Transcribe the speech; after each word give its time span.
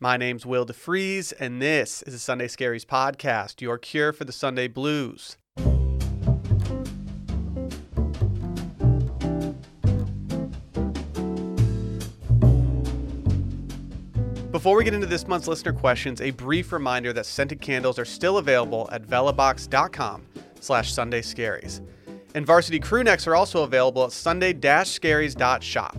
My 0.00 0.16
name's 0.16 0.46
Will 0.46 0.64
DeFries, 0.64 1.32
and 1.40 1.60
this 1.60 2.02
is 2.02 2.12
the 2.12 2.20
Sunday 2.20 2.46
Scaries 2.46 2.86
podcast, 2.86 3.60
your 3.60 3.78
cure 3.78 4.12
for 4.12 4.24
the 4.24 4.30
Sunday 4.30 4.68
blues. 4.68 5.36
Before 14.52 14.76
we 14.76 14.84
get 14.84 14.94
into 14.94 15.08
this 15.08 15.26
month's 15.26 15.48
listener 15.48 15.72
questions, 15.72 16.20
a 16.20 16.30
brief 16.30 16.70
reminder 16.70 17.12
that 17.12 17.26
scented 17.26 17.60
candles 17.60 17.98
are 17.98 18.04
still 18.04 18.38
available 18.38 18.88
at 18.92 19.02
vellabox.com 19.02 20.24
slash 20.60 20.94
sundayscaries. 20.94 21.80
And 22.36 22.46
varsity 22.46 22.78
crew 22.78 23.02
necks 23.02 23.26
are 23.26 23.34
also 23.34 23.64
available 23.64 24.04
at 24.04 24.12
sunday-scaries.shop. 24.12 25.96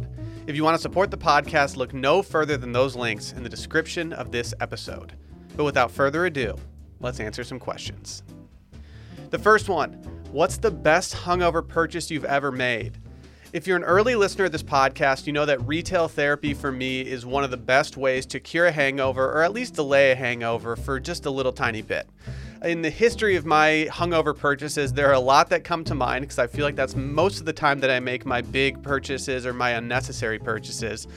If 0.50 0.56
you 0.56 0.64
want 0.64 0.76
to 0.76 0.82
support 0.82 1.12
the 1.12 1.18
podcast, 1.18 1.76
look 1.76 1.94
no 1.94 2.24
further 2.24 2.58
than 2.58 2.72
those 2.72 2.96
links 2.96 3.34
in 3.34 3.44
the 3.44 3.50
description 3.50 4.12
of 4.12 4.32
this 4.32 4.52
episode. 4.60 5.14
But 5.56 5.64
without 5.64 5.92
further 5.92 6.26
ado, 6.26 6.56
let's 7.00 7.20
answer 7.20 7.44
some 7.44 7.60
questions. 7.60 8.24
The 9.30 9.38
first 9.38 9.70
one 9.70 9.94
What's 10.32 10.58
the 10.58 10.72
best 10.72 11.14
hungover 11.14 11.66
purchase 11.66 12.10
you've 12.10 12.26
ever 12.26 12.52
made? 12.52 12.98
If 13.54 13.68
you're 13.68 13.78
an 13.78 13.84
early 13.84 14.16
listener 14.16 14.46
of 14.46 14.52
this 14.52 14.64
podcast, 14.64 15.28
you 15.28 15.34
know 15.34 15.46
that 15.46 15.62
retail 15.68 16.08
therapy 16.08 16.56
for 16.56 16.72
me 16.72 17.02
is 17.02 17.28
one 17.28 17.44
of 17.44 17.52
the 17.52 17.58
best 17.58 17.96
ways 17.96 18.26
to 18.26 18.40
cure 18.40 18.66
a 18.66 18.72
hangover 18.72 19.32
or 19.32 19.44
at 19.44 19.54
least 19.54 19.76
delay 19.76 20.14
a 20.14 20.16
hangover 20.16 20.76
for 20.76 21.00
just 21.00 21.28
a 21.28 21.30
little 21.30 21.54
tiny 21.54 21.84
bit. 21.84 22.10
In 22.64 22.82
the 22.82 22.90
history 22.90 23.38
of 23.38 23.46
my 23.46 23.88
hungover 23.90 24.38
purchases, 24.38 24.92
there 24.92 25.08
are 25.08 25.14
a 25.14 25.20
lot 25.20 25.50
that 25.50 25.64
come 25.64 25.86
to 25.86 25.96
mind 25.96 26.24
because 26.24 26.40
I 26.40 26.48
feel 26.48 26.66
like 26.66 26.76
that's 26.76 26.94
most 26.94 27.40
of 27.40 27.46
the 27.46 27.54
time 27.54 27.80
that 27.80 27.90
I 27.90 28.02
make 28.02 28.26
my 28.26 28.42
big 28.42 28.84
purchases 28.84 29.46
or 29.46 29.54
my 29.54 29.72
unnecessary 29.72 30.40
purchases. 30.40 31.08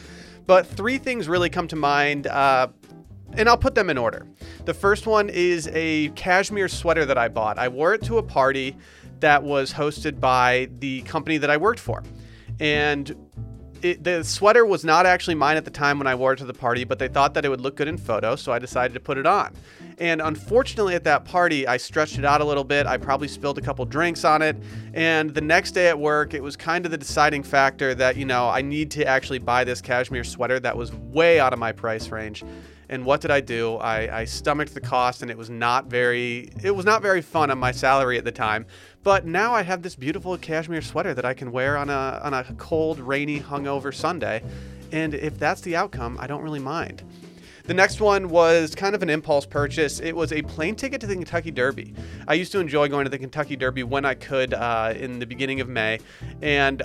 But 0.47 0.69
three 0.69 0.99
things 0.99 1.29
really 1.29 1.51
come 1.51 1.67
to 1.69 1.77
mind, 1.77 2.29
uh, 2.29 2.69
and 3.33 3.49
I'll 3.49 3.59
put 3.59 3.75
them 3.75 3.91
in 3.91 3.99
order. 3.99 4.25
The 4.67 4.75
first 4.75 5.09
one 5.09 5.31
is 5.31 5.69
a 5.73 6.11
cashmere 6.11 6.69
sweater 6.69 7.05
that 7.07 7.19
I 7.19 7.27
bought. 7.27 7.59
I 7.59 7.67
wore 7.67 7.93
it 7.95 8.03
to 8.05 8.19
a 8.19 8.23
party 8.23 8.77
that 9.19 9.43
was 9.43 9.73
hosted 9.73 10.21
by 10.21 10.69
the 10.79 11.03
company 11.03 11.39
that 11.39 11.51
I 11.51 11.57
worked 11.57 11.81
for 11.81 12.05
and 12.61 13.17
it, 13.83 14.05
the 14.05 14.23
sweater 14.25 14.65
was 14.65 14.85
not 14.85 15.07
actually 15.07 15.35
mine 15.35 15.57
at 15.57 15.65
the 15.65 15.71
time 15.71 15.99
when 15.99 16.07
I 16.07 16.15
wore 16.15 16.33
it 16.33 16.37
to 16.37 16.45
the 16.45 16.55
party, 16.55 16.85
but 16.85 16.99
they 16.99 17.09
thought 17.09 17.35
that 17.35 17.45
it 17.45 17.49
would 17.49 17.61
look 17.61 17.77
good 17.77 17.89
in 17.89 17.99
photos, 17.99 18.41
so 18.41 18.53
I 18.53 18.59
decided 18.59 18.95
to 18.95 19.01
put 19.01 19.19
it 19.19 19.27
on. 19.27 19.55
And 19.99 20.21
unfortunately, 20.21 20.95
at 20.95 21.05
that 21.05 21.25
party, 21.25 21.67
I 21.67 21.77
stretched 21.77 22.19
it 22.19 22.25
out 22.25 22.41
a 22.41 22.45
little 22.45 22.65
bit. 22.65 22.87
I 22.87 22.97
probably 22.97 23.29
spilled 23.29 23.59
a 23.59 23.61
couple 23.61 23.85
drinks 23.85 24.25
on 24.25 24.43
it. 24.43 24.57
And 24.95 25.35
the 25.35 25.41
next 25.41 25.73
day 25.73 25.89
at 25.89 25.99
work, 25.99 26.35
it 26.35 26.43
was 26.43 26.57
kind 26.57 26.85
of 26.85 26.91
the 26.91 26.99
deciding 26.99 27.43
factor 27.43 27.95
that, 27.95 28.17
you 28.17 28.25
know, 28.25 28.49
I 28.49 28.63
need 28.63 28.91
to 28.93 29.05
actually 29.05 29.39
buy 29.39 29.65
this 29.65 29.81
cashmere 29.81 30.25
sweater 30.25 30.59
that 30.61 30.77
was 30.77 30.93
way 30.93 31.39
out 31.41 31.53
of 31.53 31.59
my 31.59 31.73
price 31.73 32.09
range. 32.11 32.45
And 32.89 33.07
what 33.07 33.23
did 33.23 33.31
I 33.31 33.41
do? 33.41 33.77
I, 33.77 34.21
I 34.21 34.25
stomached 34.27 34.75
the 34.75 34.81
cost, 34.81 35.23
and 35.23 35.31
it 35.31 35.39
was 35.39 35.49
not 35.49 35.87
very 35.87 36.51
it 36.63 36.73
was 36.73 36.85
not 36.85 37.01
very 37.01 37.23
fun 37.23 37.51
on 37.51 37.57
my 37.59 37.73
salary 37.73 38.19
at 38.19 38.25
the 38.25 38.33
time. 38.33 38.67
But 39.03 39.27
now 39.27 39.53
I 39.53 39.63
have 39.63 39.83
this 39.83 39.97
beautiful 39.97 40.37
cashmere 40.39 40.83
sweater 40.83 41.13
that 41.15 41.25
I 41.25 41.35
can 41.35 41.51
wear 41.51 41.77
on 41.77 41.91
a 41.91 42.21
on 42.23 42.35
a 42.35 42.45
cold, 42.57 43.01
rainy, 43.01 43.41
hungover 43.41 43.93
Sunday. 43.93 44.43
And 44.93 45.15
if 45.15 45.39
that's 45.39 45.61
the 45.63 45.75
outcome, 45.75 46.17
I 46.21 46.27
don't 46.27 46.43
really 46.43 46.61
mind. 46.61 47.03
The 47.65 47.75
next 47.75 48.01
one 48.01 48.29
was 48.29 48.75
kind 48.75 48.95
of 48.95 49.03
an 49.03 49.11
impulse 49.11 49.47
purchase. 49.47 50.01
It 50.01 50.15
was 50.15 50.33
a 50.33 50.43
plane 50.43 50.75
ticket 50.75 51.01
to 51.01 51.07
the 51.07 51.15
Kentucky 51.15 51.51
Derby. 51.51 51.95
I 52.27 52.35
used 52.35 52.53
to 52.53 52.59
enjoy 52.59 52.89
going 52.89 53.05
to 53.05 53.11
the 53.11 53.19
Kentucky 53.19 53.57
Derby 53.57 53.85
when 53.85 54.05
I 54.05 54.15
could 54.15 54.53
uh, 54.53 54.95
in 54.97 55.21
the 55.21 55.27
beginning 55.27 55.61
of 55.61 55.69
May. 55.69 56.01
And 56.43 56.83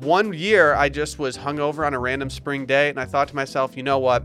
one 0.00 0.32
year 0.32 0.74
I 0.74 0.88
just 0.88 1.18
was 1.18 1.36
hungover 1.36 1.86
on 1.86 1.92
a 1.92 1.98
random 1.98 2.30
spring 2.30 2.64
day, 2.64 2.88
and 2.88 2.98
I 2.98 3.04
thought 3.04 3.28
to 3.28 3.36
myself, 3.36 3.76
you 3.76 3.82
know 3.82 3.98
what? 3.98 4.24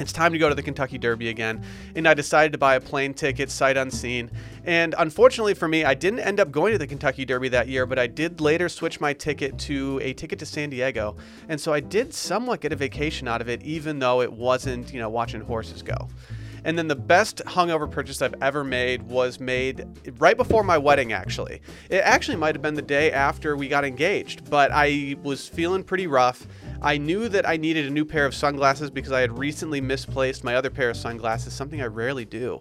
It's 0.00 0.12
time 0.12 0.32
to 0.32 0.38
go 0.38 0.48
to 0.48 0.54
the 0.54 0.62
Kentucky 0.62 0.98
Derby 0.98 1.28
again. 1.28 1.62
And 1.94 2.08
I 2.08 2.14
decided 2.14 2.52
to 2.52 2.58
buy 2.58 2.74
a 2.74 2.80
plane 2.80 3.14
ticket, 3.14 3.50
sight 3.50 3.76
unseen. 3.76 4.30
And 4.64 4.94
unfortunately 4.98 5.54
for 5.54 5.68
me, 5.68 5.84
I 5.84 5.94
didn't 5.94 6.20
end 6.20 6.40
up 6.40 6.50
going 6.50 6.72
to 6.72 6.78
the 6.78 6.86
Kentucky 6.86 7.24
Derby 7.24 7.48
that 7.50 7.68
year, 7.68 7.86
but 7.86 7.98
I 7.98 8.06
did 8.06 8.40
later 8.40 8.68
switch 8.68 9.00
my 9.00 9.12
ticket 9.12 9.58
to 9.60 10.00
a 10.02 10.12
ticket 10.12 10.38
to 10.40 10.46
San 10.46 10.70
Diego. 10.70 11.16
And 11.48 11.60
so 11.60 11.72
I 11.72 11.80
did 11.80 12.12
somewhat 12.12 12.60
get 12.60 12.72
a 12.72 12.76
vacation 12.76 13.28
out 13.28 13.40
of 13.40 13.48
it, 13.48 13.62
even 13.62 13.98
though 13.98 14.20
it 14.20 14.32
wasn't, 14.32 14.92
you 14.92 14.98
know, 14.98 15.08
watching 15.08 15.40
horses 15.40 15.82
go. 15.82 16.08
And 16.64 16.78
then 16.78 16.88
the 16.88 16.96
best 16.96 17.42
hungover 17.44 17.90
purchase 17.90 18.22
I've 18.22 18.34
ever 18.40 18.64
made 18.64 19.02
was 19.02 19.38
made 19.38 19.86
right 20.18 20.36
before 20.36 20.64
my 20.64 20.78
wedding, 20.78 21.12
actually. 21.12 21.60
It 21.90 21.98
actually 21.98 22.38
might 22.38 22.54
have 22.54 22.62
been 22.62 22.74
the 22.74 22.82
day 22.82 23.12
after 23.12 23.54
we 23.54 23.68
got 23.68 23.84
engaged, 23.84 24.48
but 24.48 24.70
I 24.72 25.16
was 25.22 25.46
feeling 25.46 25.84
pretty 25.84 26.06
rough. 26.06 26.46
I 26.82 26.98
knew 26.98 27.28
that 27.28 27.48
I 27.48 27.56
needed 27.56 27.86
a 27.86 27.90
new 27.90 28.04
pair 28.04 28.26
of 28.26 28.34
sunglasses 28.34 28.90
because 28.90 29.12
I 29.12 29.20
had 29.20 29.38
recently 29.38 29.80
misplaced 29.80 30.44
my 30.44 30.54
other 30.54 30.70
pair 30.70 30.90
of 30.90 30.96
sunglasses, 30.96 31.52
something 31.52 31.80
I 31.80 31.86
rarely 31.86 32.24
do. 32.24 32.60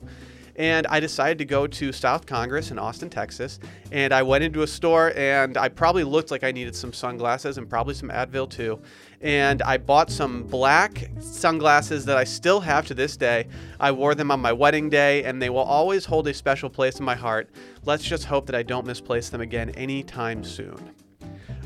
And 0.56 0.86
I 0.88 1.00
decided 1.00 1.40
to 1.40 1.46
go 1.46 1.66
to 1.66 1.92
South 1.92 2.26
Congress 2.26 2.70
in 2.70 2.78
Austin, 2.78 3.10
Texas. 3.10 3.60
And 3.92 4.14
I 4.14 4.22
went 4.22 4.44
into 4.44 4.62
a 4.62 4.68
store 4.68 5.12
and 5.16 5.58
I 5.58 5.68
probably 5.70 6.04
looked 6.04 6.30
like 6.30 6.44
I 6.44 6.52
needed 6.52 6.76
some 6.76 6.94
sunglasses 6.94 7.58
and 7.58 7.68
probably 7.68 7.96
some 7.96 8.10
Advil 8.10 8.50
too. 8.50 8.80
And 9.22 9.62
I 9.64 9.78
bought 9.78 10.12
some 10.12 10.44
black 10.44 11.10
sunglasses 11.20 12.06
that 12.06 12.18
I 12.18 12.24
still 12.24 12.60
have 12.60 12.86
to 12.88 12.94
this 12.94 13.18
day. 13.18 13.48
I 13.80 13.92
wore 13.92 14.14
them 14.14 14.30
on 14.30 14.42
my 14.42 14.54
wedding 14.54 14.90
day 14.90 15.24
and 15.24 15.42
they 15.42 15.50
will 15.50 15.60
always 15.60 16.06
hold 16.06 16.28
a 16.28 16.34
special 16.34 16.70
place 16.70 17.00
in 17.00 17.06
my 17.06 17.16
heart. 17.16 17.50
Let's 17.86 18.04
just 18.04 18.26
hope 18.26 18.46
that 18.46 18.56
I 18.56 18.64
don't 18.64 18.86
misplace 18.86 19.30
them 19.30 19.42
again 19.42 19.72
anytime 19.72 20.44
soon. 20.44 20.92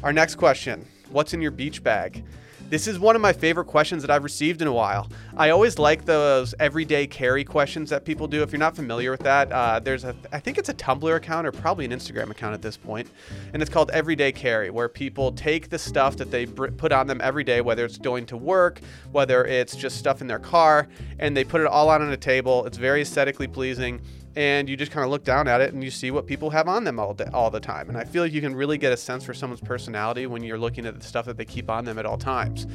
Our 0.01 0.13
next 0.13 0.35
question 0.35 0.85
What's 1.09 1.33
in 1.33 1.41
your 1.41 1.51
beach 1.51 1.83
bag? 1.83 2.23
This 2.69 2.85
is 2.85 2.99
one 2.99 3.15
of 3.15 3.21
my 3.21 3.31
favorite 3.31 3.65
questions 3.65 4.03
that 4.03 4.11
I've 4.11 4.25
received 4.25 4.61
in 4.61 4.67
a 4.67 4.73
while. 4.73 5.09
I 5.37 5.51
always 5.51 5.79
like 5.79 6.03
those 6.03 6.53
everyday 6.59 7.07
carry 7.07 7.45
questions 7.45 7.89
that 7.91 8.03
people 8.03 8.27
do. 8.27 8.43
If 8.43 8.51
you're 8.51 8.59
not 8.59 8.75
familiar 8.75 9.09
with 9.09 9.21
that, 9.21 9.49
uh, 9.53 9.79
there's 9.79 10.03
a, 10.03 10.13
I 10.33 10.41
think 10.41 10.57
it's 10.57 10.67
a 10.67 10.73
Tumblr 10.73 11.15
account 11.15 11.47
or 11.47 11.53
probably 11.53 11.85
an 11.85 11.91
Instagram 11.91 12.29
account 12.29 12.53
at 12.53 12.61
this 12.61 12.75
point, 12.75 13.09
and 13.53 13.61
it's 13.61 13.71
called 13.71 13.89
Everyday 13.91 14.33
Carry, 14.33 14.69
where 14.69 14.89
people 14.89 15.31
take 15.31 15.69
the 15.69 15.79
stuff 15.79 16.17
that 16.17 16.29
they 16.29 16.43
br- 16.43 16.67
put 16.67 16.91
on 16.91 17.07
them 17.07 17.21
every 17.23 17.45
day, 17.45 17.61
whether 17.61 17.85
it's 17.85 17.97
going 17.97 18.25
to 18.25 18.35
work, 18.35 18.81
whether 19.13 19.45
it's 19.45 19.73
just 19.73 19.97
stuff 19.97 20.19
in 20.19 20.27
their 20.27 20.39
car, 20.39 20.89
and 21.19 21.37
they 21.37 21.45
put 21.45 21.61
it 21.61 21.67
all 21.67 21.89
out 21.89 22.01
on 22.01 22.11
a 22.11 22.17
table. 22.17 22.65
It's 22.65 22.77
very 22.77 23.01
aesthetically 23.01 23.47
pleasing 23.47 24.01
and 24.37 24.69
you 24.69 24.77
just 24.77 24.91
kind 24.91 25.03
of 25.03 25.09
look 25.09 25.23
down 25.23 25.47
at 25.47 25.61
it 25.61 25.73
and 25.73 25.83
you 25.83 25.89
see 25.89 26.11
what 26.11 26.27
people 26.27 26.51
have 26.51 26.67
on 26.67 26.83
them 26.83 26.99
all 26.99 27.15
day, 27.15 27.25
all 27.33 27.49
the 27.49 27.59
time. 27.59 27.89
And 27.89 27.97
I 27.97 28.03
feel 28.03 28.21
like 28.21 28.31
you 28.31 28.39
can 28.39 28.55
really 28.55 28.77
get 28.77 28.93
a 28.93 28.97
sense 28.97 29.23
for 29.23 29.33
someone's 29.33 29.61
personality 29.61 30.27
when 30.27 30.43
you're 30.43 30.59
looking 30.59 30.85
at 30.85 30.93
the 30.93 31.03
stuff 31.03 31.25
that 31.25 31.37
they 31.37 31.43
keep 31.43 31.71
on 31.71 31.85
them 31.85 31.97
at 31.97 32.05
all 32.05 32.19
times. 32.19 32.67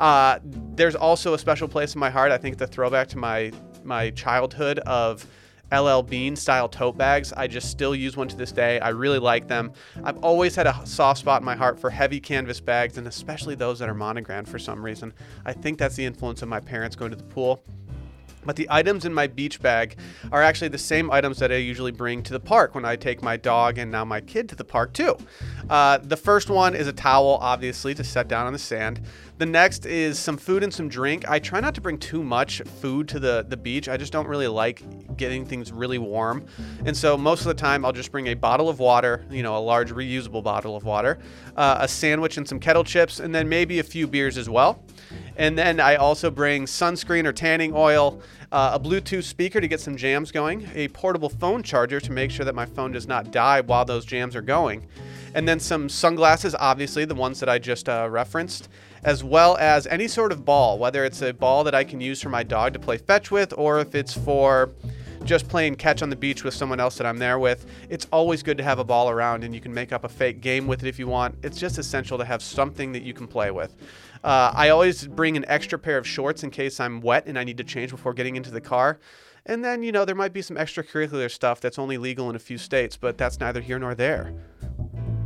Uh, 0.00 0.40
there's 0.74 0.96
also 0.96 1.32
a 1.34 1.38
special 1.38 1.68
place 1.68 1.94
in 1.94 2.00
my 2.00 2.10
heart. 2.10 2.32
I 2.32 2.38
think 2.38 2.58
the 2.58 2.66
throwback 2.66 3.06
to 3.08 3.18
my 3.18 3.52
my 3.84 4.10
childhood 4.10 4.80
of 4.80 5.24
LL 5.72 6.00
Bean 6.00 6.34
style 6.34 6.68
tote 6.68 6.98
bags. 6.98 7.32
I 7.32 7.46
just 7.46 7.70
still 7.70 7.94
use 7.94 8.16
one 8.16 8.26
to 8.26 8.36
this 8.36 8.50
day. 8.50 8.80
I 8.80 8.88
really 8.88 9.20
like 9.20 9.46
them. 9.46 9.72
I've 10.02 10.18
always 10.24 10.56
had 10.56 10.66
a 10.66 10.84
soft 10.84 11.20
spot 11.20 11.40
in 11.40 11.44
my 11.44 11.54
heart 11.54 11.78
for 11.78 11.88
heavy 11.88 12.18
canvas 12.18 12.60
bags 12.60 12.98
and 12.98 13.06
especially 13.06 13.54
those 13.54 13.78
that 13.78 13.88
are 13.88 13.94
monogrammed 13.94 14.48
for 14.48 14.58
some 14.58 14.84
reason. 14.84 15.14
I 15.44 15.52
think 15.52 15.78
that's 15.78 15.94
the 15.94 16.04
influence 16.04 16.42
of 16.42 16.48
my 16.48 16.58
parents 16.58 16.96
going 16.96 17.12
to 17.12 17.16
the 17.16 17.22
pool. 17.22 17.62
But 18.46 18.56
the 18.56 18.66
items 18.70 19.04
in 19.04 19.12
my 19.12 19.26
beach 19.26 19.60
bag 19.60 19.96
are 20.32 20.42
actually 20.42 20.68
the 20.68 20.78
same 20.78 21.10
items 21.10 21.38
that 21.38 21.52
I 21.52 21.56
usually 21.56 21.92
bring 21.92 22.22
to 22.22 22.32
the 22.32 22.40
park 22.40 22.74
when 22.74 22.84
I 22.84 22.96
take 22.96 23.22
my 23.22 23.36
dog 23.36 23.78
and 23.78 23.90
now 23.90 24.04
my 24.04 24.20
kid 24.20 24.48
to 24.50 24.54
the 24.54 24.64
park 24.64 24.92
too. 24.92 25.16
Uh, 25.68 25.98
the 25.98 26.16
first 26.16 26.48
one 26.48 26.74
is 26.74 26.86
a 26.86 26.92
towel, 26.92 27.38
obviously, 27.40 27.94
to 27.94 28.04
set 28.04 28.28
down 28.28 28.46
on 28.46 28.52
the 28.52 28.58
sand. 28.58 29.00
The 29.38 29.46
next 29.46 29.84
is 29.84 30.18
some 30.18 30.38
food 30.38 30.62
and 30.62 30.72
some 30.72 30.88
drink. 30.88 31.28
I 31.28 31.38
try 31.38 31.60
not 31.60 31.74
to 31.74 31.80
bring 31.80 31.98
too 31.98 32.22
much 32.22 32.62
food 32.80 33.06
to 33.08 33.18
the, 33.18 33.44
the 33.46 33.56
beach. 33.56 33.86
I 33.88 33.98
just 33.98 34.12
don't 34.12 34.26
really 34.26 34.46
like 34.46 34.82
getting 35.18 35.44
things 35.44 35.72
really 35.72 35.98
warm. 35.98 36.46
And 36.86 36.96
so 36.96 37.18
most 37.18 37.40
of 37.40 37.48
the 37.48 37.54
time, 37.54 37.84
I'll 37.84 37.92
just 37.92 38.10
bring 38.10 38.28
a 38.28 38.34
bottle 38.34 38.68
of 38.68 38.78
water, 38.78 39.26
you 39.30 39.42
know, 39.42 39.56
a 39.56 39.60
large 39.60 39.92
reusable 39.92 40.42
bottle 40.42 40.74
of 40.74 40.84
water, 40.84 41.18
uh, 41.56 41.78
a 41.80 41.88
sandwich 41.88 42.38
and 42.38 42.48
some 42.48 42.58
kettle 42.58 42.84
chips, 42.84 43.20
and 43.20 43.34
then 43.34 43.48
maybe 43.48 43.78
a 43.78 43.82
few 43.82 44.06
beers 44.06 44.38
as 44.38 44.48
well. 44.48 44.82
And 45.36 45.58
then 45.58 45.80
I 45.80 45.96
also 45.96 46.30
bring 46.30 46.64
sunscreen 46.64 47.26
or 47.26 47.32
tanning 47.32 47.72
oil, 47.74 48.20
uh, 48.52 48.72
a 48.74 48.80
Bluetooth 48.80 49.24
speaker 49.24 49.60
to 49.60 49.68
get 49.68 49.80
some 49.80 49.96
jams 49.96 50.30
going, 50.30 50.68
a 50.74 50.88
portable 50.88 51.28
phone 51.28 51.62
charger 51.62 52.00
to 52.00 52.12
make 52.12 52.30
sure 52.30 52.44
that 52.44 52.54
my 52.54 52.64
phone 52.64 52.92
does 52.92 53.06
not 53.06 53.30
die 53.30 53.60
while 53.60 53.84
those 53.84 54.06
jams 54.06 54.34
are 54.34 54.42
going, 54.42 54.86
and 55.34 55.46
then 55.46 55.60
some 55.60 55.90
sunglasses, 55.90 56.54
obviously, 56.58 57.04
the 57.04 57.14
ones 57.14 57.40
that 57.40 57.48
I 57.50 57.58
just 57.58 57.90
uh, 57.90 58.08
referenced, 58.10 58.70
as 59.04 59.22
well 59.22 59.58
as 59.58 59.86
any 59.86 60.08
sort 60.08 60.32
of 60.32 60.46
ball, 60.46 60.78
whether 60.78 61.04
it's 61.04 61.20
a 61.20 61.34
ball 61.34 61.62
that 61.64 61.74
I 61.74 61.84
can 61.84 62.00
use 62.00 62.22
for 62.22 62.30
my 62.30 62.42
dog 62.42 62.72
to 62.72 62.78
play 62.78 62.96
fetch 62.96 63.30
with 63.30 63.52
or 63.58 63.78
if 63.80 63.94
it's 63.94 64.14
for 64.14 64.70
just 65.24 65.48
playing 65.48 65.74
catch 65.74 66.02
on 66.02 66.08
the 66.08 66.16
beach 66.16 66.44
with 66.44 66.54
someone 66.54 66.80
else 66.80 66.96
that 66.96 67.06
I'm 67.06 67.18
there 67.18 67.38
with. 67.38 67.66
It's 67.90 68.06
always 68.12 68.42
good 68.42 68.56
to 68.58 68.64
have 68.64 68.78
a 68.78 68.84
ball 68.84 69.10
around 69.10 69.44
and 69.44 69.54
you 69.54 69.60
can 69.60 69.74
make 69.74 69.92
up 69.92 70.04
a 70.04 70.08
fake 70.08 70.40
game 70.40 70.66
with 70.66 70.82
it 70.84 70.88
if 70.88 70.98
you 70.98 71.08
want. 71.08 71.36
It's 71.42 71.58
just 71.58 71.78
essential 71.78 72.16
to 72.16 72.24
have 72.24 72.42
something 72.42 72.92
that 72.92 73.02
you 73.02 73.12
can 73.12 73.26
play 73.26 73.50
with. 73.50 73.74
Uh, 74.26 74.50
I 74.56 74.70
always 74.70 75.06
bring 75.06 75.36
an 75.36 75.44
extra 75.46 75.78
pair 75.78 75.98
of 75.98 76.04
shorts 76.04 76.42
in 76.42 76.50
case 76.50 76.80
I'm 76.80 77.00
wet 77.00 77.28
and 77.28 77.38
I 77.38 77.44
need 77.44 77.58
to 77.58 77.64
change 77.64 77.92
before 77.92 78.12
getting 78.12 78.34
into 78.34 78.50
the 78.50 78.60
car. 78.60 78.98
And 79.46 79.64
then, 79.64 79.84
you 79.84 79.92
know, 79.92 80.04
there 80.04 80.16
might 80.16 80.32
be 80.32 80.42
some 80.42 80.56
extracurricular 80.56 81.30
stuff 81.30 81.60
that's 81.60 81.78
only 81.78 81.96
legal 81.96 82.28
in 82.28 82.34
a 82.34 82.40
few 82.40 82.58
states, 82.58 82.96
but 82.96 83.16
that's 83.16 83.38
neither 83.38 83.60
here 83.60 83.78
nor 83.78 83.94
there. 83.94 84.34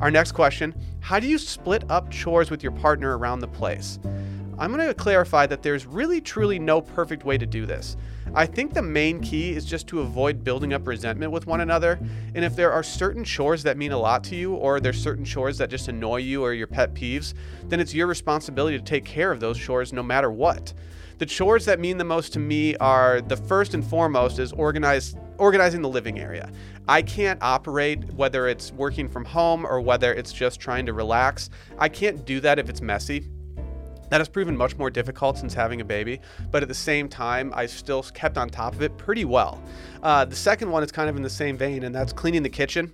Our 0.03 0.11
next 0.11 0.33
question 0.33 0.75
How 1.01 1.19
do 1.19 1.27
you 1.27 1.39
split 1.39 1.83
up 1.91 2.11
chores 2.11 2.51
with 2.51 2.63
your 2.63 2.73
partner 2.73 3.17
around 3.17 3.39
the 3.39 3.49
place? 3.49 3.99
I'm 4.61 4.75
going 4.75 4.87
to 4.87 4.93
clarify 4.93 5.47
that 5.47 5.63
there's 5.63 5.87
really 5.87 6.21
truly 6.21 6.59
no 6.59 6.83
perfect 6.83 7.25
way 7.25 7.39
to 7.39 7.47
do 7.47 7.65
this. 7.65 7.97
I 8.35 8.45
think 8.45 8.75
the 8.75 8.83
main 8.83 9.23
key 9.23 9.53
is 9.53 9.65
just 9.65 9.87
to 9.87 10.01
avoid 10.01 10.45
building 10.45 10.75
up 10.75 10.87
resentment 10.87 11.33
with 11.33 11.47
one 11.47 11.63
another. 11.63 11.99
And 12.35 12.45
if 12.45 12.57
there 12.57 12.71
are 12.71 12.83
certain 12.83 13.25
chores 13.25 13.63
that 13.63 13.79
mean 13.79 13.93
a 13.93 13.99
lot 13.99 14.23
to 14.25 14.37
you, 14.37 14.53
or 14.53 14.79
there's 14.79 15.03
certain 15.03 15.25
chores 15.25 15.57
that 15.59 15.71
just 15.71 15.89
annoy 15.89 16.19
you 16.19 16.43
or 16.43 16.53
your 16.53 16.67
pet 16.67 16.93
peeves, 16.93 17.33
then 17.65 17.81
it's 17.81 17.95
your 17.95 18.07
responsibility 18.07 18.77
to 18.77 18.85
take 18.85 19.07
care 19.07 19.33
of 19.33 19.41
those 19.41 19.59
chores 19.59 19.95
no 19.95 20.03
matter 20.03 20.31
what. 20.31 20.75
The 21.17 21.25
chores 21.25 21.65
that 21.65 21.81
mean 21.81 21.97
the 21.97 22.05
most 22.05 22.35
to 22.35 22.39
me 22.39 22.77
are 22.77 23.23
the 23.23 23.39
first 23.39 23.73
and 23.73 23.83
foremost 23.83 24.39
is 24.39 24.53
organizing 24.53 25.81
the 25.81 25.89
living 25.89 26.19
area. 26.21 26.53
I 26.87 27.01
can't 27.01 27.43
operate 27.43 28.05
whether 28.13 28.47
it's 28.47 28.73
working 28.73 29.09
from 29.09 29.25
home 29.25 29.65
or 29.65 29.81
whether 29.81 30.13
it's 30.13 30.35
just 30.35 30.61
trying 30.61 30.85
to 30.85 30.93
relax. 30.93 31.49
I 31.79 31.89
can't 31.89 32.27
do 32.27 32.41
that 32.41 32.59
if 32.59 32.69
it's 32.69 32.83
messy. 32.83 33.31
That 34.11 34.21
has 34.21 34.29
proven 34.29 34.57
much 34.57 34.77
more 34.77 34.91
difficult 34.91 35.39
since 35.39 35.55
having 35.55 35.81
a 35.81 35.85
baby, 35.85 36.21
but 36.51 36.63
at 36.63 36.69
the 36.69 36.75
same 36.75 37.09
time, 37.09 37.53
I 37.55 37.67
still 37.67 38.03
kept 38.03 38.37
on 38.37 38.51
top 38.51 38.75
of 38.75 38.83
it 38.83 38.97
pretty 38.99 39.25
well. 39.25 39.63
Uh, 40.03 40.25
the 40.25 40.37
second 40.37 40.71
one 40.71 40.83
is 40.83 40.93
kind 40.93 41.09
of 41.09 41.17
in 41.17 41.23
the 41.23 41.31
same 41.31 41.57
vein, 41.57 41.85
and 41.85 41.95
that's 41.95 42.13
cleaning 42.13 42.43
the 42.43 42.49
kitchen. 42.49 42.93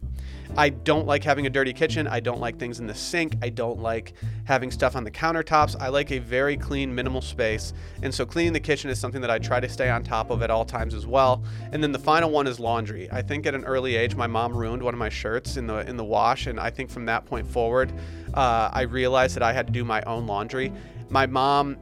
I 0.56 0.68
don't 0.70 1.06
like 1.06 1.24
having 1.24 1.46
a 1.46 1.50
dirty 1.50 1.72
kitchen. 1.72 2.06
I 2.06 2.20
don't 2.20 2.40
like 2.40 2.58
things 2.58 2.78
in 2.78 2.86
the 2.86 2.94
sink. 2.94 3.36
I 3.42 3.48
don't 3.48 3.80
like 3.80 4.14
having 4.44 4.70
stuff 4.70 4.96
on 4.96 5.04
the 5.04 5.10
countertops. 5.10 5.76
I 5.80 5.88
like 5.88 6.12
a 6.12 6.18
very 6.18 6.56
clean, 6.56 6.94
minimal 6.94 7.20
space. 7.20 7.72
And 8.02 8.14
so 8.14 8.24
cleaning 8.24 8.52
the 8.52 8.60
kitchen 8.60 8.90
is 8.90 8.98
something 8.98 9.20
that 9.20 9.30
I 9.30 9.38
try 9.38 9.60
to 9.60 9.68
stay 9.68 9.90
on 9.90 10.02
top 10.02 10.30
of 10.30 10.42
at 10.42 10.50
all 10.50 10.64
times 10.64 10.94
as 10.94 11.06
well. 11.06 11.42
And 11.72 11.82
then 11.82 11.92
the 11.92 11.98
final 11.98 12.30
one 12.30 12.46
is 12.46 12.60
laundry. 12.60 13.10
I 13.10 13.22
think 13.22 13.46
at 13.46 13.54
an 13.54 13.64
early 13.64 13.96
age, 13.96 14.14
my 14.14 14.26
mom 14.26 14.56
ruined 14.56 14.82
one 14.82 14.94
of 14.94 14.98
my 14.98 15.08
shirts 15.08 15.56
in 15.56 15.66
the 15.66 15.86
in 15.88 15.96
the 15.96 16.04
wash, 16.04 16.46
and 16.46 16.58
I 16.60 16.70
think 16.70 16.90
from 16.90 17.06
that 17.06 17.26
point 17.26 17.46
forward, 17.46 17.92
uh, 18.34 18.70
I 18.72 18.82
realized 18.82 19.36
that 19.36 19.42
I 19.42 19.52
had 19.52 19.66
to 19.66 19.72
do 19.72 19.84
my 19.84 20.02
own 20.02 20.26
laundry. 20.26 20.72
My 21.08 21.26
mom 21.26 21.76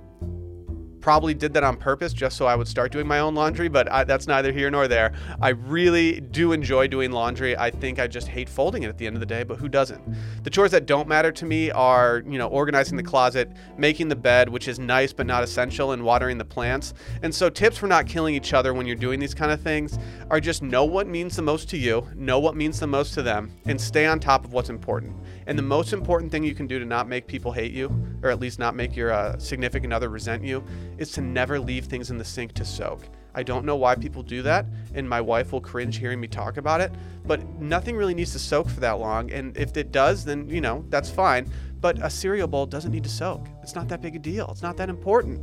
probably 1.05 1.35
did 1.35 1.53
that 1.53 1.63
on 1.63 1.77
purpose 1.77 2.15
just 2.15 2.35
so 2.35 2.47
I 2.47 2.57
would 2.57 2.67
start 2.67 2.91
doing 2.91 3.07
my 3.07 3.19
own 3.19 3.35
laundry, 3.35 3.69
but 3.69 3.93
I, 3.93 4.05
that's 4.05 4.27
neither 4.27 4.51
here 4.53 4.71
nor 4.71 4.89
there. 4.89 5.13
I 5.39 5.51
really 5.51 6.19
do 6.19 6.53
enjoy 6.53 6.89
doing 6.89 7.13
laundry. 7.13 7.55
I 7.59 7.71
think 7.71 7.99
I 7.99 8.07
just 8.07 8.27
hate 8.27 8.49
folding 8.49 8.85
it 8.85 8.89
at 8.89 8.97
the 8.97 9.07
end 9.07 9.15
of 9.15 9.21
the 9.21 9.27
day, 9.27 9.43
but 9.43 9.59
who 9.59 9.69
doesn't? 9.69 10.03
The 10.45 10.49
chores 10.49 10.71
that 10.71 10.87
don't 10.87 11.07
matter 11.07 11.31
to 11.31 11.45
me 11.45 11.71
are, 11.71 12.23
you 12.27 12.39
know, 12.39 12.49
organizing 12.49 12.97
the 12.97 13.03
closet, 13.03 13.51
making 13.77 14.09
the 14.09 14.17
bed, 14.17 14.49
which 14.49 14.67
is 14.67 14.79
nice 14.79 15.13
but 15.13 15.27
not 15.27 15.43
essential, 15.43 15.93
and 15.93 16.03
watering 16.03 16.39
the 16.39 16.45
plants. 16.47 16.95
And 17.23 17.35
so, 17.35 17.51
tips 17.51 17.77
for 17.77 17.87
not 17.87 18.07
killing 18.07 18.35
each 18.35 18.55
other 18.55 18.73
when 18.73 18.87
you're 18.87 18.97
doing 18.97 19.21
these 19.21 19.35
kind 19.35 19.53
of 19.53 19.61
things 19.61 19.99
are 20.31 20.41
just 20.41 20.63
know 20.63 20.87
what 20.87 21.07
means 21.07 21.37
the 21.37 21.43
most 21.43 21.69
to 21.69 21.77
you, 21.77 22.09
know 22.15 22.39
what 22.39 22.57
means 22.57 22.81
the 22.81 22.87
most 22.87 23.13
to 23.13 23.23
them, 23.23 23.53
and 23.67 23.79
stay 23.79 24.07
on 24.07 24.21
top 24.21 24.47
of 24.47 24.55
what's 24.55 24.71
important. 24.71 25.15
And 25.47 25.59
the 25.59 25.63
most 25.63 25.93
important 25.93 26.33
thing 26.33 26.45
you 26.45 26.55
can 26.55 26.67
do 26.67 26.79
to 26.79 26.87
not 26.87 27.09
make 27.09 27.27
people 27.27 27.53
hate 27.53 27.73
you, 27.73 27.95
or 28.23 28.31
at 28.31 28.41
least 28.41 28.59
not 28.59 28.75
make 28.75 28.97
your 28.97 29.13
uh, 29.13 29.39
significant 29.39 29.93
other 29.93 30.09
resent 30.09 30.43
you, 30.43 30.65
is 30.99 31.11
to 31.13 31.21
never 31.21 31.59
leave 31.59 31.87
things 31.87 32.11
in 32.11 32.19
the 32.19 32.25
sink 32.25 32.53
to 32.55 32.65
soak. 32.65 33.09
I 33.35 33.43
don't 33.43 33.65
know 33.65 33.77
why 33.77 33.97
people 33.97 34.23
do 34.23 34.43
that, 34.43 34.67
and 34.95 35.09
my 35.09 35.21
wife 35.21 35.53
will 35.53 35.61
cringe 35.61 35.97
hearing 35.97 36.21
me 36.21 36.29
talk 36.29 36.57
about 36.57 36.81
it, 36.81 36.93
but 37.27 37.45
nothing 37.61 37.97
really 37.97 38.15
needs 38.15 38.33
to 38.33 38.39
soak 38.39 38.69
for 38.69 38.81
that 38.81 39.01
long. 39.01 39.33
And 39.33 39.57
if 39.57 39.77
it 39.77 39.91
does, 39.91 40.25
then, 40.25 40.49
you 40.49 40.61
know, 40.61 40.85
that's 40.89 41.11
fine. 41.11 41.51
But 41.81 41.99
a 42.05 42.09
cereal 42.09 42.47
bowl 42.47 42.67
doesn't 42.67 42.93
need 42.93 43.05
to 43.05 43.11
soak. 43.11 43.47
It's 43.63 43.75
not 43.75 43.89
that 43.89 44.01
big 44.01 44.15
a 44.15 44.19
deal, 44.19 44.49
it's 44.51 44.63
not 44.63 44.77
that 44.77 44.89
important. 44.89 45.41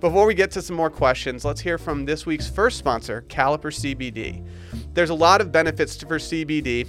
Before 0.00 0.26
we 0.26 0.34
get 0.34 0.50
to 0.50 0.60
some 0.60 0.76
more 0.76 0.90
questions, 0.90 1.46
let's 1.46 1.62
hear 1.62 1.78
from 1.78 2.04
this 2.04 2.26
week's 2.26 2.46
first 2.46 2.76
sponsor, 2.76 3.24
Caliper 3.28 3.72
CBD. 3.72 4.46
There's 4.92 5.08
a 5.08 5.14
lot 5.14 5.40
of 5.40 5.50
benefits 5.50 5.96
for 5.96 6.18
CBD, 6.18 6.86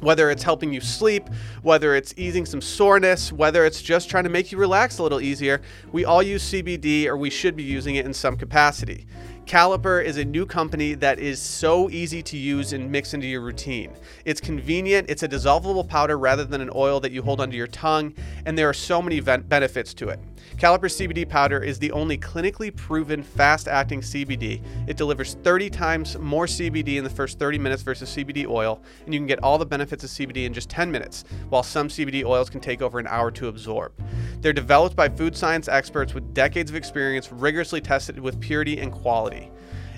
whether 0.00 0.30
it's 0.30 0.42
helping 0.42 0.72
you 0.72 0.80
sleep, 0.80 1.28
whether 1.62 1.94
it's 1.94 2.14
easing 2.16 2.46
some 2.46 2.60
soreness, 2.60 3.32
whether 3.32 3.64
it's 3.64 3.82
just 3.82 4.08
trying 4.08 4.24
to 4.24 4.30
make 4.30 4.52
you 4.52 4.58
relax 4.58 4.98
a 4.98 5.02
little 5.02 5.20
easier, 5.20 5.60
we 5.92 6.04
all 6.04 6.22
use 6.22 6.50
CBD 6.50 7.06
or 7.06 7.16
we 7.16 7.30
should 7.30 7.56
be 7.56 7.62
using 7.62 7.96
it 7.96 8.06
in 8.06 8.14
some 8.14 8.36
capacity. 8.36 9.06
Caliper 9.48 10.04
is 10.04 10.18
a 10.18 10.24
new 10.26 10.44
company 10.44 10.92
that 10.92 11.18
is 11.18 11.40
so 11.40 11.88
easy 11.88 12.22
to 12.22 12.36
use 12.36 12.74
and 12.74 12.92
mix 12.92 13.14
into 13.14 13.26
your 13.26 13.40
routine. 13.40 13.94
It's 14.26 14.42
convenient, 14.42 15.08
it's 15.08 15.22
a 15.22 15.28
dissolvable 15.28 15.88
powder 15.88 16.18
rather 16.18 16.44
than 16.44 16.60
an 16.60 16.68
oil 16.74 17.00
that 17.00 17.12
you 17.12 17.22
hold 17.22 17.40
under 17.40 17.56
your 17.56 17.66
tongue, 17.66 18.12
and 18.44 18.58
there 18.58 18.68
are 18.68 18.74
so 18.74 19.00
many 19.00 19.20
benefits 19.20 19.94
to 19.94 20.10
it. 20.10 20.20
Caliper 20.58 20.90
CBD 20.90 21.26
powder 21.26 21.62
is 21.62 21.78
the 21.78 21.90
only 21.92 22.18
clinically 22.18 22.74
proven 22.74 23.22
fast 23.22 23.68
acting 23.68 24.02
CBD. 24.02 24.60
It 24.86 24.98
delivers 24.98 25.34
30 25.42 25.70
times 25.70 26.18
more 26.18 26.44
CBD 26.44 26.96
in 26.96 27.04
the 27.04 27.08
first 27.08 27.38
30 27.38 27.58
minutes 27.58 27.82
versus 27.82 28.14
CBD 28.14 28.46
oil, 28.46 28.82
and 29.06 29.14
you 29.14 29.20
can 29.20 29.26
get 29.26 29.42
all 29.42 29.56
the 29.56 29.64
benefits 29.64 30.04
of 30.04 30.10
CBD 30.10 30.44
in 30.44 30.52
just 30.52 30.68
10 30.68 30.90
minutes, 30.90 31.24
while 31.48 31.62
some 31.62 31.88
CBD 31.88 32.22
oils 32.22 32.50
can 32.50 32.60
take 32.60 32.82
over 32.82 32.98
an 32.98 33.06
hour 33.06 33.30
to 33.30 33.48
absorb. 33.48 33.92
They're 34.40 34.52
developed 34.52 34.94
by 34.94 35.08
food 35.08 35.36
science 35.36 35.68
experts 35.68 36.12
with 36.12 36.34
decades 36.34 36.70
of 36.70 36.76
experience, 36.76 37.32
rigorously 37.32 37.80
tested 37.80 38.18
with 38.18 38.40
purity 38.40 38.78
and 38.80 38.92
quality. 38.92 39.37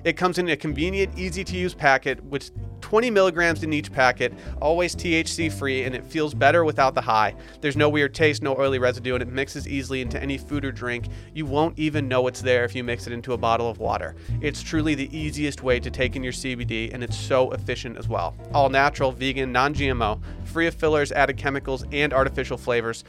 It 0.05 0.17
comes 0.17 0.39
in 0.39 0.49
a 0.49 0.57
convenient, 0.57 1.19
easy 1.19 1.45
to 1.45 1.57
use 1.57 1.75
packet 1.75 2.23
with 2.25 2.51
20 2.81 3.11
milligrams 3.11 3.63
in 3.63 3.73
each 3.73 3.93
packet, 3.93 4.33
always 4.61 4.97
THC 4.97 5.53
free, 5.53 5.85
and 5.85 5.95
it 5.95 6.05
feels 6.05 6.35
better 6.35 6.65
without 6.65 6.95
the 6.95 7.01
high. 7.01 7.35
There's 7.61 7.77
no 7.77 7.89
weird 7.89 8.15
taste, 8.15 8.43
no 8.43 8.59
oily 8.59 8.79
residue, 8.79 9.15
and 9.15 9.23
it 9.23 9.29
mixes 9.29 9.69
easily 9.69 10.01
into 10.01 10.21
any 10.21 10.39
food 10.39 10.65
or 10.65 10.73
drink. 10.73 11.07
You 11.35 11.47
won't 11.47 11.79
even 11.79 12.09
know 12.09 12.27
it's 12.27 12.41
there 12.43 12.65
if 12.65 12.75
you 12.75 12.83
mix 12.83 13.07
it 13.07 13.13
into 13.13 13.33
a 13.33 13.39
bottle 13.39 13.69
of 13.69 13.79
water. 13.79 14.17
It's 14.41 14.63
truly 14.63 14.95
the 14.95 15.17
easiest 15.17 15.63
way 15.63 15.79
to 15.79 15.91
take 15.91 16.17
in 16.17 16.25
your 16.25 16.33
CBD, 16.33 16.93
and 16.93 17.05
it's 17.05 17.17
so 17.17 17.53
efficient 17.53 17.97
as 17.97 18.09
well. 18.09 18.35
All 18.53 18.69
natural, 18.69 19.13
vegan, 19.13 19.53
non 19.53 19.75
GMO, 19.75 20.21
free 20.45 20.67
of 20.67 20.75
fillers, 20.75 21.13
added 21.13 21.37
chemicals, 21.37 21.85
and 21.93 22.13
artificial 22.13 22.57
flavors. 22.57 23.05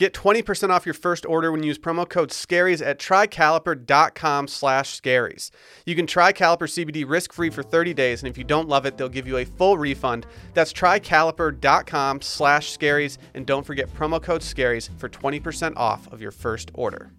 Get 0.00 0.14
20% 0.14 0.70
off 0.70 0.86
your 0.86 0.94
first 0.94 1.26
order 1.26 1.52
when 1.52 1.62
you 1.62 1.66
use 1.66 1.78
promo 1.78 2.08
code 2.08 2.32
SCARIES 2.32 2.80
at 2.80 2.98
trycaliper.com 2.98 4.48
slash 4.48 4.98
scaries. 4.98 5.50
You 5.84 5.94
can 5.94 6.06
try 6.06 6.32
Caliper 6.32 6.60
CBD 6.60 7.04
risk-free 7.06 7.50
for 7.50 7.62
30 7.62 7.92
days, 7.92 8.22
and 8.22 8.30
if 8.30 8.38
you 8.38 8.44
don't 8.44 8.66
love 8.66 8.86
it, 8.86 8.96
they'll 8.96 9.10
give 9.10 9.26
you 9.26 9.36
a 9.36 9.44
full 9.44 9.76
refund. 9.76 10.24
That's 10.54 10.72
trycaliper.com 10.72 12.22
slash 12.22 12.74
scaries, 12.74 13.18
and 13.34 13.44
don't 13.44 13.66
forget 13.66 13.92
promo 13.92 14.22
code 14.22 14.42
SCARIES 14.42 14.88
for 14.96 15.10
20% 15.10 15.74
off 15.76 16.10
of 16.10 16.22
your 16.22 16.30
first 16.30 16.70
order. 16.72 17.12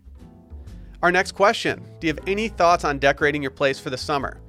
Our 1.04 1.12
next 1.12 1.34
question, 1.34 1.86
do 2.00 2.08
you 2.08 2.14
have 2.16 2.28
any 2.28 2.48
thoughts 2.48 2.84
on 2.84 2.98
decorating 2.98 3.44
your 3.44 3.52
place 3.52 3.80
for 3.80 3.92
the 3.92 3.98
summer? 3.98 4.42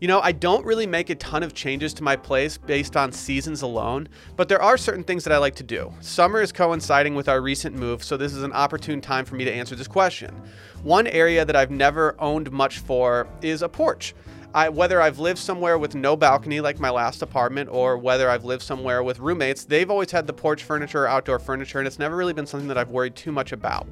You 0.00 0.06
know, 0.06 0.20
I 0.20 0.30
don't 0.30 0.64
really 0.64 0.86
make 0.86 1.10
a 1.10 1.16
ton 1.16 1.42
of 1.42 1.54
changes 1.54 1.92
to 1.94 2.04
my 2.04 2.14
place 2.14 2.56
based 2.56 2.96
on 2.96 3.10
seasons 3.10 3.62
alone, 3.62 4.08
but 4.36 4.48
there 4.48 4.62
are 4.62 4.78
certain 4.78 5.02
things 5.02 5.24
that 5.24 5.32
I 5.32 5.38
like 5.38 5.56
to 5.56 5.64
do. 5.64 5.92
Summer 6.00 6.40
is 6.40 6.52
coinciding 6.52 7.16
with 7.16 7.28
our 7.28 7.40
recent 7.40 7.74
move, 7.74 8.04
so 8.04 8.16
this 8.16 8.32
is 8.32 8.44
an 8.44 8.52
opportune 8.52 9.00
time 9.00 9.24
for 9.24 9.34
me 9.34 9.44
to 9.44 9.52
answer 9.52 9.74
this 9.74 9.88
question. 9.88 10.40
One 10.84 11.08
area 11.08 11.44
that 11.44 11.56
I've 11.56 11.72
never 11.72 12.14
owned 12.20 12.52
much 12.52 12.78
for 12.78 13.26
is 13.42 13.62
a 13.62 13.68
porch. 13.68 14.14
I, 14.54 14.68
whether 14.68 15.02
I've 15.02 15.18
lived 15.18 15.40
somewhere 15.40 15.78
with 15.78 15.96
no 15.96 16.14
balcony 16.14 16.60
like 16.60 16.78
my 16.78 16.90
last 16.90 17.20
apartment 17.20 17.68
or 17.68 17.98
whether 17.98 18.30
I've 18.30 18.44
lived 18.44 18.62
somewhere 18.62 19.02
with 19.02 19.18
roommates, 19.18 19.64
they've 19.64 19.90
always 19.90 20.12
had 20.12 20.28
the 20.28 20.32
porch 20.32 20.62
furniture 20.62 21.02
or 21.02 21.08
outdoor 21.08 21.40
furniture, 21.40 21.80
and 21.80 21.88
it's 21.88 21.98
never 21.98 22.14
really 22.14 22.32
been 22.32 22.46
something 22.46 22.68
that 22.68 22.78
I've 22.78 22.90
worried 22.90 23.16
too 23.16 23.32
much 23.32 23.50
about. 23.50 23.88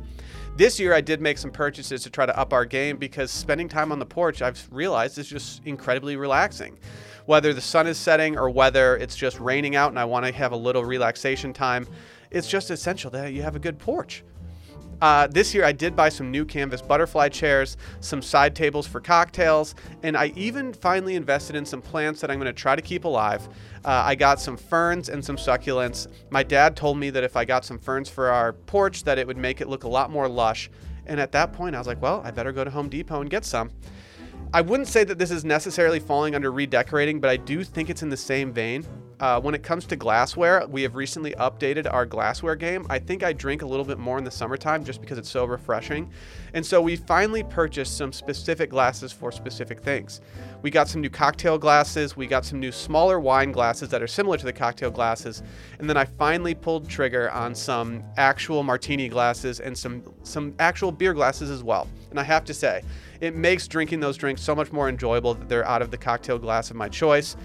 This 0.57 0.81
year, 0.81 0.95
I 0.95 1.03
did 1.03 1.21
make 1.21 1.37
some 1.37 1.51
purchases 1.51 2.03
to 2.05 2.11
try 2.11 2.25
to 2.25 2.39
up 2.39 2.55
our 2.55 2.65
game 2.65 2.97
because 2.97 3.31
spending 3.31 3.69
time 3.69 3.93
on 3.93 3.99
the 3.99 4.07
porch, 4.07 4.41
I've 4.41 4.67
realized, 4.71 5.19
is 5.19 5.29
just 5.29 5.61
incredibly 5.67 6.17
relaxing. 6.17 6.79
Whether 7.27 7.53
the 7.53 7.61
sun 7.61 7.87
is 7.87 7.99
setting 7.99 8.39
or 8.39 8.49
whether 8.49 8.97
it's 8.97 9.17
just 9.17 9.39
raining 9.39 9.77
out 9.77 9.91
and 9.91 9.99
I 9.99 10.07
want 10.07 10.25
to 10.25 10.33
have 10.33 10.53
a 10.53 10.57
little 10.57 10.83
relaxation 10.83 11.53
time, 11.53 11.87
it's 12.31 12.49
just 12.49 12.71
essential 12.71 13.11
that 13.11 13.35
you 13.35 13.43
have 13.43 13.55
a 13.55 13.59
good 13.59 13.79
porch. 13.79 14.25
Uh, 15.01 15.27
this 15.27 15.55
year, 15.55 15.65
I 15.65 15.73
did 15.73 15.95
buy 15.95 16.09
some 16.09 16.31
new 16.31 16.45
canvas 16.45 16.81
butterfly 16.81 17.29
chairs, 17.29 17.77
some 18.01 18.23
side 18.23 18.55
tables 18.55 18.87
for 18.87 19.01
cocktails, 19.01 19.75
and 20.03 20.17
I 20.17 20.33
even 20.37 20.73
finally 20.73 21.17
invested 21.17 21.57
in 21.57 21.67
some 21.67 21.83
plants 21.83 22.21
that 22.21 22.31
I'm 22.31 22.39
going 22.39 22.47
to 22.47 22.53
try 22.53 22.75
to 22.75 22.83
keep 22.83 23.05
alive. 23.05 23.47
Uh, 23.85 24.03
I 24.05 24.15
got 24.15 24.41
some 24.41 24.57
ferns 24.57 25.09
and 25.09 25.25
some 25.25 25.37
succulents. 25.37 26.09
My 26.31 26.43
dad 26.43 26.77
told 26.77 26.99
me 26.99 27.11
that 27.11 27.25
if 27.25 27.37
I 27.37 27.45
got 27.45 27.65
some 27.65 27.79
ferns 27.79 28.09
for 28.09 28.31
our 28.31 28.53
porch, 28.53 29.05
that 29.05 29.19
it 29.19 29.27
would 29.27 29.37
make 29.37 29.61
it 29.61 29.69
look 29.69 29.85
a 29.85 29.89
lot 29.89 30.11
more 30.11 30.29
lush. 30.29 30.71
And 31.07 31.21
at 31.21 31.31
that 31.33 31.53
point, 31.53 31.77
I 31.77 31.79
was 31.79 31.87
like, 31.87 32.01
well, 32.03 32.23
I 32.25 32.31
better 32.31 32.53
go 32.53 32.65
to 32.65 32.71
Home 32.71 32.89
Depot 32.89 33.21
and 33.21 33.31
get 33.31 33.45
some. 33.45 33.71
I 34.53 34.61
wouldn't 34.61 34.89
say 34.89 35.03
that 35.05 35.19
this 35.19 35.31
is 35.31 35.45
necessarily 35.45 35.99
falling 35.99 36.35
under 36.35 36.53
redecorating, 36.53 37.21
but 37.21 37.31
I 37.31 37.37
do 37.37 37.65
think 37.65 37.91
it's 37.91 38.03
in 38.03 38.09
the 38.09 38.17
same 38.17 38.53
vein. 38.53 38.87
Uh, 39.19 39.41
when 39.41 39.55
it 39.55 39.63
comes 39.63 39.87
to 39.87 39.97
glassware, 39.97 40.67
we 40.69 40.83
have 40.83 40.95
recently 40.95 41.33
updated 41.33 41.91
our 41.91 42.05
glassware 42.05 42.55
game. 42.55 42.87
I 42.91 42.99
think 42.99 43.23
I 43.23 43.33
drink 43.33 43.63
a 43.63 43.67
little 43.67 43.85
bit 43.85 43.99
more 43.99 44.19
in 44.19 44.25
the 44.25 44.31
summertime 44.31 44.85
just 44.85 45.01
because 45.01 45.17
it's 45.17 45.31
so 45.31 45.47
refreshing. 45.47 46.11
And 46.53 46.65
so 46.65 46.83
we 46.83 46.97
finally 46.97 47.43
purchased 47.43 47.97
some 47.97 48.13
specific 48.13 48.69
glasses 48.69 49.13
for 49.13 49.33
specific 49.33 49.81
things. 49.81 50.21
We 50.61 50.71
got 50.71 50.87
some 50.89 51.01
new 51.01 51.09
cocktail 51.09 51.57
glasses, 51.57 52.15
we 52.15 52.27
got 52.27 52.45
some 52.45 52.61
new 52.61 52.71
smaller 52.73 53.19
wine 53.19 53.53
glasses 53.53 53.89
that 53.89 54.03
are 54.03 54.07
similar 54.07 54.37
to 54.37 54.45
the 54.45 54.53
cocktail 54.53 54.91
glasses, 54.91 55.43
and 55.79 55.89
then 55.89 55.97
I 55.97 56.05
finally 56.05 56.55
pulled 56.55 56.89
trigger 56.89 57.31
on 57.31 57.55
some 57.55 58.05
actual 58.19 58.63
martini 58.63 59.09
glasses 59.09 59.61
and 59.61 59.77
some 59.77 60.03
some 60.25 60.55
actual 60.59 60.93
beer 60.93 61.15
glasses 61.15 61.51
as 61.51 61.63
well. 61.63 61.89
And 62.11 62.21
I 62.21 62.23
have 62.23 62.45
to 62.47 62.55
say, 62.55 62.83
it 63.27 63.35
makes 63.35 63.69
drinking 63.69 64.01
those 64.01 64.17
drinks 64.17 64.41
so 64.41 64.55
much 64.55 64.73
more 64.73 64.89
enjoyable 64.89 65.35
that 65.35 65.49
they're 65.49 65.67
out 65.67 65.83
of 65.83 65.91
the 65.91 65.99
cocktail 65.99 66.39
glass 66.39 66.71
of 66.71 66.77
my 66.77 66.89
choice. 66.89 67.37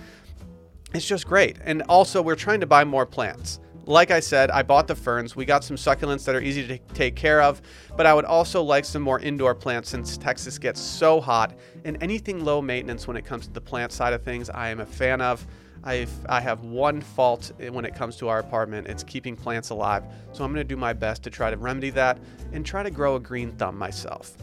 It's 0.93 1.05
just 1.05 1.27
great. 1.27 1.57
And 1.63 1.81
also, 1.83 2.21
we're 2.21 2.35
trying 2.35 2.59
to 2.59 2.67
buy 2.67 2.83
more 2.83 3.05
plants. 3.05 3.59
Like 3.85 4.11
I 4.11 4.19
said, 4.19 4.51
I 4.51 4.61
bought 4.61 4.88
the 4.88 4.95
ferns. 4.95 5.35
We 5.35 5.43
got 5.43 5.63
some 5.63 5.75
succulents 5.75 6.23
that 6.25 6.35
are 6.35 6.41
easy 6.41 6.67
to 6.67 6.77
take 6.93 7.15
care 7.15 7.41
of, 7.41 7.61
but 7.97 8.05
I 8.05 8.13
would 8.13 8.25
also 8.25 8.61
like 8.61 8.85
some 8.85 9.01
more 9.01 9.19
indoor 9.19 9.55
plants 9.55 9.89
since 9.89 10.17
Texas 10.17 10.59
gets 10.59 10.79
so 10.79 11.19
hot. 11.19 11.57
And 11.83 12.01
anything 12.01 12.45
low 12.45 12.61
maintenance 12.61 13.07
when 13.07 13.17
it 13.17 13.25
comes 13.25 13.47
to 13.47 13.53
the 13.53 13.61
plant 13.61 13.91
side 13.91 14.13
of 14.13 14.21
things, 14.21 14.50
I 14.50 14.69
am 14.69 14.81
a 14.81 14.85
fan 14.85 15.19
of. 15.19 15.45
I've, 15.83 16.11
I 16.29 16.39
have 16.41 16.63
one 16.63 17.01
fault 17.01 17.51
when 17.71 17.85
it 17.85 17.95
comes 17.95 18.15
to 18.17 18.27
our 18.27 18.38
apartment. 18.38 18.88
It's 18.88 19.03
keeping 19.03 19.35
plants 19.35 19.71
alive. 19.71 20.03
So 20.31 20.43
I'm 20.43 20.53
going 20.53 20.63
to 20.63 20.75
do 20.75 20.77
my 20.77 20.93
best 20.93 21.23
to 21.23 21.31
try 21.31 21.50
to 21.50 21.57
remedy 21.57 21.89
that 21.91 22.19
and 22.53 22.63
try 22.63 22.83
to 22.83 22.91
grow 22.91 23.15
a 23.15 23.19
green 23.19 23.51
thumb 23.53 23.77
myself. 23.79 24.38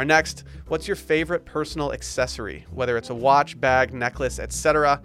Our 0.00 0.04
next, 0.06 0.44
what's 0.68 0.88
your 0.88 0.96
favorite 0.96 1.44
personal 1.44 1.92
accessory? 1.92 2.64
Whether 2.70 2.96
it's 2.96 3.10
a 3.10 3.14
watch, 3.14 3.60
bag, 3.60 3.92
necklace, 3.92 4.38
etc. 4.38 5.02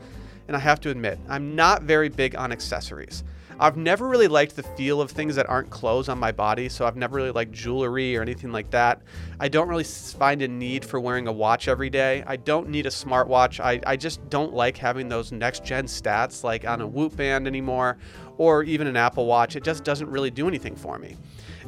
And 0.48 0.56
I 0.56 0.60
have 0.62 0.80
to 0.80 0.90
admit, 0.90 1.20
I'm 1.28 1.54
not 1.54 1.84
very 1.84 2.08
big 2.08 2.34
on 2.38 2.54
accessories. 2.54 3.26
I've 3.60 3.76
never 3.76 4.08
really 4.08 4.30
liked 4.30 4.56
the 4.56 4.64
feel 4.64 5.02
of 5.02 5.12
things 5.12 5.36
that 5.36 5.50
aren't 5.50 5.70
clothes 5.70 6.08
on 6.08 6.18
my 6.18 6.32
body, 6.32 6.70
so 6.70 6.86
I've 6.86 6.96
never 6.96 7.18
really 7.18 7.32
liked 7.32 7.52
jewelry 7.52 8.16
or 8.16 8.22
anything 8.22 8.54
like 8.54 8.70
that. 8.70 9.02
I 9.38 9.50
don't 9.50 9.68
really 9.68 9.84
find 9.84 10.42
a 10.42 10.48
need 10.48 10.86
for 10.86 10.98
wearing 10.98 11.28
a 11.28 11.34
watch 11.34 11.68
every 11.68 11.90
day. 11.90 12.24
I 12.26 12.38
don't 12.38 12.70
need 12.70 12.86
a 12.86 12.90
smartwatch. 12.90 13.60
I, 13.60 13.82
I 13.86 13.98
just 13.98 14.30
don't 14.30 14.54
like 14.54 14.78
having 14.78 15.10
those 15.10 15.34
next 15.34 15.66
gen 15.66 15.88
stats 15.88 16.42
like 16.42 16.66
on 16.66 16.80
a 16.80 16.88
Whoop 16.88 17.18
band 17.18 17.48
anymore 17.48 17.98
or 18.38 18.64
even 18.64 18.88
an 18.88 18.96
Apple 18.96 19.26
Watch. 19.26 19.58
It 19.58 19.66
just 19.66 19.84
doesn't 19.84 20.10
really 20.10 20.32
do 20.32 20.48
anything 20.48 20.78
for 20.78 20.98
me. 20.98 21.18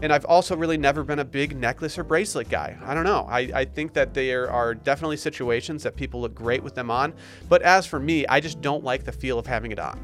And 0.01 0.13
I've 0.13 0.25
also 0.25 0.55
really 0.55 0.77
never 0.77 1.03
been 1.03 1.19
a 1.19 1.25
big 1.25 1.55
necklace 1.55 1.97
or 1.97 2.03
bracelet 2.03 2.49
guy. 2.49 2.77
I 2.85 2.93
don't 2.93 3.03
know. 3.03 3.25
I, 3.29 3.49
I 3.53 3.65
think 3.65 3.93
that 3.93 4.13
there 4.13 4.49
are 4.51 4.75
definitely 4.75 5.17
situations 5.17 5.83
that 5.83 5.95
people 5.95 6.21
look 6.21 6.35
great 6.35 6.61
with 6.61 6.75
them 6.75 6.91
on. 6.91 7.13
But 7.49 7.63
as 7.63 7.87
for 7.87 7.99
me, 7.99 8.25
I 8.27 8.39
just 8.39 8.61
don't 8.61 8.83
like 8.83 9.03
the 9.03 9.11
feel 9.11 9.39
of 9.39 9.47
having 9.47 9.71
it 9.71 9.79
on. 9.79 9.99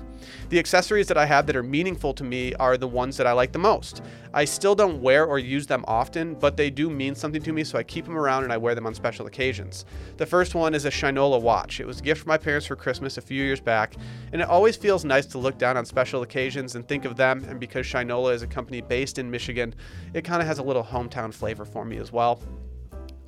The 0.49 0.59
accessories 0.59 1.07
that 1.07 1.17
I 1.17 1.25
have 1.25 1.47
that 1.47 1.55
are 1.55 1.63
meaningful 1.63 2.13
to 2.13 2.23
me 2.23 2.53
are 2.55 2.77
the 2.77 2.87
ones 2.87 3.17
that 3.17 3.27
I 3.27 3.31
like 3.31 3.51
the 3.51 3.59
most. 3.59 4.01
I 4.33 4.45
still 4.45 4.75
don't 4.75 5.01
wear 5.01 5.25
or 5.25 5.39
use 5.39 5.67
them 5.67 5.85
often, 5.87 6.33
but 6.35 6.57
they 6.57 6.69
do 6.69 6.89
mean 6.89 7.15
something 7.15 7.41
to 7.43 7.53
me, 7.53 7.63
so 7.63 7.77
I 7.77 7.83
keep 7.83 8.05
them 8.05 8.17
around 8.17 8.43
and 8.43 8.53
I 8.53 8.57
wear 8.57 8.75
them 8.75 8.87
on 8.87 8.93
special 8.93 9.27
occasions. 9.27 9.85
The 10.17 10.25
first 10.25 10.55
one 10.55 10.73
is 10.73 10.85
a 10.85 10.89
Shinola 10.89 11.41
watch. 11.41 11.79
It 11.79 11.87
was 11.87 11.99
a 11.99 12.03
gift 12.03 12.21
from 12.21 12.29
my 12.29 12.37
parents 12.37 12.65
for 12.65 12.75
Christmas 12.75 13.17
a 13.17 13.21
few 13.21 13.43
years 13.43 13.59
back, 13.59 13.95
and 14.31 14.41
it 14.41 14.47
always 14.47 14.75
feels 14.75 15.05
nice 15.05 15.25
to 15.27 15.37
look 15.37 15.57
down 15.57 15.77
on 15.77 15.85
special 15.85 16.23
occasions 16.23 16.75
and 16.75 16.87
think 16.87 17.05
of 17.05 17.15
them. 17.15 17.45
And 17.47 17.59
because 17.59 17.85
Shinola 17.85 18.33
is 18.33 18.41
a 18.41 18.47
company 18.47 18.81
based 18.81 19.19
in 19.19 19.29
Michigan, 19.29 19.75
it 20.13 20.23
kind 20.23 20.41
of 20.41 20.47
has 20.47 20.59
a 20.59 20.63
little 20.63 20.83
hometown 20.83 21.33
flavor 21.33 21.65
for 21.65 21.85
me 21.85 21.97
as 21.97 22.11
well. 22.11 22.39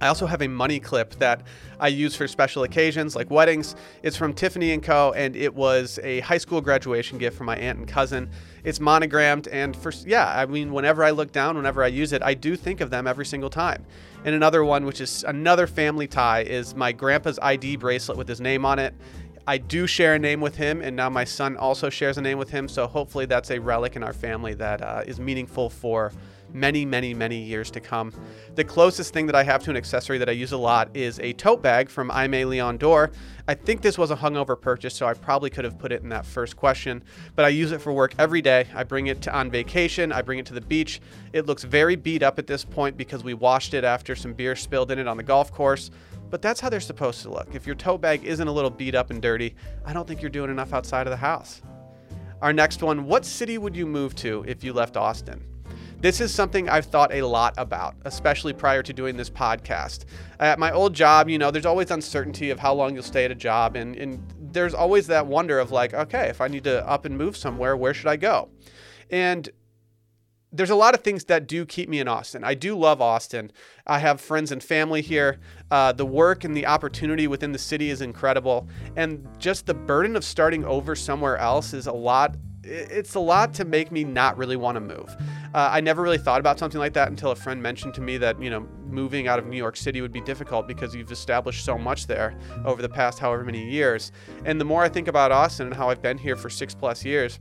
I 0.05 0.07
also 0.07 0.27
have 0.27 0.43
a 0.43 0.47
money 0.47 0.79
clip 0.79 1.15
that 1.15 1.41
I 1.79 1.88
use 1.88 2.15
for 2.15 2.27
special 2.27 2.62
occasions 2.62 3.15
like 3.15 3.31
weddings. 3.31 3.75
It's 4.03 4.15
from 4.15 4.33
Tiffany 4.33 4.77
& 4.77 4.79
Co. 4.79 5.13
and 5.13 5.35
it 5.35 5.53
was 5.53 6.00
a 6.03 6.19
high 6.19 6.38
school 6.38 6.62
graduation 6.62 7.17
gift 7.17 7.35
from 7.35 7.47
my 7.47 7.57
aunt 7.57 7.79
and 7.79 7.88
cousin. 7.88 8.29
It's 8.63 8.79
monogrammed 8.79 9.47
and 9.47 9.75
for 9.75 9.91
yeah, 10.05 10.27
I 10.27 10.45
mean 10.45 10.71
whenever 10.71 11.03
I 11.03 11.09
look 11.09 11.31
down, 11.31 11.57
whenever 11.57 11.83
I 11.83 11.88
use 11.88 12.13
it, 12.13 12.21
I 12.21 12.35
do 12.35 12.55
think 12.55 12.81
of 12.81 12.91
them 12.91 13.07
every 13.07 13.25
single 13.25 13.50
time. 13.50 13.83
And 14.24 14.35
another 14.35 14.63
one 14.63 14.85
which 14.85 15.01
is 15.01 15.24
another 15.27 15.65
family 15.65 16.07
tie 16.07 16.41
is 16.43 16.75
my 16.75 16.91
grandpa's 16.91 17.39
ID 17.41 17.77
bracelet 17.77 18.15
with 18.15 18.27
his 18.27 18.39
name 18.39 18.63
on 18.63 18.77
it. 18.77 18.93
I 19.47 19.57
do 19.57 19.88
share 19.88 20.15
a 20.15 20.19
name 20.19 20.41
with 20.41 20.55
him, 20.55 20.81
and 20.81 20.95
now 20.95 21.09
my 21.09 21.24
son 21.24 21.55
also 21.57 21.89
shares 21.89 22.17
a 22.17 22.21
name 22.21 22.39
with 22.39 22.50
him. 22.50 22.67
So 22.67 22.88
hopefully, 22.88 23.27
that's 23.27 23.51
a 23.51 23.59
relic 23.59 23.95
in 23.95 24.01
our 24.01 24.13
family 24.13 24.55
that 24.55 24.81
uh, 24.81 25.03
is 25.05 25.19
meaningful 25.19 25.69
for 25.69 26.12
many, 26.55 26.85
many, 26.85 27.13
many 27.13 27.38
years 27.38 27.69
to 27.71 27.79
come. 27.79 28.12
The 28.55 28.63
closest 28.63 29.13
thing 29.13 29.25
that 29.27 29.35
I 29.35 29.43
have 29.43 29.62
to 29.63 29.69
an 29.69 29.77
accessory 29.77 30.17
that 30.17 30.29
I 30.29 30.31
use 30.31 30.53
a 30.53 30.57
lot 30.57 30.89
is 30.95 31.19
a 31.19 31.33
tote 31.33 31.62
bag 31.62 31.89
from 31.89 32.09
Aimé 32.09 32.47
Leon 32.47 32.77
Dore. 32.77 33.12
I 33.47 33.53
think 33.53 33.81
this 33.81 33.97
was 33.97 34.09
a 34.09 34.15
hungover 34.15 34.59
purchase, 34.59 34.95
so 34.95 35.05
I 35.05 35.13
probably 35.13 35.50
could 35.50 35.65
have 35.65 35.77
put 35.77 35.91
it 35.91 36.01
in 36.01 36.09
that 36.09 36.25
first 36.25 36.55
question, 36.55 37.03
but 37.35 37.45
I 37.45 37.50
use 37.50 37.71
it 37.71 37.81
for 37.81 37.93
work 37.93 38.15
every 38.17 38.41
day. 38.41 38.65
I 38.74 38.83
bring 38.83 39.07
it 39.07 39.21
to, 39.24 39.35
on 39.35 39.51
vacation, 39.51 40.12
I 40.12 40.21
bring 40.21 40.39
it 40.39 40.45
to 40.47 40.53
the 40.53 40.62
beach. 40.62 41.01
It 41.33 41.45
looks 41.45 41.63
very 41.63 41.95
beat 41.95 42.24
up 42.24 42.39
at 42.39 42.47
this 42.47 42.65
point 42.65 42.97
because 42.97 43.24
we 43.24 43.33
washed 43.33 43.74
it 43.74 43.83
after 43.83 44.15
some 44.15 44.33
beer 44.33 44.55
spilled 44.55 44.89
in 44.89 44.97
it 44.97 45.07
on 45.07 45.17
the 45.17 45.24
golf 45.24 45.51
course. 45.51 45.91
But 46.29 46.41
that's 46.41 46.59
how 46.59 46.69
they're 46.69 46.79
supposed 46.79 47.21
to 47.21 47.29
look. 47.29 47.53
If 47.53 47.67
your 47.67 47.75
tote 47.75 48.01
bag 48.01 48.25
isn't 48.25 48.47
a 48.47 48.51
little 48.51 48.71
beat 48.71 48.95
up 48.95 49.12
and 49.12 49.21
dirty, 49.21 49.55
I 49.85 49.93
don't 49.93 50.07
think 50.07 50.21
you're 50.21 50.31
doing 50.31 50.50
enough 50.50 50.74
outside 50.74 51.05
of 51.05 51.12
the 51.12 51.17
house. 51.17 51.62
Our 52.41 52.51
next 52.51 52.81
one 52.81 53.05
What 53.05 53.25
city 53.25 53.57
would 53.57 53.75
you 53.75 53.85
move 53.85 54.15
to 54.15 54.43
if 54.47 54.63
you 54.63 54.74
left 54.74 54.97
Austin? 54.97 55.54
This 56.05 56.21
is 56.21 56.31
something 56.31 56.69
I've 56.69 56.85
thought 56.85 57.12
a 57.12 57.24
lot 57.24 57.55
about, 57.57 57.95
especially 58.05 58.53
prior 58.53 58.83
to 58.83 58.93
doing 58.93 59.17
this 59.17 59.31
podcast. 59.31 60.05
At 60.39 60.59
my 60.59 60.71
old 60.71 60.93
job, 60.93 61.29
you 61.29 61.39
know, 61.39 61.50
there's 61.50 61.65
always 61.65 61.89
uncertainty 61.89 62.51
of 62.51 62.59
how 62.59 62.75
long 62.75 62.93
you'll 62.93 63.01
stay 63.01 63.25
at 63.25 63.31
a 63.31 63.35
job, 63.35 63.75
and, 63.75 63.95
and 63.95 64.24
there's 64.39 64.75
always 64.75 65.07
that 65.07 65.25
wonder 65.25 65.57
of 65.57 65.71
like, 65.71 65.95
okay, 65.95 66.27
if 66.29 66.41
I 66.41 66.47
need 66.47 66.63
to 66.65 66.88
up 66.88 67.05
and 67.05 67.17
move 67.17 67.35
somewhere, 67.35 67.75
where 67.75 67.91
should 67.91 68.05
I 68.05 68.17
go? 68.17 68.50
And 69.09 69.50
there's 70.51 70.69
a 70.69 70.75
lot 70.75 70.93
of 70.93 71.01
things 71.01 71.25
that 71.25 71.47
do 71.47 71.65
keep 71.65 71.89
me 71.89 72.00
in 72.00 72.07
Austin. 72.07 72.43
I 72.43 72.53
do 72.53 72.77
love 72.77 73.01
Austin. 73.01 73.51
I 73.88 73.97
have 73.97 74.21
friends 74.21 74.51
and 74.51 74.63
family 74.63 75.01
here. 75.01 75.39
Uh, 75.71 75.91
the 75.91 76.05
work 76.05 76.43
and 76.43 76.55
the 76.55 76.67
opportunity 76.67 77.25
within 77.27 77.51
the 77.51 77.57
city 77.57 77.89
is 77.89 78.01
incredible. 78.01 78.67
And 78.95 79.27
just 79.39 79.65
the 79.65 79.74
burden 79.74 80.15
of 80.15 80.24
starting 80.24 80.65
over 80.65 80.95
somewhere 80.95 81.39
else 81.39 81.74
is 81.74 81.88
a 81.88 81.91
lot 81.91 82.35
it's 82.65 83.15
a 83.15 83.19
lot 83.19 83.53
to 83.55 83.65
make 83.65 83.91
me 83.91 84.03
not 84.03 84.38
really 84.38 84.55
want 84.55 84.75
to 84.75 84.81
move. 84.81 85.15
Uh, 85.53 85.69
I 85.72 85.81
never 85.81 86.01
really 86.01 86.17
thought 86.17 86.39
about 86.39 86.60
something 86.60 86.79
like 86.79 86.93
that 86.93 87.10
until 87.10 87.31
a 87.31 87.36
friend 87.36 87.62
mentioned 87.62 87.93
to 87.95 88.01
me 88.01 88.17
that, 88.17 88.41
you 88.41 88.50
know, 88.50 88.67
moving 88.89 89.27
out 89.27 89.39
of 89.39 89.45
New 89.45 89.57
York 89.57 89.77
City 89.77 90.01
would 90.01 90.12
be 90.12 90.22
difficult 90.22 90.67
because 90.67 90.95
you've 90.95 91.12
established 91.12 91.63
so 91.63 91.77
much 91.77 92.07
there 92.07 92.38
over 92.65 92.81
the 92.81 92.89
past 92.89 93.19
however 93.19 93.43
many 93.43 93.69
years. 93.69 94.12
And 94.45 94.60
the 94.60 94.65
more 94.65 94.84
I 94.84 94.89
think 94.89 95.07
about 95.07 95.31
Austin 95.31 95.67
and 95.67 95.75
how 95.75 95.89
I've 95.89 96.01
been 96.01 96.17
here 96.17 96.36
for 96.36 96.50
six 96.50 96.74
plus 96.74 97.05
years, 97.05 97.39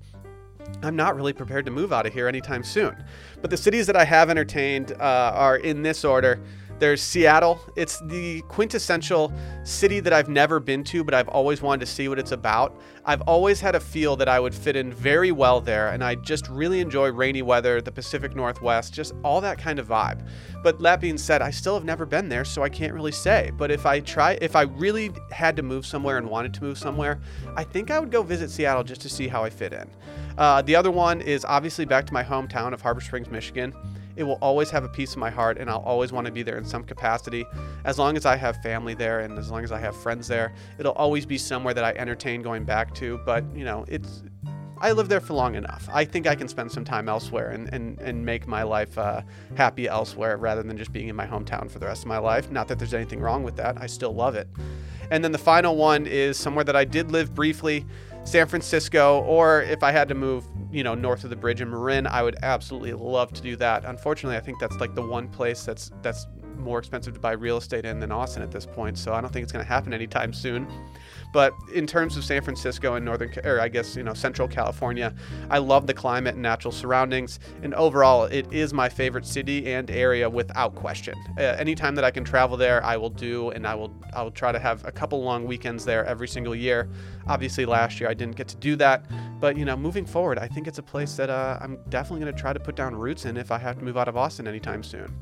I'm 0.83 0.97
not 0.97 1.16
really 1.16 1.33
prepared 1.33 1.64
to 1.66 1.71
move 1.71 1.93
out 1.93 2.07
of 2.07 2.12
here 2.12 2.28
anytime 2.28 2.62
soon. 2.62 2.97
But 3.40 3.50
the 3.50 3.57
cities 3.57 3.87
that 3.87 3.97
I 3.97 4.04
have 4.04 4.31
entertained 4.31 4.93
uh, 4.93 5.33
are 5.35 5.57
in 5.57 5.83
this 5.83 6.04
order 6.04 6.40
there's 6.78 7.00
Seattle. 7.00 7.61
It's 7.76 8.00
the 8.00 8.43
quintessential 8.43 9.33
city 9.62 10.00
that 10.00 10.12
I've 10.12 10.28
never 10.28 10.61
been 10.61 10.85
to, 10.85 11.04
but 11.04 11.14
I've 11.14 11.28
always 11.28 11.62
wanted 11.62 11.87
to 11.87 11.93
see 11.93 12.09
what 12.09 12.19
it's 12.19 12.33
about. 12.33 12.78
I've 13.04 13.21
always 13.23 13.61
had 13.61 13.75
a 13.75 13.81
feel 13.81 14.16
that 14.16 14.28
I 14.28 14.40
would 14.40 14.54
fit 14.54 14.76
in 14.76 14.93
very 14.93 15.31
well 15.31 15.61
there, 15.61 15.90
and 15.90 16.02
I 16.02 16.14
just 16.16 16.49
really 16.49 16.81
enjoy 16.81 17.11
rainy 17.11 17.43
weather, 17.43 17.81
the 17.81 17.93
Pacific 17.93 18.35
Northwest, 18.35 18.93
just 18.93 19.14
all 19.23 19.40
that 19.43 19.59
kind 19.59 19.78
of 19.78 19.88
vibe. 19.88 20.26
But 20.62 20.81
that 20.81 21.00
being 21.00 21.19
said, 21.19 21.43
I 21.43 21.50
still 21.50 21.75
have 21.75 21.85
never 21.85 22.07
been 22.07 22.28
there, 22.28 22.45
so 22.45 22.62
I 22.62 22.69
can't 22.69 22.95
really 22.95 23.12
say. 23.12 23.50
But 23.57 23.71
if 23.71 23.87
I 23.87 24.00
try, 24.00 24.38
if 24.40 24.57
I 24.57 24.62
really 24.62 25.12
had 25.31 25.57
to 25.57 25.62
move 25.62 25.87
somewhere 25.87 26.19
and 26.19 26.28
wanted 26.28 26.54
to 26.54 26.62
move 26.62 26.78
somewhere, 26.78 27.21
I 27.57 27.64
think 27.64 27.90
I 27.90 28.00
would 28.00 28.11
go 28.11 28.23
visit 28.23 28.50
Seattle 28.50 28.85
just 28.85 29.00
to 29.02 29.09
see 29.09 29.28
how 29.28 29.45
I 29.45 29.50
fit 29.50 29.73
in. 29.73 29.88
Uh, 30.38 30.62
the 30.62 30.75
other 30.75 30.90
one 30.90 31.21
is 31.21 31.45
obviously 31.45 31.85
back 31.85 32.07
to 32.07 32.12
my 32.12 32.25
hometown 32.25 32.73
of 32.73 32.81
Harbor 32.81 33.00
Springs, 33.00 33.31
Michigan. 33.31 33.75
It 34.16 34.25
will 34.25 34.38
always 34.40 34.71
have 34.71 34.85
a 34.85 34.88
piece 34.88 35.12
of 35.12 35.18
my 35.18 35.30
heart, 35.30 35.59
and 35.59 35.68
I'll 35.68 35.78
always 35.78 36.12
want 36.12 36.26
to 36.26 36.33
be 36.33 36.42
there 36.42 36.56
in 36.56 36.64
some 36.64 36.85
capacity. 36.85 37.44
As 37.85 37.99
long 37.99 38.16
as 38.16 38.26
I 38.26 38.37
have 38.37 38.56
family 38.62 38.94
there 38.94 39.21
and 39.21 39.38
as 39.38 39.50
long 39.50 39.64
as 39.64 39.73
I 39.73 39.78
have 39.78 39.97
friends 39.97 40.28
there, 40.28 40.54
it'll 40.78 40.92
always 40.92 41.26
be 41.26 41.38
somewhere 41.38 41.75
that 41.75 41.85
I 41.85 41.92
entertain 41.92 42.42
going 42.42 42.64
back 42.64 42.94
to. 42.97 43.18
But, 43.25 43.44
you 43.54 43.64
know, 43.64 43.85
it's. 43.88 44.23
I 44.78 44.92
live 44.92 45.09
there 45.09 45.21
for 45.21 45.35
long 45.35 45.54
enough. 45.54 45.88
I 45.90 46.04
think 46.04 46.26
I 46.26 46.35
can 46.35 46.49
spend 46.49 46.71
some 46.71 46.85
time 46.85 47.09
elsewhere 47.09 47.52
and, 47.52 47.73
and, 47.73 47.99
and 48.00 48.25
make 48.25 48.47
my 48.47 48.64
life 48.64 48.99
uh, 48.99 49.23
happy 49.54 49.88
elsewhere 49.88 50.37
rather 50.37 50.62
than 50.62 50.76
just 50.76 50.92
being 50.92 51.09
in 51.09 51.16
my 51.16 51.26
hometown 51.26 51.71
for 51.71 51.78
the 51.78 51.87
rest 51.87 52.02
of 52.02 52.09
my 52.09 52.18
life. 52.18 52.50
Not 52.50 52.68
that 52.68 52.78
there's 52.78 52.92
anything 52.92 53.21
wrong 53.21 53.44
with 53.44 53.56
that. 53.56 53.80
I 53.80 53.87
still 53.87 54.14
love 54.14 54.35
it. 54.35 54.49
And 55.11 55.25
then 55.25 55.33
the 55.33 55.38
final 55.38 55.76
one 55.76 56.06
is 56.06 56.37
somewhere 56.37 56.64
that 56.64 56.76
I 56.76 56.85
did 56.85 57.11
live 57.12 57.35
briefly 57.35 57.87
San 58.25 58.47
Francisco, 58.47 59.21
or 59.21 59.62
if 59.62 59.83
I 59.83 59.93
had 59.93 60.09
to 60.09 60.14
move, 60.14 60.47
you 60.73 60.83
know, 60.83 60.95
north 60.95 61.25
of 61.25 61.31
the 61.31 61.37
bridge 61.37 61.61
in 61.61 61.71
Marin, 61.71 62.07
I 62.07 62.23
would 62.23 62.37
absolutely 62.43 62.95
love 62.95 63.33
to 63.35 63.43
do 63.43 63.54
that. 63.57 63.85
Unfortunately, 63.85 64.37
I 64.37 64.40
think 64.40 64.59
that's 64.59 64.76
like 64.76 64.95
the 64.95 65.07
one 65.07 65.28
place 65.28 65.64
that's 65.64 65.90
that's 66.02 66.26
more 66.56 66.78
expensive 66.78 67.14
to 67.14 67.20
buy 67.20 67.32
real 67.32 67.56
estate 67.56 67.84
in 67.84 68.00
than 68.00 68.12
Austin 68.12 68.42
at 68.42 68.50
this 68.50 68.66
point. 68.66 68.99
So 68.99 69.12
I 69.12 69.20
don't 69.20 69.32
think 69.32 69.42
it's 69.42 69.52
going 69.52 69.64
to 69.64 69.68
happen 69.68 69.92
anytime 69.92 70.32
soon. 70.32 70.66
But 71.34 71.52
in 71.75 71.84
terms 71.84 72.16
of 72.16 72.25
San 72.25 72.42
Francisco 72.42 72.94
and 72.94 73.04
northern, 73.04 73.32
or 73.44 73.61
I 73.61 73.66
guess 73.66 73.96
you 73.96 74.04
know 74.04 74.14
Central 74.14 74.46
California, 74.46 75.12
I 75.50 75.58
love 75.58 75.88
the 75.88 75.92
climate 75.92 76.34
and 76.34 76.42
natural 76.42 76.70
surroundings, 76.70 77.40
and 77.64 77.75
overall, 77.75 78.25
it 78.25 78.46
is 78.52 78.73
my 78.73 78.88
favorite 78.88 79.26
city 79.26 79.75
and 79.75 79.90
area 79.90 80.30
without 80.30 80.76
question. 80.76 81.18
Uh, 81.37 81.42
anytime 81.42 81.96
that 81.96 82.04
I 82.04 82.12
can 82.12 82.23
travel 82.23 82.56
there, 82.56 82.84
I 82.84 82.96
will 82.96 83.11
do, 83.11 83.50
and 83.50 83.66
I 83.66 83.75
will 83.75 83.92
I 84.14 84.23
will 84.23 84.30
try 84.30 84.52
to 84.52 84.61
have 84.61 84.84
a 84.84 84.92
couple 84.92 85.25
long 85.25 85.44
weekends 85.44 85.84
there 85.84 86.04
every 86.04 86.28
single 86.28 86.54
year. 86.54 86.88
Obviously, 87.26 87.66
last 87.66 87.99
year 87.99 88.08
I 88.08 88.14
didn't 88.14 88.37
get 88.37 88.46
to 88.49 88.56
do 88.56 88.76
that, 88.76 89.04
but 89.40 89.56
you 89.56 89.64
know, 89.64 89.76
moving 89.76 90.06
forward, 90.06 90.38
I 90.38 90.46
think 90.46 90.68
it's 90.68 90.78
a 90.78 90.84
place 90.84 91.16
that 91.16 91.30
uh, 91.30 91.58
I'm 91.61 91.80
definitely 91.88 92.20
going 92.20 92.32
to 92.32 92.40
try 92.40 92.52
to 92.52 92.61
put 92.61 92.76
down 92.76 92.94
roots 92.94 93.25
in 93.25 93.37
if 93.37 93.50
I 93.50 93.58
have 93.58 93.76
to 93.78 93.84
move 93.84 93.96
out 93.96 94.06
of 94.06 94.16
Austin 94.16 94.46
anytime 94.46 94.84
soon 94.84 95.12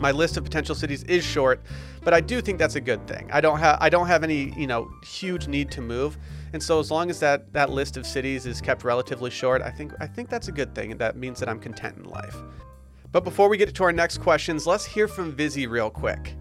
my 0.00 0.10
list 0.10 0.36
of 0.36 0.44
potential 0.44 0.74
cities 0.74 1.02
is 1.04 1.24
short, 1.24 1.60
but 2.02 2.14
I 2.14 2.20
do 2.20 2.40
think 2.40 2.58
that's 2.58 2.76
a 2.76 2.80
good 2.80 3.06
thing. 3.06 3.28
I 3.32 3.40
don't 3.40 3.58
have 3.58 3.78
I 3.80 3.88
don't 3.88 4.06
have 4.06 4.24
any, 4.24 4.52
you 4.56 4.66
know, 4.66 4.90
huge 5.04 5.48
need 5.48 5.70
to 5.72 5.80
move. 5.80 6.18
And 6.52 6.62
so 6.62 6.80
as 6.80 6.90
long 6.90 7.10
as 7.10 7.20
that 7.20 7.52
that 7.52 7.70
list 7.70 7.96
of 7.96 8.06
cities 8.06 8.46
is 8.46 8.60
kept 8.60 8.84
relatively 8.84 9.30
short, 9.30 9.62
I 9.62 9.70
think 9.70 9.92
I 10.00 10.06
think 10.06 10.28
that's 10.28 10.48
a 10.48 10.52
good 10.52 10.74
thing 10.74 10.92
and 10.92 11.00
that 11.00 11.16
means 11.16 11.40
that 11.40 11.48
I'm 11.48 11.60
content 11.60 11.96
in 11.98 12.04
life. 12.04 12.36
But 13.10 13.24
before 13.24 13.48
we 13.48 13.56
get 13.56 13.74
to 13.74 13.84
our 13.84 13.92
next 13.92 14.18
questions, 14.18 14.66
let's 14.66 14.84
hear 14.84 15.08
from 15.08 15.32
Vizzy 15.32 15.66
real 15.66 15.90
quick. 15.90 16.34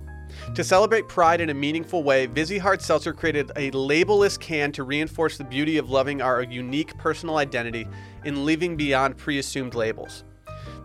To 0.55 0.63
celebrate 0.63 1.07
pride 1.07 1.41
in 1.41 1.49
a 1.49 1.53
meaningful 1.53 2.03
way, 2.03 2.25
Vizzy 2.25 2.57
Hard 2.57 2.81
Seltzer 2.81 3.13
created 3.13 3.51
a 3.55 3.71
labelless 3.71 4.37
can 4.39 4.71
to 4.73 4.83
reinforce 4.83 5.37
the 5.37 5.43
beauty 5.43 5.77
of 5.77 5.89
loving 5.89 6.21
our 6.21 6.43
unique 6.43 6.97
personal 6.97 7.37
identity 7.37 7.87
in 8.25 8.45
living 8.45 8.75
beyond 8.75 9.17
pre 9.17 9.39
assumed 9.39 9.75
labels. 9.75 10.23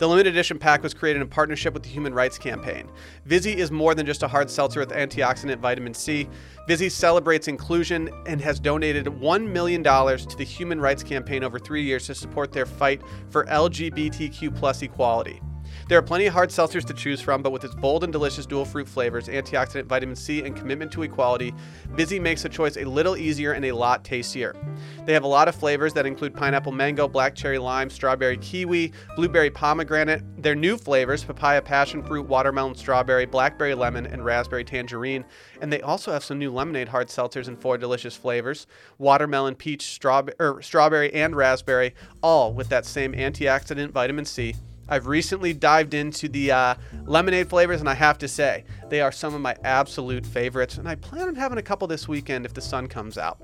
The 0.03 0.09
limited 0.09 0.35
edition 0.35 0.59
pack 0.59 0.83
was 0.83 0.95
created 0.95 1.23
in 1.23 1.29
partnership 1.29 1.75
with 1.75 1.85
the 1.85 1.89
Human 1.89 2.13
Rights 2.13 2.37
Campaign. 2.37 2.91
Vizzy 3.25 3.57
is 3.57 3.71
more 3.71 3.95
than 3.95 4.05
just 4.05 4.25
a 4.25 4.27
hard 4.27 4.51
seltzer 4.51 4.81
with 4.81 4.89
antioxidant 4.89 5.61
vitamin 5.61 5.95
C. 5.95 6.29
Vizzy 6.67 6.89
celebrates 6.89 7.47
inclusion 7.47 8.11
and 8.27 8.41
has 8.41 8.59
donated 8.59 9.07
$1 9.07 9.49
million 9.49 9.81
to 9.85 10.37
the 10.37 10.43
Human 10.43 10.81
Rights 10.81 11.05
Campaign 11.05 11.45
over 11.45 11.57
three 11.57 11.85
years 11.85 12.09
to 12.09 12.17
support 12.17 12.51
their 12.51 12.67
fight 12.67 13.01
for 13.31 13.45
LGBTQ 13.45 14.57
plus 14.57 14.83
equality. 14.83 15.41
There 15.93 15.99
are 15.99 16.03
plenty 16.03 16.25
of 16.25 16.33
hard 16.33 16.49
seltzers 16.49 16.87
to 16.87 16.95
choose 16.95 17.21
from, 17.21 17.43
but 17.43 17.53
with 17.53 17.65
its 17.65 17.75
bold 17.75 18.03
and 18.03 18.11
delicious 18.11 18.47
dual 18.47 18.65
fruit 18.65 18.89
flavors, 18.89 19.29
antioxidant 19.29 19.85
vitamin 19.85 20.17
C, 20.17 20.43
and 20.43 20.57
commitment 20.57 20.91
to 20.93 21.03
equality, 21.03 21.53
Vizzy 21.91 22.19
makes 22.19 22.43
the 22.43 22.49
choice 22.49 22.79
a 22.79 22.85
little 22.87 23.15
easier 23.15 23.53
and 23.53 23.63
a 23.67 23.73
lot 23.73 24.03
tastier. 24.03 24.57
They 25.05 25.13
have 25.13 25.25
a 25.25 25.29
lot 25.29 25.49
of 25.49 25.55
flavors 25.55 25.93
that 25.93 26.07
include 26.07 26.33
pineapple 26.33 26.73
mango, 26.73 27.07
black 27.09 27.35
cherry 27.35 27.59
lime, 27.59 27.91
strawberry 27.91 28.39
kiwi, 28.39 28.95
blueberry 29.17 29.51
pomegranate. 29.51 30.23
Their 30.43 30.55
new 30.55 30.79
flavors 30.79 31.25
papaya 31.25 31.61
passion 31.61 32.03
fruit, 32.03 32.27
watermelon 32.27 32.75
strawberry, 32.75 33.27
blackberry 33.27 33.75
lemon, 33.75 34.07
and 34.07 34.25
raspberry 34.25 34.65
tangerine. 34.65 35.27
And 35.61 35.71
they 35.71 35.83
also 35.83 36.11
have 36.11 36.25
some 36.25 36.39
new 36.39 36.51
lemonade 36.51 36.89
hard 36.89 37.09
seltzers 37.09 37.49
in 37.49 37.57
four 37.59 37.77
delicious 37.77 38.17
flavors 38.17 38.67
watermelon, 38.97 39.57
peach, 39.57 39.83
strawberry, 39.83 40.37
er, 40.41 40.63
strawberry 40.63 41.13
and 41.13 41.37
raspberry, 41.37 41.95
all 42.23 42.55
with 42.55 42.71
that 42.71 42.87
same 42.87 43.13
antioxidant 43.13 43.91
vitamin 43.91 44.25
C 44.25 44.55
I've 44.89 45.07
recently 45.07 45.53
dived 45.53 45.95
into 45.95 46.29
the 46.29 46.53
uh, 46.53 46.75
lemonade 47.05 47.49
flavors, 47.49 47.81
and 47.81 47.89
I 47.89 47.95
have 47.95 48.19
to 48.19 48.29
say, 48.29 48.65
they 48.89 49.01
are 49.01 49.13
some 49.13 49.35
of 49.35 49.41
my 49.41 49.57
absolute 49.65 50.27
favorites. 50.27 50.79
And 50.79 50.89
I 50.89 50.97
plan 50.97 51.29
on 51.29 51.35
having 51.35 51.59
a 51.59 51.63
couple 51.63 51.87
this 51.87 52.09
weekend 52.09 52.45
if 52.45 52.55
the 52.55 52.61
sun 52.61 52.89
comes 52.89 53.17
out. 53.17 53.39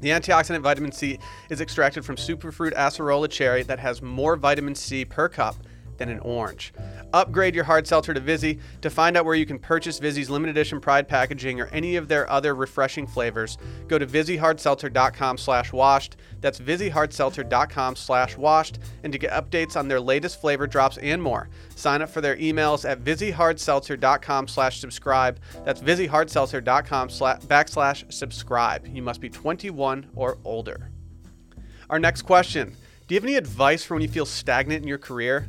The 0.00 0.10
antioxidant 0.10 0.62
vitamin 0.62 0.92
C 0.92 1.18
is 1.50 1.60
extracted 1.60 2.04
from 2.04 2.16
superfruit 2.16 2.74
acerola 2.74 3.30
cherry 3.30 3.62
that 3.64 3.78
has 3.78 4.02
more 4.02 4.36
vitamin 4.36 4.74
C 4.74 5.04
per 5.04 5.28
cup 5.28 5.56
than 5.98 6.08
an 6.08 6.18
orange. 6.20 6.72
Upgrade 7.12 7.54
your 7.54 7.64
hard 7.64 7.86
seltzer 7.86 8.14
to 8.14 8.20
Vizzy. 8.20 8.58
To 8.82 8.90
find 8.90 9.16
out 9.16 9.24
where 9.24 9.34
you 9.34 9.46
can 9.46 9.58
purchase 9.58 9.98
Vizzy's 9.98 10.30
limited 10.30 10.56
edition 10.56 10.80
Pride 10.80 11.08
packaging 11.08 11.60
or 11.60 11.66
any 11.66 11.96
of 11.96 12.08
their 12.08 12.28
other 12.30 12.54
refreshing 12.54 13.06
flavors, 13.06 13.58
go 13.88 13.98
to 13.98 14.06
VizzyHardSeltzer.com 14.06 15.38
slash 15.38 15.72
washed. 15.72 16.16
That's 16.40 16.58
VizzyHardSeltzer.com 16.58 17.96
slash 17.96 18.36
washed. 18.36 18.78
And 19.04 19.12
to 19.12 19.18
get 19.18 19.32
updates 19.32 19.76
on 19.76 19.88
their 19.88 20.00
latest 20.00 20.40
flavor 20.40 20.66
drops 20.66 20.98
and 20.98 21.22
more, 21.22 21.48
sign 21.74 22.02
up 22.02 22.10
for 22.10 22.20
their 22.20 22.36
emails 22.36 22.88
at 22.88 23.02
VizzyHardSeltzer.com 23.02 24.48
slash 24.48 24.80
subscribe. 24.80 25.40
That's 25.64 25.80
VizzyHardSeltzer.com 25.80 27.10
slash 27.10 27.40
backslash 27.42 28.12
subscribe. 28.12 28.86
You 28.86 29.02
must 29.02 29.20
be 29.20 29.28
21 29.28 30.10
or 30.14 30.38
older. 30.44 30.90
Our 31.88 31.98
next 31.98 32.22
question. 32.22 32.74
Do 33.06 33.14
you 33.14 33.20
have 33.20 33.24
any 33.24 33.36
advice 33.36 33.84
for 33.84 33.94
when 33.94 34.02
you 34.02 34.08
feel 34.08 34.26
stagnant 34.26 34.82
in 34.82 34.88
your 34.88 34.98
career? 34.98 35.48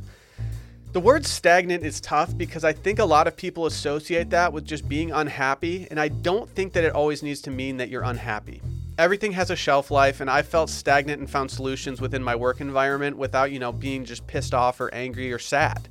The 0.92 1.00
word 1.00 1.26
stagnant 1.26 1.84
is 1.84 2.00
tough 2.00 2.36
because 2.36 2.64
I 2.64 2.72
think 2.72 2.98
a 2.98 3.04
lot 3.04 3.26
of 3.26 3.36
people 3.36 3.66
associate 3.66 4.30
that 4.30 4.54
with 4.54 4.64
just 4.64 4.88
being 4.88 5.12
unhappy, 5.12 5.86
and 5.90 6.00
I 6.00 6.08
don't 6.08 6.48
think 6.48 6.72
that 6.72 6.82
it 6.82 6.94
always 6.94 7.22
needs 7.22 7.42
to 7.42 7.50
mean 7.50 7.76
that 7.76 7.90
you're 7.90 8.04
unhappy. 8.04 8.62
Everything 8.96 9.32
has 9.32 9.50
a 9.50 9.54
shelf 9.54 9.90
life, 9.90 10.22
and 10.22 10.30
I 10.30 10.40
felt 10.40 10.70
stagnant 10.70 11.20
and 11.20 11.28
found 11.28 11.50
solutions 11.50 12.00
within 12.00 12.22
my 12.22 12.34
work 12.34 12.62
environment 12.62 13.18
without, 13.18 13.52
you 13.52 13.58
know, 13.58 13.70
being 13.70 14.06
just 14.06 14.26
pissed 14.26 14.54
off 14.54 14.80
or 14.80 14.92
angry 14.94 15.30
or 15.30 15.38
sad 15.38 15.90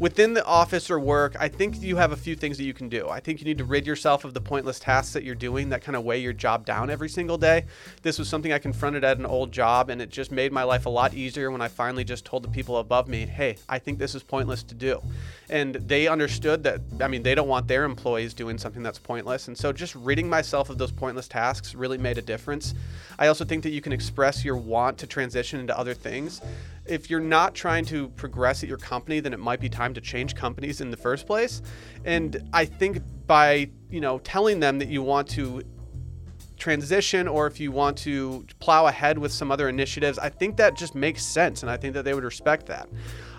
within 0.00 0.32
the 0.32 0.44
office 0.46 0.90
or 0.90 0.98
work, 0.98 1.36
I 1.38 1.46
think 1.46 1.80
you 1.80 1.96
have 1.96 2.10
a 2.10 2.16
few 2.16 2.34
things 2.34 2.56
that 2.56 2.64
you 2.64 2.72
can 2.72 2.88
do. 2.88 3.08
I 3.08 3.20
think 3.20 3.38
you 3.38 3.44
need 3.44 3.58
to 3.58 3.64
rid 3.64 3.86
yourself 3.86 4.24
of 4.24 4.32
the 4.32 4.40
pointless 4.40 4.80
tasks 4.80 5.12
that 5.12 5.24
you're 5.24 5.34
doing 5.34 5.68
that 5.68 5.82
kind 5.82 5.94
of 5.94 6.04
weigh 6.04 6.18
your 6.18 6.32
job 6.32 6.64
down 6.64 6.88
every 6.88 7.08
single 7.08 7.36
day. 7.36 7.66
This 8.02 8.18
was 8.18 8.26
something 8.26 8.50
I 8.50 8.58
confronted 8.58 9.04
at 9.04 9.18
an 9.18 9.26
old 9.26 9.52
job, 9.52 9.90
and 9.90 10.00
it 10.00 10.08
just 10.08 10.32
made 10.32 10.52
my 10.52 10.62
life 10.62 10.86
a 10.86 10.90
lot 10.90 11.12
easier 11.12 11.50
when 11.50 11.60
I 11.60 11.68
finally 11.68 12.02
just 12.02 12.24
told 12.24 12.42
the 12.42 12.48
people 12.48 12.78
above 12.78 13.08
me, 13.08 13.26
hey, 13.26 13.58
I 13.68 13.78
think 13.78 13.98
this 13.98 14.14
is 14.14 14.22
pointless 14.22 14.62
to 14.64 14.74
do. 14.74 15.02
And 15.50 15.74
they 15.74 16.08
understood 16.08 16.64
that, 16.64 16.80
I 17.00 17.08
mean, 17.08 17.22
they 17.22 17.34
don't 17.34 17.48
want 17.48 17.68
their 17.68 17.84
employees 17.84 18.32
doing 18.32 18.56
something 18.56 18.82
that's 18.82 18.98
pointless. 18.98 19.48
And 19.48 19.58
so 19.58 19.70
just 19.70 19.94
ridding 19.94 20.30
myself 20.30 20.70
of 20.70 20.78
those 20.78 20.92
pointless 20.92 21.28
tasks 21.28 21.74
really 21.74 21.98
made 21.98 22.16
a 22.16 22.22
difference. 22.22 22.72
I 23.18 23.26
also 23.26 23.44
think 23.44 23.62
that 23.64 23.70
you 23.70 23.82
can 23.82 23.92
express 23.92 24.46
your 24.46 24.56
want 24.56 24.96
to 24.98 25.06
transition 25.06 25.60
into 25.60 25.78
other 25.78 25.92
things 25.92 26.40
if 26.86 27.10
you're 27.10 27.20
not 27.20 27.54
trying 27.54 27.84
to 27.86 28.08
progress 28.10 28.62
at 28.62 28.68
your 28.68 28.78
company, 28.78 29.20
then 29.20 29.32
it 29.32 29.38
might 29.38 29.60
be 29.60 29.68
time 29.68 29.94
to 29.94 30.00
change 30.00 30.34
companies 30.34 30.80
in 30.80 30.90
the 30.90 30.96
first 30.96 31.26
place. 31.26 31.62
And 32.04 32.48
I 32.52 32.64
think 32.64 33.02
by, 33.26 33.70
you 33.90 34.00
know, 34.00 34.18
telling 34.20 34.60
them 34.60 34.78
that 34.78 34.88
you 34.88 35.02
want 35.02 35.28
to 35.30 35.62
transition 36.58 37.26
or 37.26 37.46
if 37.46 37.58
you 37.58 37.72
want 37.72 37.96
to 37.98 38.46
plow 38.60 38.86
ahead 38.86 39.18
with 39.18 39.32
some 39.32 39.50
other 39.50 39.68
initiatives, 39.68 40.18
I 40.18 40.28
think 40.28 40.56
that 40.58 40.76
just 40.76 40.94
makes 40.94 41.24
sense 41.24 41.62
and 41.62 41.70
I 41.70 41.76
think 41.76 41.94
that 41.94 42.04
they 42.04 42.14
would 42.14 42.24
respect 42.24 42.66
that. 42.66 42.88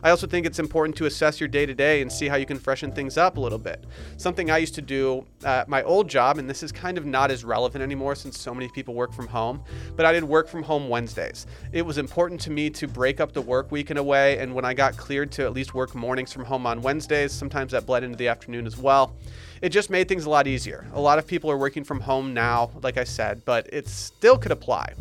I 0.03 0.09
also 0.09 0.27
think 0.27 0.45
it's 0.45 0.59
important 0.59 0.95
to 0.97 1.05
assess 1.05 1.39
your 1.39 1.47
day 1.47 1.65
to 1.65 1.73
day 1.73 2.01
and 2.01 2.11
see 2.11 2.27
how 2.27 2.35
you 2.35 2.45
can 2.45 2.57
freshen 2.57 2.91
things 2.91 3.17
up 3.17 3.37
a 3.37 3.39
little 3.39 3.57
bit. 3.57 3.85
Something 4.17 4.49
I 4.49 4.57
used 4.57 4.75
to 4.75 4.81
do 4.81 5.25
at 5.43 5.67
my 5.67 5.83
old 5.83 6.09
job, 6.09 6.37
and 6.37 6.49
this 6.49 6.63
is 6.63 6.71
kind 6.71 6.97
of 6.97 7.05
not 7.05 7.31
as 7.31 7.43
relevant 7.43 7.83
anymore 7.83 8.15
since 8.15 8.39
so 8.39 8.53
many 8.53 8.67
people 8.69 8.93
work 8.93 9.13
from 9.13 9.27
home, 9.27 9.63
but 9.95 10.05
I 10.05 10.11
did 10.11 10.23
work 10.23 10.47
from 10.47 10.63
home 10.63 10.89
Wednesdays. 10.89 11.47
It 11.71 11.83
was 11.83 11.97
important 11.97 12.41
to 12.41 12.51
me 12.51 12.69
to 12.71 12.87
break 12.87 13.19
up 13.19 13.33
the 13.33 13.41
work 13.41 13.71
week 13.71 13.91
in 13.91 13.97
a 13.97 14.03
way, 14.03 14.39
and 14.39 14.53
when 14.53 14.65
I 14.65 14.73
got 14.73 14.97
cleared 14.97 15.31
to 15.33 15.43
at 15.43 15.53
least 15.53 15.73
work 15.73 15.93
mornings 15.93 16.33
from 16.33 16.45
home 16.45 16.65
on 16.65 16.81
Wednesdays, 16.81 17.31
sometimes 17.31 17.71
that 17.71 17.85
bled 17.85 18.03
into 18.03 18.17
the 18.17 18.27
afternoon 18.27 18.65
as 18.65 18.77
well 18.77 19.13
it 19.61 19.69
just 19.69 19.91
made 19.91 20.07
things 20.07 20.25
a 20.25 20.29
lot 20.29 20.47
easier. 20.47 20.87
A 20.93 20.99
lot 20.99 21.19
of 21.19 21.27
people 21.27 21.51
are 21.51 21.57
working 21.57 21.83
from 21.83 21.99
home 21.99 22.33
now, 22.33 22.71
like 22.81 22.97
I 22.97 23.03
said, 23.03 23.45
but 23.45 23.69
it 23.71 23.87
still 23.87 24.37
could 24.37 24.51
apply. 24.51 24.93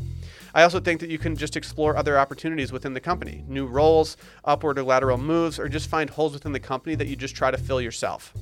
I 0.55 0.63
also 0.63 0.81
think 0.81 1.01
that 1.01 1.11
you 1.11 1.19
can 1.19 1.37
just 1.37 1.57
explore 1.57 1.97
other 1.97 2.19
opportunities 2.19 2.73
within 2.73 2.95
the 2.95 3.01
company, 3.01 3.45
new 3.47 3.67
roles, 3.67 4.17
upward 4.45 4.79
or 4.79 4.83
lateral 4.83 5.19
moves, 5.19 5.59
or 5.59 5.69
just 5.69 5.89
find 5.89 6.11
holes 6.11 6.33
within 6.33 6.53
the 6.53 6.61
company 6.61 6.95
that 6.97 7.07
you 7.07 7.17
just 7.17 7.37
try 7.37 7.51
to 7.51 7.59
fill 7.59 7.81
yourself. 7.81 8.35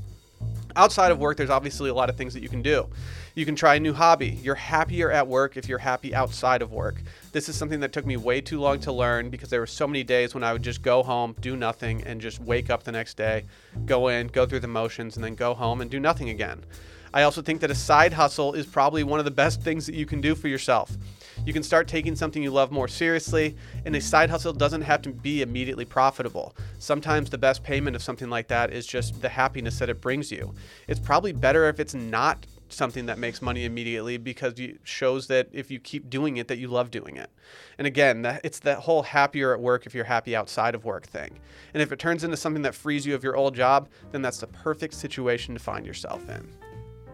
Outside 0.76 1.10
of 1.10 1.18
work, 1.18 1.36
there's 1.36 1.50
obviously 1.50 1.90
a 1.90 1.94
lot 1.94 2.08
of 2.08 2.16
things 2.16 2.32
that 2.34 2.42
you 2.42 2.48
can 2.48 2.62
do. 2.62 2.88
You 3.34 3.44
can 3.44 3.56
try 3.56 3.76
a 3.76 3.80
new 3.80 3.92
hobby. 3.92 4.38
You're 4.42 4.54
happier 4.54 5.10
at 5.10 5.26
work 5.26 5.56
if 5.56 5.68
you're 5.68 5.78
happy 5.78 6.14
outside 6.14 6.62
of 6.62 6.72
work. 6.72 7.02
This 7.32 7.48
is 7.48 7.56
something 7.56 7.80
that 7.80 7.92
took 7.92 8.06
me 8.06 8.16
way 8.16 8.40
too 8.40 8.60
long 8.60 8.78
to 8.80 8.92
learn 8.92 9.30
because 9.30 9.50
there 9.50 9.60
were 9.60 9.66
so 9.66 9.86
many 9.86 10.04
days 10.04 10.34
when 10.34 10.44
I 10.44 10.52
would 10.52 10.62
just 10.62 10.82
go 10.82 11.02
home, 11.02 11.34
do 11.40 11.56
nothing, 11.56 12.04
and 12.04 12.20
just 12.20 12.40
wake 12.40 12.70
up 12.70 12.84
the 12.84 12.92
next 12.92 13.16
day, 13.16 13.44
go 13.86 14.08
in, 14.08 14.28
go 14.28 14.46
through 14.46 14.60
the 14.60 14.68
motions, 14.68 15.16
and 15.16 15.24
then 15.24 15.34
go 15.34 15.54
home 15.54 15.80
and 15.80 15.90
do 15.90 15.98
nothing 15.98 16.28
again. 16.28 16.64
I 17.12 17.22
also 17.22 17.42
think 17.42 17.60
that 17.62 17.70
a 17.70 17.74
side 17.74 18.12
hustle 18.12 18.54
is 18.54 18.66
probably 18.66 19.02
one 19.02 19.18
of 19.18 19.24
the 19.24 19.30
best 19.30 19.62
things 19.62 19.86
that 19.86 19.94
you 19.94 20.06
can 20.06 20.20
do 20.20 20.34
for 20.34 20.48
yourself. 20.48 20.96
You 21.44 21.52
can 21.52 21.62
start 21.62 21.88
taking 21.88 22.16
something 22.16 22.42
you 22.42 22.50
love 22.50 22.70
more 22.70 22.88
seriously, 22.88 23.56
and 23.84 23.94
a 23.96 24.00
side 24.00 24.30
hustle 24.30 24.52
doesn't 24.52 24.82
have 24.82 25.02
to 25.02 25.10
be 25.10 25.42
immediately 25.42 25.84
profitable. 25.84 26.54
Sometimes 26.78 27.30
the 27.30 27.38
best 27.38 27.62
payment 27.62 27.96
of 27.96 28.02
something 28.02 28.28
like 28.28 28.48
that 28.48 28.72
is 28.72 28.86
just 28.86 29.20
the 29.22 29.28
happiness 29.28 29.78
that 29.78 29.88
it 29.88 30.00
brings 30.00 30.30
you. 30.30 30.54
It's 30.86 31.00
probably 31.00 31.32
better 31.32 31.68
if 31.68 31.80
it's 31.80 31.94
not 31.94 32.46
something 32.68 33.06
that 33.06 33.18
makes 33.18 33.40
money 33.40 33.64
immediately 33.64 34.16
because 34.16 34.58
it 34.58 34.78
shows 34.84 35.26
that 35.28 35.48
if 35.52 35.70
you 35.70 35.78
keep 35.78 36.10
doing 36.10 36.36
it 36.36 36.48
that 36.48 36.58
you 36.58 36.68
love 36.68 36.90
doing 36.90 37.16
it 37.16 37.30
and 37.78 37.86
again 37.86 38.22
that, 38.22 38.40
it's 38.44 38.60
that 38.60 38.78
whole 38.78 39.02
happier 39.02 39.54
at 39.54 39.60
work 39.60 39.86
if 39.86 39.94
you're 39.94 40.04
happy 40.04 40.36
outside 40.36 40.74
of 40.74 40.84
work 40.84 41.06
thing 41.06 41.38
and 41.72 41.82
if 41.82 41.92
it 41.92 41.98
turns 41.98 42.24
into 42.24 42.36
something 42.36 42.62
that 42.62 42.74
frees 42.74 43.06
you 43.06 43.14
of 43.14 43.24
your 43.24 43.36
old 43.36 43.54
job 43.54 43.88
then 44.12 44.22
that's 44.22 44.38
the 44.38 44.46
perfect 44.48 44.94
situation 44.94 45.54
to 45.54 45.60
find 45.60 45.86
yourself 45.86 46.28
in 46.28 46.46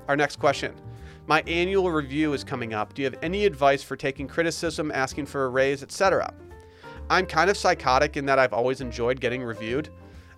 our 0.08 0.16
next 0.16 0.36
question 0.36 0.74
my 1.26 1.42
annual 1.46 1.90
review 1.90 2.32
is 2.34 2.44
coming 2.44 2.74
up. 2.74 2.94
Do 2.94 3.02
you 3.02 3.06
have 3.06 3.18
any 3.22 3.46
advice 3.46 3.82
for 3.82 3.96
taking 3.96 4.28
criticism, 4.28 4.92
asking 4.92 5.26
for 5.26 5.46
a 5.46 5.48
raise, 5.48 5.82
etc.? 5.82 6.32
I'm 7.10 7.26
kind 7.26 7.50
of 7.50 7.56
psychotic 7.56 8.16
in 8.16 8.26
that 8.26 8.38
I've 8.38 8.52
always 8.52 8.80
enjoyed 8.80 9.20
getting 9.20 9.42
reviewed. 9.42 9.90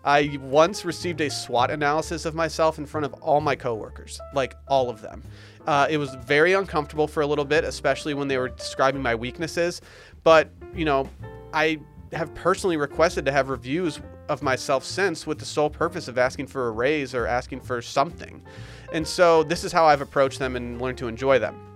I 0.04 0.38
once 0.40 0.84
received 0.84 1.20
a 1.20 1.28
SWOT 1.28 1.72
analysis 1.72 2.26
of 2.26 2.34
myself 2.34 2.78
in 2.78 2.86
front 2.86 3.04
of 3.04 3.14
all 3.14 3.40
my 3.40 3.56
coworkers, 3.56 4.20
like 4.34 4.54
all 4.68 4.88
of 4.88 5.00
them. 5.00 5.22
Uh, 5.66 5.88
it 5.90 5.96
was 5.96 6.14
very 6.14 6.52
uncomfortable 6.52 7.08
for 7.08 7.22
a 7.22 7.26
little 7.26 7.44
bit, 7.44 7.64
especially 7.64 8.14
when 8.14 8.28
they 8.28 8.38
were 8.38 8.50
describing 8.50 9.02
my 9.02 9.16
weaknesses. 9.16 9.82
But, 10.22 10.50
you 10.74 10.84
know, 10.84 11.08
I 11.52 11.80
have 12.12 12.32
personally 12.36 12.76
requested 12.76 13.24
to 13.24 13.32
have 13.32 13.48
reviews 13.48 14.00
of 14.28 14.42
myself 14.42 14.84
since 14.84 15.26
with 15.26 15.38
the 15.38 15.44
sole 15.44 15.70
purpose 15.70 16.08
of 16.08 16.18
asking 16.18 16.46
for 16.46 16.68
a 16.68 16.70
raise 16.70 17.14
or 17.14 17.26
asking 17.26 17.60
for 17.60 17.80
something. 17.82 18.42
And 18.92 19.06
so 19.06 19.42
this 19.42 19.64
is 19.64 19.72
how 19.72 19.86
I've 19.86 20.00
approached 20.00 20.38
them 20.38 20.56
and 20.56 20.80
learned 20.80 20.98
to 20.98 21.08
enjoy 21.08 21.38
them. 21.38 21.75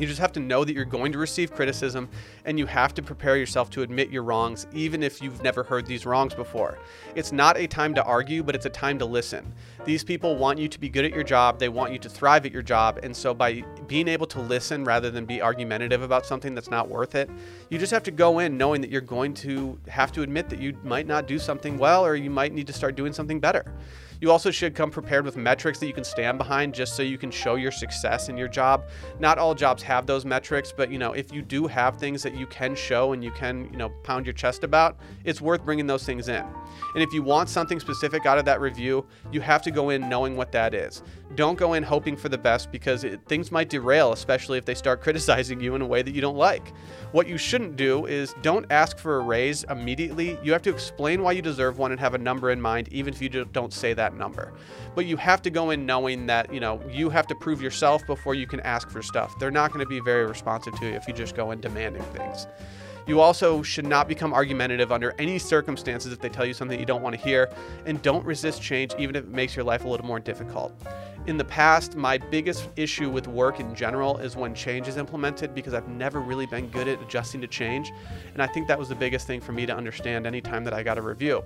You 0.00 0.06
just 0.06 0.20
have 0.20 0.32
to 0.32 0.40
know 0.40 0.64
that 0.64 0.72
you're 0.72 0.86
going 0.86 1.12
to 1.12 1.18
receive 1.18 1.52
criticism 1.52 2.08
and 2.46 2.58
you 2.58 2.64
have 2.64 2.94
to 2.94 3.02
prepare 3.02 3.36
yourself 3.36 3.68
to 3.70 3.82
admit 3.82 4.08
your 4.08 4.22
wrongs, 4.22 4.66
even 4.72 5.02
if 5.02 5.20
you've 5.20 5.42
never 5.42 5.62
heard 5.62 5.84
these 5.84 6.06
wrongs 6.06 6.32
before. 6.32 6.78
It's 7.14 7.32
not 7.32 7.58
a 7.58 7.66
time 7.66 7.94
to 7.96 8.02
argue, 8.02 8.42
but 8.42 8.54
it's 8.54 8.64
a 8.64 8.70
time 8.70 8.98
to 9.00 9.04
listen. 9.04 9.52
These 9.84 10.02
people 10.02 10.36
want 10.36 10.58
you 10.58 10.68
to 10.68 10.80
be 10.80 10.88
good 10.88 11.04
at 11.04 11.12
your 11.12 11.22
job, 11.22 11.58
they 11.58 11.68
want 11.68 11.92
you 11.92 11.98
to 11.98 12.08
thrive 12.08 12.46
at 12.46 12.52
your 12.52 12.62
job. 12.62 12.98
And 13.02 13.14
so, 13.14 13.34
by 13.34 13.62
being 13.88 14.08
able 14.08 14.26
to 14.28 14.40
listen 14.40 14.84
rather 14.84 15.10
than 15.10 15.26
be 15.26 15.42
argumentative 15.42 16.00
about 16.00 16.24
something 16.24 16.54
that's 16.54 16.70
not 16.70 16.88
worth 16.88 17.14
it, 17.14 17.28
you 17.68 17.78
just 17.78 17.92
have 17.92 18.02
to 18.04 18.10
go 18.10 18.38
in 18.38 18.56
knowing 18.56 18.80
that 18.80 18.90
you're 18.90 19.02
going 19.02 19.34
to 19.34 19.78
have 19.88 20.12
to 20.12 20.22
admit 20.22 20.48
that 20.48 20.60
you 20.60 20.78
might 20.82 21.06
not 21.06 21.26
do 21.26 21.38
something 21.38 21.76
well 21.76 22.06
or 22.06 22.16
you 22.16 22.30
might 22.30 22.54
need 22.54 22.66
to 22.68 22.72
start 22.72 22.94
doing 22.94 23.12
something 23.12 23.38
better 23.38 23.70
You 24.20 24.30
also 24.30 24.50
should 24.50 24.74
come 24.74 24.90
prepared 24.90 25.24
with 25.24 25.36
metrics 25.38 25.78
that 25.78 25.86
you 25.86 25.94
can 25.94 26.04
stand 26.04 26.36
behind 26.36 26.74
just 26.74 26.94
so 26.94 27.02
you 27.02 27.16
can 27.16 27.30
show 27.30 27.54
your 27.54 27.70
success 27.72 28.28
in 28.28 28.36
your 28.36 28.48
job. 28.48 28.84
Not 29.18 29.38
all 29.38 29.54
jobs 29.54 29.82
have 29.82 30.04
those 30.04 30.26
metrics, 30.26 30.74
but 30.76 30.90
you 30.90 30.98
know, 30.98 31.12
if 31.14 31.32
you 31.32 31.40
do 31.40 31.66
have 31.66 31.96
things 31.96 32.22
that 32.22 32.34
you 32.34 32.46
can 32.46 32.74
show 32.74 33.14
and 33.14 33.24
you 33.24 33.30
can, 33.30 33.68
you 33.70 33.78
know, 33.78 33.88
pound 34.04 34.26
your 34.26 34.34
chest 34.34 34.62
about, 34.62 34.98
it's 35.24 35.40
worth 35.40 35.64
bringing 35.64 35.86
those 35.86 36.04
things 36.04 36.28
in. 36.28 36.44
And 36.94 37.02
if 37.02 37.12
you 37.12 37.22
want 37.22 37.48
something 37.48 37.80
specific 37.80 38.26
out 38.26 38.38
of 38.38 38.44
that 38.46 38.60
review, 38.60 39.06
you 39.30 39.40
have 39.40 39.62
to 39.62 39.70
go 39.70 39.90
in 39.90 40.08
knowing 40.08 40.36
what 40.36 40.52
that 40.52 40.74
is. 40.74 41.02
Don't 41.36 41.58
go 41.58 41.74
in 41.74 41.82
hoping 41.82 42.16
for 42.16 42.28
the 42.28 42.38
best 42.38 42.72
because 42.72 43.04
it, 43.04 43.20
things 43.26 43.52
might 43.52 43.68
derail, 43.68 44.12
especially 44.12 44.58
if 44.58 44.64
they 44.64 44.74
start 44.74 45.00
criticizing 45.02 45.60
you 45.60 45.74
in 45.74 45.82
a 45.82 45.86
way 45.86 46.02
that 46.02 46.14
you 46.14 46.20
don't 46.20 46.36
like. 46.36 46.72
What 47.12 47.28
you 47.28 47.38
shouldn't 47.38 47.76
do 47.76 48.06
is 48.06 48.34
don't 48.42 48.66
ask 48.70 48.98
for 48.98 49.18
a 49.18 49.20
raise 49.20 49.64
immediately. 49.64 50.38
You 50.42 50.52
have 50.52 50.62
to 50.62 50.70
explain 50.70 51.22
why 51.22 51.32
you 51.32 51.42
deserve 51.42 51.78
one 51.78 51.92
and 51.92 52.00
have 52.00 52.14
a 52.14 52.18
number 52.18 52.50
in 52.50 52.60
mind, 52.60 52.88
even 52.92 53.14
if 53.14 53.22
you 53.22 53.28
don't 53.28 53.72
say 53.72 53.94
that 53.94 54.16
number. 54.16 54.52
But 54.94 55.06
you 55.06 55.16
have 55.16 55.42
to 55.42 55.50
go 55.50 55.70
in 55.70 55.86
knowing 55.86 56.26
that, 56.26 56.52
you 56.52 56.60
know, 56.60 56.80
you 56.90 57.10
have 57.10 57.26
to 57.28 57.34
prove 57.34 57.62
yourself 57.62 58.04
before 58.06 58.34
you 58.34 58.46
can 58.46 58.60
ask 58.60 58.90
for 58.90 59.02
stuff. 59.02 59.38
They're 59.38 59.50
not 59.50 59.72
going 59.72 59.84
to 59.84 59.88
be 59.88 60.00
very 60.00 60.26
responsive 60.26 60.78
to 60.80 60.86
you 60.86 60.92
if 60.92 61.06
you 61.06 61.14
just 61.14 61.36
go 61.36 61.52
in 61.52 61.60
demanding 61.60 62.02
things. 62.04 62.46
You 63.06 63.20
also 63.20 63.62
should 63.62 63.86
not 63.86 64.08
become 64.08 64.32
argumentative 64.32 64.92
under 64.92 65.14
any 65.18 65.38
circumstances 65.38 66.12
if 66.12 66.20
they 66.20 66.28
tell 66.28 66.46
you 66.46 66.54
something 66.54 66.78
you 66.78 66.86
don't 66.86 67.02
want 67.02 67.16
to 67.16 67.20
hear, 67.20 67.50
and 67.86 68.00
don't 68.02 68.24
resist 68.24 68.62
change 68.62 68.94
even 68.98 69.16
if 69.16 69.24
it 69.24 69.30
makes 69.30 69.56
your 69.56 69.64
life 69.64 69.84
a 69.84 69.88
little 69.88 70.06
more 70.06 70.20
difficult. 70.20 70.72
In 71.26 71.36
the 71.36 71.44
past, 71.44 71.96
my 71.96 72.16
biggest 72.16 72.70
issue 72.76 73.10
with 73.10 73.28
work 73.28 73.60
in 73.60 73.74
general 73.74 74.16
is 74.18 74.36
when 74.36 74.54
change 74.54 74.88
is 74.88 74.96
implemented 74.96 75.54
because 75.54 75.74
I've 75.74 75.86
never 75.86 76.18
really 76.18 76.46
been 76.46 76.68
good 76.68 76.88
at 76.88 77.00
adjusting 77.02 77.42
to 77.42 77.46
change, 77.46 77.92
and 78.32 78.42
I 78.42 78.46
think 78.46 78.66
that 78.68 78.78
was 78.78 78.88
the 78.88 78.94
biggest 78.94 79.26
thing 79.26 79.40
for 79.40 79.52
me 79.52 79.66
to 79.66 79.76
understand 79.76 80.26
anytime 80.26 80.64
that 80.64 80.72
I 80.72 80.82
got 80.82 80.96
a 80.96 81.02
review. 81.02 81.44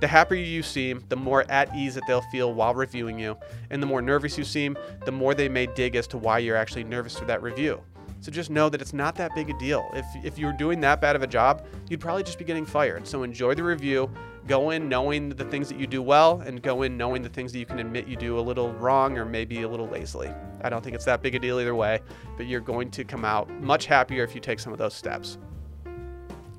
The 0.00 0.06
happier 0.06 0.38
you 0.38 0.62
seem, 0.62 1.04
the 1.10 1.16
more 1.16 1.44
at 1.50 1.74
ease 1.76 1.94
that 1.96 2.04
they'll 2.06 2.24
feel 2.32 2.54
while 2.54 2.74
reviewing 2.74 3.18
you, 3.18 3.36
and 3.68 3.82
the 3.82 3.86
more 3.86 4.00
nervous 4.00 4.38
you 4.38 4.44
seem, 4.44 4.76
the 5.04 5.12
more 5.12 5.34
they 5.34 5.48
may 5.48 5.66
dig 5.66 5.96
as 5.96 6.06
to 6.08 6.18
why 6.18 6.38
you're 6.38 6.56
actually 6.56 6.84
nervous 6.84 7.16
for 7.18 7.26
that 7.26 7.42
review. 7.42 7.82
So 8.20 8.30
just 8.30 8.50
know 8.50 8.68
that 8.68 8.82
it's 8.82 8.92
not 8.92 9.14
that 9.16 9.34
big 9.34 9.48
a 9.48 9.58
deal. 9.58 9.90
If, 9.94 10.04
if 10.22 10.38
you're 10.38 10.52
doing 10.52 10.78
that 10.80 11.00
bad 11.00 11.16
of 11.16 11.22
a 11.22 11.26
job, 11.26 11.64
you'd 11.88 12.00
probably 12.00 12.22
just 12.22 12.38
be 12.38 12.44
getting 12.44 12.66
fired. 12.66 13.06
So 13.06 13.22
enjoy 13.22 13.54
the 13.54 13.62
review. 13.62 14.10
Go 14.46 14.70
in 14.70 14.88
knowing 14.90 15.30
the 15.30 15.44
things 15.44 15.68
that 15.70 15.78
you 15.78 15.86
do 15.86 16.02
well 16.02 16.42
and 16.44 16.62
go 16.62 16.82
in 16.82 16.98
knowing 16.98 17.22
the 17.22 17.30
things 17.30 17.50
that 17.52 17.58
you 17.58 17.66
can 17.66 17.78
admit 17.78 18.06
you 18.06 18.16
do 18.16 18.38
a 18.38 18.40
little 18.40 18.72
wrong 18.74 19.16
or 19.16 19.24
maybe 19.24 19.62
a 19.62 19.68
little 19.68 19.86
lazily. 19.86 20.30
I 20.62 20.68
don't 20.68 20.84
think 20.84 20.94
it's 20.94 21.06
that 21.06 21.22
big 21.22 21.34
a 21.34 21.38
deal 21.38 21.58
either 21.60 21.74
way, 21.74 22.00
but 22.36 22.46
you're 22.46 22.60
going 22.60 22.90
to 22.90 23.04
come 23.04 23.24
out 23.24 23.48
much 23.62 23.86
happier 23.86 24.22
if 24.22 24.34
you 24.34 24.40
take 24.40 24.60
some 24.60 24.72
of 24.72 24.78
those 24.78 24.94
steps. 24.94 25.38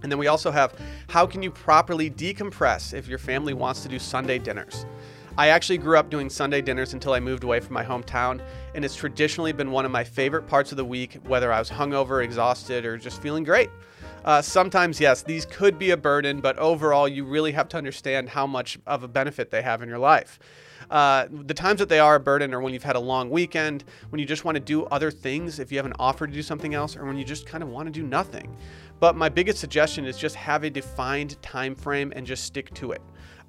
And 0.04 0.12
then 0.12 0.17
we 0.17 0.28
also 0.28 0.50
have 0.50 0.74
how 1.10 1.28
can 1.28 1.43
you 1.43 1.52
properly 1.52 2.10
decompress 2.10 2.93
if 2.93 3.08
your 3.08 3.19
family 3.19 3.54
wants 3.54 3.84
to 3.84 3.89
do 3.89 4.00
Sunday 4.00 4.39
dinners? 4.39 4.86
I 5.41 5.47
actually 5.47 5.80
grew 5.80 5.97
up 5.97 6.12
doing 6.12 6.30
Sunday 6.30 6.62
dinners 6.62 6.93
until 6.93 7.13
I 7.13 7.19
moved 7.19 7.43
away 7.43 7.62
from 7.62 7.73
my 7.73 7.84
hometown, 7.84 8.43
and 8.75 8.86
it's 8.86 8.95
traditionally 8.95 9.51
been 9.51 9.71
one 9.71 9.86
of 9.86 9.91
my 9.91 10.04
favorite 10.04 10.45
parts 10.45 10.71
of 10.71 10.77
the 10.77 10.86
week, 10.86 11.17
whether 11.25 11.51
I 11.51 11.58
was 11.58 11.67
hungover, 11.67 12.23
exhausted, 12.23 12.86
or 12.86 12.95
just 12.95 13.23
feeling 13.23 13.43
great. 13.43 13.71
Uh, 14.23 14.43
sometimes, 14.43 14.99
yes, 14.99 15.23
these 15.23 15.47
could 15.47 15.80
be 15.80 15.89
a 15.89 15.97
burden, 15.97 16.41
but 16.41 16.60
overall, 16.60 17.08
you 17.08 17.25
really 17.25 17.54
have 17.54 17.67
to 17.69 17.77
understand 17.77 18.30
how 18.30 18.45
much 18.45 18.77
of 18.86 19.01
a 19.01 19.08
benefit 19.08 19.49
they 19.49 19.63
have 19.63 19.82
in 19.82 19.89
your 19.89 19.97
life. 19.97 20.38
Uh, 20.91 21.25
the 21.32 21.56
times 21.56 21.80
that 21.80 21.89
they 21.89 21.99
are 21.99 22.17
a 22.17 22.19
burden 22.19 22.54
are 22.54 22.62
when 22.62 22.71
you've 22.71 22.84
had 22.84 22.95
a 22.95 22.99
long 22.99 23.32
weekend, 23.32 23.84
when 24.10 24.19
you 24.19 24.27
just 24.27 24.45
want 24.45 24.56
to 24.56 24.60
do 24.60 24.84
other 24.86 25.10
things, 25.10 25.58
if 25.58 25.71
you 25.71 25.80
have 25.80 25.88
an 25.88 25.93
offer 25.97 26.27
to 26.27 26.34
do 26.34 26.43
something 26.43 26.75
else, 26.75 26.95
or 26.95 27.04
when 27.06 27.17
you 27.17 27.25
just 27.25 27.47
kind 27.47 27.63
of 27.63 27.69
want 27.69 27.88
to 27.88 27.91
do 27.91 28.06
nothing. 28.06 28.56
But 28.99 29.15
my 29.15 29.27
biggest 29.27 29.58
suggestion 29.58 30.06
is 30.06 30.19
just 30.19 30.36
have 30.36 30.63
a 30.63 30.69
defined 30.69 31.41
time 31.41 31.73
frame 31.73 32.13
and 32.15 32.27
just 32.27 32.43
stick 32.43 32.71
to 32.75 32.91
it. 32.91 33.01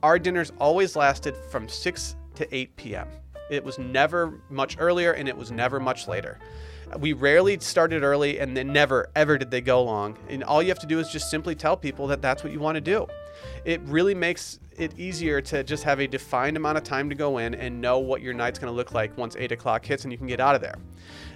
Our 0.02 0.18
dinners 0.18 0.50
always 0.58 0.96
lasted 0.96 1.36
from 1.36 1.68
6 1.68 2.16
to 2.34 2.54
8 2.54 2.76
p.m. 2.76 3.08
It 3.50 3.62
was 3.62 3.78
never 3.78 4.40
much 4.50 4.76
earlier 4.80 5.12
and 5.12 5.28
it 5.28 5.36
was 5.36 5.52
never 5.52 5.78
much 5.78 6.08
later. 6.08 6.40
We 6.98 7.12
rarely 7.12 7.58
started 7.60 8.02
early 8.02 8.40
and 8.40 8.56
then 8.56 8.72
never, 8.72 9.10
ever 9.14 9.38
did 9.38 9.52
they 9.52 9.60
go 9.60 9.82
long. 9.84 10.18
And 10.28 10.42
all 10.42 10.60
you 10.60 10.70
have 10.70 10.80
to 10.80 10.86
do 10.88 10.98
is 10.98 11.08
just 11.08 11.30
simply 11.30 11.54
tell 11.54 11.76
people 11.76 12.08
that 12.08 12.20
that's 12.20 12.42
what 12.42 12.52
you 12.52 12.58
want 12.58 12.74
to 12.74 12.80
do. 12.80 13.06
It 13.64 13.80
really 13.82 14.14
makes 14.14 14.58
it 14.76 14.98
easier 14.98 15.40
to 15.40 15.62
just 15.62 15.84
have 15.84 16.00
a 16.00 16.06
defined 16.06 16.56
amount 16.56 16.78
of 16.78 16.84
time 16.84 17.08
to 17.10 17.14
go 17.14 17.38
in 17.38 17.54
and 17.54 17.80
know 17.80 17.98
what 17.98 18.22
your 18.22 18.34
night's 18.34 18.58
going 18.58 18.72
to 18.72 18.76
look 18.76 18.92
like 18.92 19.16
once 19.18 19.36
8 19.36 19.52
o'clock 19.52 19.84
hits 19.84 20.04
and 20.04 20.12
you 20.12 20.18
can 20.18 20.26
get 20.26 20.40
out 20.40 20.54
of 20.54 20.62
there 20.62 20.76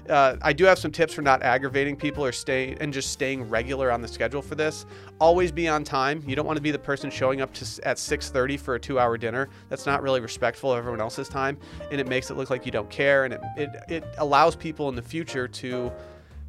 uh, 0.09 0.37
I 0.43 0.53
do 0.53 0.65
have 0.65 0.79
some 0.79 0.91
tips 0.91 1.15
for 1.15 1.23
not 1.23 1.43
aggravating 1.43 1.97
people 1.97 2.25
or 2.25 2.33
stay 2.33 2.77
and 2.81 2.93
just 2.93 3.11
staying 3.11 3.49
regular 3.49 3.91
on 3.91 4.01
the 4.01 4.09
schedule 4.09 4.43
for 4.43 4.55
this. 4.55 4.87
Always 5.21 5.51
be 5.51 5.69
on 5.69 5.85
time. 5.85 6.23
You 6.27 6.37
don't 6.37 6.47
want 6.47 6.57
to 6.57 6.63
be 6.63 6.71
the 6.71 6.79
person 6.79 7.11
showing 7.11 7.41
up 7.41 7.53
to, 7.55 7.81
at 7.85 7.97
6:30 7.99 8.59
for 8.59 8.75
a 8.75 8.81
two-hour 8.81 9.19
dinner. 9.19 9.49
That's 9.69 9.87
not 9.87 10.03
really 10.03 10.21
respectful 10.21 10.73
of 10.73 10.79
everyone 10.79 11.01
else's 11.01 11.29
time, 11.29 11.59
and 11.91 12.01
it 12.01 12.09
makes 12.09 12.31
it 12.31 12.37
look 12.37 12.51
like 12.51 12.65
you 12.67 12.73
don't 12.73 12.91
care, 12.91 13.25
and 13.25 13.35
it, 13.35 13.41
it, 13.57 13.71
it 13.89 14.05
allows 14.19 14.55
people 14.55 14.89
in 14.89 14.95
the 14.95 15.03
future 15.03 15.49
to 15.49 15.93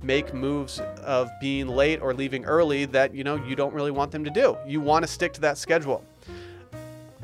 make 0.02 0.34
moves 0.34 0.80
of 1.04 1.30
being 1.42 1.68
late 1.68 2.02
or 2.02 2.14
leaving 2.14 2.46
early 2.46 2.86
that 2.86 3.14
you 3.14 3.24
know 3.24 3.36
you 3.46 3.56
don't 3.56 3.74
really 3.74 3.92
want 3.92 4.12
them 4.12 4.24
to 4.24 4.30
do. 4.30 4.58
You 4.66 4.82
want 4.82 5.04
to 5.04 5.08
stick 5.08 5.34
to 5.34 5.42
that 5.42 5.58
schedule. 5.58 6.04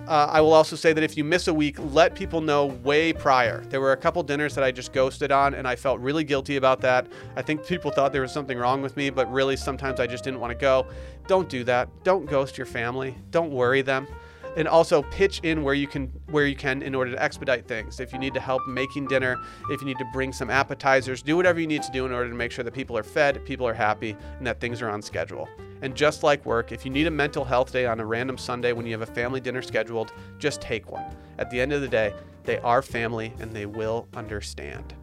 Uh, 0.07 0.27
I 0.29 0.41
will 0.41 0.51
also 0.51 0.75
say 0.75 0.91
that 0.91 1.03
if 1.03 1.15
you 1.15 1.23
miss 1.23 1.47
a 1.47 1.53
week, 1.53 1.77
let 1.79 2.13
people 2.13 2.41
know 2.41 2.65
way 2.65 3.13
prior. 3.13 3.61
There 3.69 3.79
were 3.79 3.93
a 3.93 3.97
couple 3.97 4.21
dinners 4.21 4.53
that 4.55 4.63
I 4.63 4.69
just 4.69 4.91
ghosted 4.91 5.31
on, 5.31 5.53
and 5.53 5.65
I 5.65 5.77
felt 5.77 6.01
really 6.01 6.25
guilty 6.25 6.57
about 6.57 6.81
that. 6.81 7.07
I 7.37 7.41
think 7.41 7.65
people 7.65 7.89
thought 7.89 8.11
there 8.11 8.21
was 8.23 8.33
something 8.33 8.57
wrong 8.57 8.81
with 8.81 8.97
me, 8.97 9.09
but 9.09 9.31
really 9.31 9.55
sometimes 9.55 10.01
I 10.01 10.07
just 10.07 10.25
didn't 10.25 10.41
want 10.41 10.51
to 10.51 10.57
go. 10.57 10.87
Don't 11.27 11.47
do 11.47 11.63
that. 11.63 11.87
Don't 12.03 12.25
ghost 12.25 12.57
your 12.57 12.67
family. 12.67 13.15
Don't 13.31 13.51
worry 13.51 13.81
them 13.81 14.07
and 14.55 14.67
also 14.67 15.01
pitch 15.03 15.39
in 15.43 15.63
where 15.63 15.73
you 15.73 15.87
can 15.87 16.07
where 16.29 16.45
you 16.45 16.55
can 16.55 16.81
in 16.81 16.95
order 16.95 17.11
to 17.11 17.21
expedite 17.21 17.67
things. 17.67 17.99
If 17.99 18.13
you 18.13 18.19
need 18.19 18.33
to 18.33 18.39
help 18.39 18.65
making 18.67 19.07
dinner, 19.07 19.37
if 19.69 19.81
you 19.81 19.87
need 19.87 19.97
to 19.97 20.05
bring 20.13 20.31
some 20.31 20.49
appetizers, 20.49 21.21
do 21.21 21.35
whatever 21.35 21.59
you 21.59 21.67
need 21.67 21.83
to 21.83 21.91
do 21.91 22.05
in 22.05 22.11
order 22.11 22.29
to 22.29 22.35
make 22.35 22.51
sure 22.51 22.63
that 22.63 22.73
people 22.73 22.97
are 22.97 23.03
fed, 23.03 23.43
people 23.45 23.67
are 23.67 23.73
happy, 23.73 24.15
and 24.37 24.45
that 24.45 24.59
things 24.59 24.81
are 24.81 24.89
on 24.89 25.01
schedule. 25.01 25.47
And 25.81 25.95
just 25.95 26.23
like 26.23 26.45
work, 26.45 26.71
if 26.71 26.85
you 26.85 26.91
need 26.91 27.07
a 27.07 27.11
mental 27.11 27.43
health 27.43 27.73
day 27.73 27.85
on 27.85 27.99
a 27.99 28.05
random 28.05 28.37
Sunday 28.37 28.71
when 28.71 28.85
you 28.85 28.93
have 28.93 29.01
a 29.07 29.13
family 29.13 29.41
dinner 29.41 29.61
scheduled, 29.61 30.13
just 30.39 30.61
take 30.61 30.89
one. 30.89 31.03
At 31.39 31.49
the 31.49 31.59
end 31.59 31.73
of 31.73 31.81
the 31.81 31.89
day, 31.89 32.13
they 32.45 32.59
are 32.59 32.81
family 32.81 33.33
and 33.39 33.51
they 33.51 33.65
will 33.65 34.07
understand. 34.15 34.93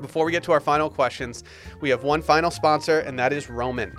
Before 0.00 0.24
we 0.26 0.32
get 0.32 0.42
to 0.44 0.52
our 0.52 0.60
final 0.60 0.90
questions, 0.90 1.44
we 1.80 1.88
have 1.90 2.02
one 2.02 2.20
final 2.20 2.50
sponsor, 2.50 3.00
and 3.00 3.18
that 3.18 3.32
is 3.32 3.48
Roman. 3.48 3.96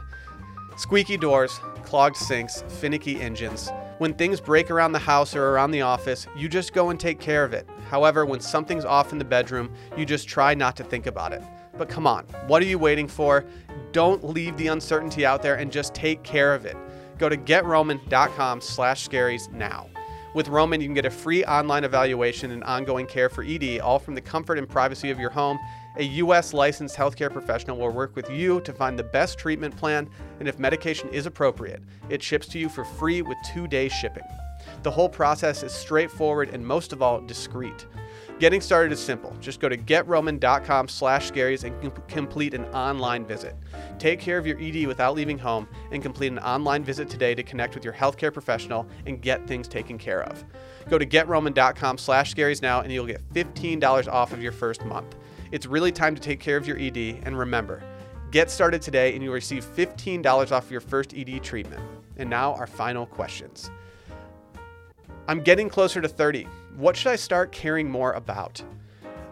Squeaky 0.78 1.16
doors, 1.16 1.58
clogged 1.84 2.18
sinks, 2.18 2.64
finicky 2.68 3.22
engines. 3.22 3.72
When 3.98 4.14
things 4.14 4.42
break 4.42 4.72
around 4.72 4.92
the 4.92 5.00
house 5.00 5.38
or 5.38 5.52
around 5.52 5.72
the 5.72 5.82
office, 5.82 6.28
you 6.36 6.50
just 6.50 6.74
go 6.74 6.90
and 6.90 7.00
take 7.00 7.18
care 7.18 7.46
of 7.46 7.54
it. 7.54 7.66
However, 7.90 8.26
when 8.26 8.42
something's 8.42 8.84
off 8.84 9.14
in 9.14 9.20
the 9.20 9.24
bedroom, 9.26 9.74
you 9.96 10.06
just 10.06 10.28
try 10.28 10.54
not 10.54 10.76
to 10.76 10.84
think 10.84 11.08
about 11.08 11.32
it. 11.32 11.42
But 11.78 11.88
come 11.88 12.06
on, 12.06 12.26
what 12.48 12.62
are 12.62 12.66
you 12.66 12.78
waiting 12.78 13.08
for? 13.08 13.46
Don't 13.94 14.22
leave 14.22 14.58
the 14.58 14.68
uncertainty 14.68 15.26
out 15.26 15.42
there 15.42 15.56
and 15.56 15.72
just 15.72 15.94
take 15.94 16.24
care 16.24 16.54
of 16.54 16.66
it. 16.66 16.76
Go 17.18 17.30
to 17.30 17.38
getroman.com 17.38 18.60
slash 18.60 19.08
scaries 19.08 19.50
now. 19.54 19.88
With 20.34 20.50
Roman, 20.50 20.82
you 20.82 20.88
can 20.88 20.94
get 20.94 21.06
a 21.06 21.10
free 21.10 21.46
online 21.46 21.86
evaluation 21.86 22.52
and 22.52 22.66
ongoing 22.66 23.08
care 23.08 23.30
for 23.30 23.46
ED, 23.46 23.80
all 23.80 24.00
from 24.00 24.16
the 24.16 24.22
comfort 24.22 24.58
and 24.58 24.68
privacy 24.68 25.10
of 25.10 25.18
your 25.18 25.30
home 25.30 25.58
a 25.98 26.04
U.S. 26.04 26.54
licensed 26.54 26.96
healthcare 26.96 27.32
professional 27.32 27.78
will 27.78 27.92
work 27.92 28.16
with 28.16 28.30
you 28.30 28.62
to 28.62 28.74
find 28.74 29.00
the 29.00 29.04
best 29.04 29.38
treatment 29.38 29.76
plan, 29.76 30.10
and 30.40 30.48
if 30.48 30.60
medication 30.60 31.10
is 31.10 31.26
appropriate, 31.26 31.82
it 32.10 32.22
ships 32.22 32.48
to 32.48 32.60
you 32.60 32.70
for 32.70 32.84
free 32.84 33.22
with 33.22 33.38
two 33.54 33.68
day 33.68 33.88
shipping. 33.88 34.24
The 34.84 34.92
whole 34.92 35.10
process 35.10 35.64
is 35.64 35.72
straightforward 35.72 36.50
and 36.50 36.66
most 36.66 36.94
of 36.94 37.02
all, 37.02 37.22
discreet. 37.22 37.86
Getting 38.38 38.60
started 38.60 38.92
is 38.92 39.00
simple. 39.00 39.34
Just 39.40 39.62
go 39.62 39.70
to 39.70 39.78
getroman.com 39.78 40.90
slash 40.90 41.32
scaries 41.32 41.64
and 41.64 41.82
com- 41.82 42.04
complete 42.10 42.54
an 42.54 42.66
online 42.66 43.26
visit. 43.26 43.56
Take 43.98 44.20
care 44.20 44.38
of 44.38 44.46
your 44.46 44.60
ED 44.60 44.88
without 44.88 45.16
leaving 45.16 45.38
home 45.38 45.70
and 45.92 46.04
complete 46.04 46.34
an 46.34 46.40
online 46.40 46.84
visit 46.84 47.10
today 47.10 47.34
to 47.34 47.44
connect 47.44 47.76
with 47.76 47.86
your 47.86 47.94
healthcare 47.94 48.34
professional 48.34 48.86
and 49.06 49.22
get 49.22 49.48
things 49.48 49.70
taken 49.70 49.98
care 49.98 50.24
of. 50.24 50.44
Go 50.90 50.98
to 50.98 51.06
getroman.com 51.06 51.98
slash 51.98 52.36
scaries 52.36 52.62
now 52.62 52.82
and 52.82 52.92
you'll 52.92 53.06
get 53.06 53.22
$15 53.34 54.12
off 54.12 54.34
of 54.34 54.44
your 54.44 54.52
first 54.52 54.84
month. 54.84 55.16
It's 55.52 55.66
really 55.66 55.92
time 55.92 56.16
to 56.16 56.22
take 56.22 56.40
care 56.40 56.58
of 56.58 56.68
your 56.68 56.78
ED, 56.80 57.22
and 57.24 57.38
remember, 57.38 57.84
get 58.32 58.50
started 58.50 58.82
today 58.82 59.14
and 59.14 59.24
you'll 59.24 59.34
receive 59.34 59.64
$15 59.64 60.52
off 60.52 60.72
your 60.72 60.82
first 60.82 61.14
ED 61.16 61.44
treatment. 61.44 61.82
And 62.18 62.30
now, 62.30 62.54
our 62.56 62.68
final 62.68 63.06
questions. 63.06 63.70
I'm 65.28 65.42
getting 65.42 65.70
closer 65.70 66.02
to 66.02 66.08
30. 66.08 66.48
What 66.78 66.96
should 66.96 67.12
I 67.12 67.16
start 67.16 67.52
caring 67.52 67.90
more 67.90 68.14
about? 68.14 68.62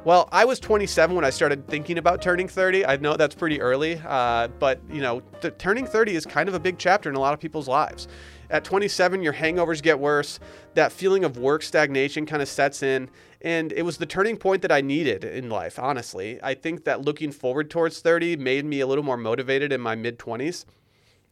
Well, 0.06 0.28
I 0.34 0.44
was 0.44 0.60
27 0.60 1.16
when 1.16 1.24
I 1.24 1.30
started 1.30 1.66
thinking 1.68 1.98
about 1.98 2.22
turning 2.22 2.48
30. 2.48 2.86
I 2.86 2.98
know 2.98 3.16
that's 3.16 3.36
pretty 3.36 3.62
early, 3.62 4.02
uh, 4.06 4.50
but 4.60 4.82
you 4.92 5.02
know, 5.02 5.22
th- 5.42 5.54
turning 5.58 5.86
30 5.86 6.16
is 6.16 6.26
kind 6.26 6.50
of 6.50 6.56
a 6.56 6.60
big 6.60 6.78
chapter 6.78 7.10
in 7.10 7.16
a 7.16 7.20
lot 7.20 7.34
of 7.34 7.40
people's 7.40 7.70
lives. 7.70 8.10
At 8.50 8.64
27, 8.64 9.24
your 9.24 9.34
hangovers 9.34 9.82
get 9.82 10.00
worse. 10.00 10.40
That 10.74 10.92
feeling 10.92 11.24
of 11.24 11.38
work 11.38 11.64
stagnation 11.64 12.26
kind 12.26 12.42
of 12.42 12.48
sets 12.48 12.84
in. 12.84 13.10
And 13.42 13.72
it 13.74 13.84
was 13.84 13.98
the 13.98 14.06
turning 14.06 14.38
point 14.38 14.62
that 14.62 14.72
I 14.72 14.82
needed 14.82 15.24
in 15.24 15.50
life, 15.50 15.78
honestly. 15.78 16.40
I 16.42 16.54
think 16.54 16.86
that 16.86 17.02
looking 17.02 17.32
forward 17.32 17.70
towards 17.70 18.00
30 18.00 18.38
made 18.38 18.66
me 18.66 18.80
a 18.80 18.88
little 18.88 19.04
more 19.04 19.18
motivated 19.18 19.72
in 19.72 19.82
my 19.82 19.96
mid 19.96 20.18
20s. 20.18 20.66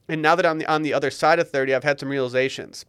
And 0.09 0.21
now 0.21 0.35
that 0.35 0.45
I'm 0.45 0.61
on 0.67 0.81
the 0.81 0.93
other 0.93 1.11
side 1.11 1.39
of 1.39 1.49
30, 1.49 1.73
I've 1.73 1.83
had 1.83 1.99
some 1.99 2.09
realizations. 2.09 2.85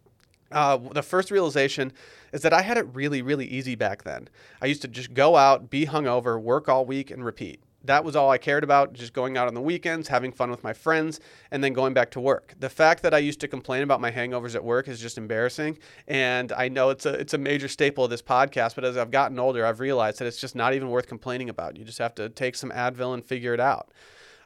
Uh, 0.51 0.77
the 0.77 1.03
first 1.03 1.31
realization 1.31 1.93
is 2.33 2.43
that 2.43 2.53
I 2.53 2.63
had 2.63 2.77
it 2.77 2.87
really, 2.93 3.23
really 3.23 3.47
easy 3.47 3.75
back 3.75 4.03
then. 4.03 4.29
I 4.61 4.67
used 4.67 4.83
to 4.83 4.89
just 4.89 5.15
go 5.15 5.37
out, 5.37 5.71
be 5.71 5.87
hungover, 5.87 6.41
work 6.41 6.69
all 6.69 6.85
week, 6.85 7.11
and 7.11 7.25
repeat 7.25 7.61
that 7.85 8.05
was 8.05 8.17
all 8.17 8.31
I 8.31 8.39
cared 8.39 8.65
about, 8.65 8.93
just 8.93 9.13
going 9.13 9.37
out 9.37 9.49
on 9.49 9.55
the 9.55 9.61
weekends, 9.61 10.09
having 10.09 10.33
fun 10.33 10.51
with 10.51 10.63
my 10.63 10.73
friends, 10.73 11.21
and 11.51 11.63
then 11.63 11.73
going 11.73 11.95
back 11.95 12.11
to 12.13 12.21
work. 12.21 12.55
The 12.59 12.69
fact 12.69 13.03
that 13.03 13.15
I 13.15 13.19
used 13.19 13.41
to 13.41 13.49
complain 13.49 13.83
about 13.83 14.01
my 14.01 14.11
hangovers 14.11 14.55
at 14.55 14.65
work 14.65 14.89
is 14.89 15.01
just 15.01 15.19
embarrassing. 15.19 15.79
And 16.07 16.53
I 16.53 16.69
know 16.69 16.91
it's 16.91 17.07
a 17.07 17.15
it's 17.15 17.35
a 17.35 17.39
major 17.39 17.69
staple 17.69 18.05
of 18.05 18.11
this 18.11 18.23
podcast, 18.23 18.75
but 18.75 18.85
as 18.85 18.97
I've 18.97 19.11
gotten 19.11 19.39
older, 19.39 19.67
I've 19.67 19.81
realized 19.81 20.19
that 20.19 20.27
it's 20.27 20.41
just 20.41 20.55
not 20.55 20.75
even 20.75 20.91
worth 20.91 21.07
complaining 21.07 21.49
about. 21.49 21.77
You 21.77 21.85
just 21.85 21.99
have 21.99 22.15
to 22.17 22.29
take 22.29 22.55
some 22.55 22.71
Advil 22.71 23.15
and 23.15 23.25
figure 23.25 23.55
it 23.55 23.61
out. 23.61 23.91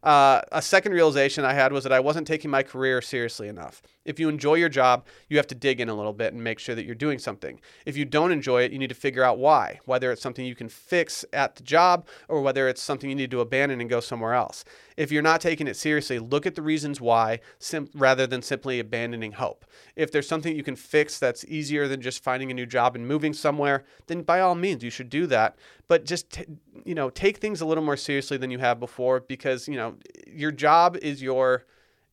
Uh, 0.07 0.40
a 0.53 0.62
second 0.62 0.92
realization 0.92 1.45
I 1.45 1.53
had 1.53 1.73
was 1.73 1.83
that 1.83 1.92
I 1.92 1.99
wasn't 1.99 2.29
taking 2.29 2.49
my 2.49 2.62
career 2.62 3.03
seriously 3.03 3.49
enough. 3.49 3.83
If 4.05 4.21
you 4.21 4.29
enjoy 4.29 4.55
your 4.55 4.69
job, 4.69 5.05
you 5.29 5.37
have 5.37 5.49
to 5.49 5.55
dig 5.57 5.81
in 5.81 5.88
a 5.88 5.95
little 5.95 6.12
bit 6.12 6.33
and 6.33 6.45
make 6.45 6.61
sure 6.61 6.77
that 6.77 6.85
you're 6.85 6.95
doing 6.95 7.19
something. 7.19 7.61
If 7.85 7.97
you 7.97 8.05
don't 8.05 8.31
enjoy 8.31 8.62
it, 8.62 8.71
you 8.71 8.79
need 8.79 8.90
to 8.90 8.95
figure 8.95 9.25
out 9.25 9.38
why, 9.38 9.81
whether 9.85 10.12
it's 10.12 10.23
something 10.23 10.47
you 10.47 10.55
can 10.55 10.69
fix 10.69 11.25
at 11.33 11.57
the 11.57 11.64
job 11.64 12.07
or 12.29 12.40
whether 12.40 12.69
it's 12.69 12.81
something 12.81 13.11
you 13.11 13.16
need 13.16 13.33
to 13.33 13.40
abandon 13.40 13.81
and 13.81 13.90
go 13.90 13.99
somewhere 13.99 14.35
else. 14.35 14.64
If 14.96 15.12
you're 15.12 15.22
not 15.22 15.40
taking 15.40 15.66
it 15.66 15.76
seriously, 15.76 16.18
look 16.18 16.46
at 16.46 16.54
the 16.54 16.62
reasons 16.62 17.00
why 17.00 17.40
sim- 17.59 17.90
rather 17.94 18.26
than 18.26 18.42
simply 18.42 18.80
abandoning 18.80 19.32
hope. 19.32 19.64
If 19.94 20.11
there's 20.11 20.28
something 20.28 20.56
you 20.56 20.62
can 20.62 20.76
fix 20.76 21.18
that's 21.18 21.44
easier 21.44 21.87
than 21.87 22.00
just 22.00 22.24
finding 22.24 22.50
a 22.50 22.54
new 22.54 22.66
job 22.66 22.96
and 22.96 23.06
moving 23.06 23.32
somewhere, 23.32 23.85
then 24.06 24.22
by 24.22 24.40
all 24.40 24.54
means 24.54 24.82
you 24.82 24.90
should 24.90 25.11
do 25.11 25.26
that. 25.26 25.56
But 25.88 26.04
just 26.04 26.30
t- 26.30 26.46
you 26.85 26.94
know, 26.94 27.11
take 27.11 27.38
things 27.38 27.61
a 27.61 27.66
little 27.66 27.85
more 27.85 27.96
seriously 27.96 28.37
than 28.37 28.50
you 28.50 28.59
have 28.59 28.80
before 28.80 29.20
because, 29.20 29.68
you 29.68 29.76
know, 29.76 29.96
your 30.26 30.52
job 30.52 30.96
is 31.02 31.22
your 31.22 31.64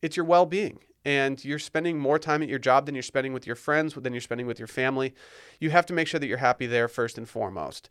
it's 0.02 0.16
your 0.16 0.26
well-being 0.26 0.78
and 1.04 1.44
you're 1.44 1.58
spending 1.58 1.98
more 1.98 2.18
time 2.18 2.42
at 2.42 2.48
your 2.48 2.58
job 2.58 2.86
than 2.86 2.94
you're 2.94 3.02
spending 3.02 3.32
with 3.32 3.46
your 3.46 3.56
friends, 3.56 3.94
than 3.94 4.12
you're 4.12 4.20
spending 4.20 4.46
with 4.46 4.58
your 4.58 4.68
family, 4.68 5.14
you 5.60 5.70
have 5.70 5.86
to 5.86 5.92
make 5.92 6.08
sure 6.08 6.18
that 6.18 6.26
you're 6.26 6.38
happy 6.38 6.66
there 6.66 6.88
first 6.88 7.18
and 7.18 7.28
foremost. 7.28 7.90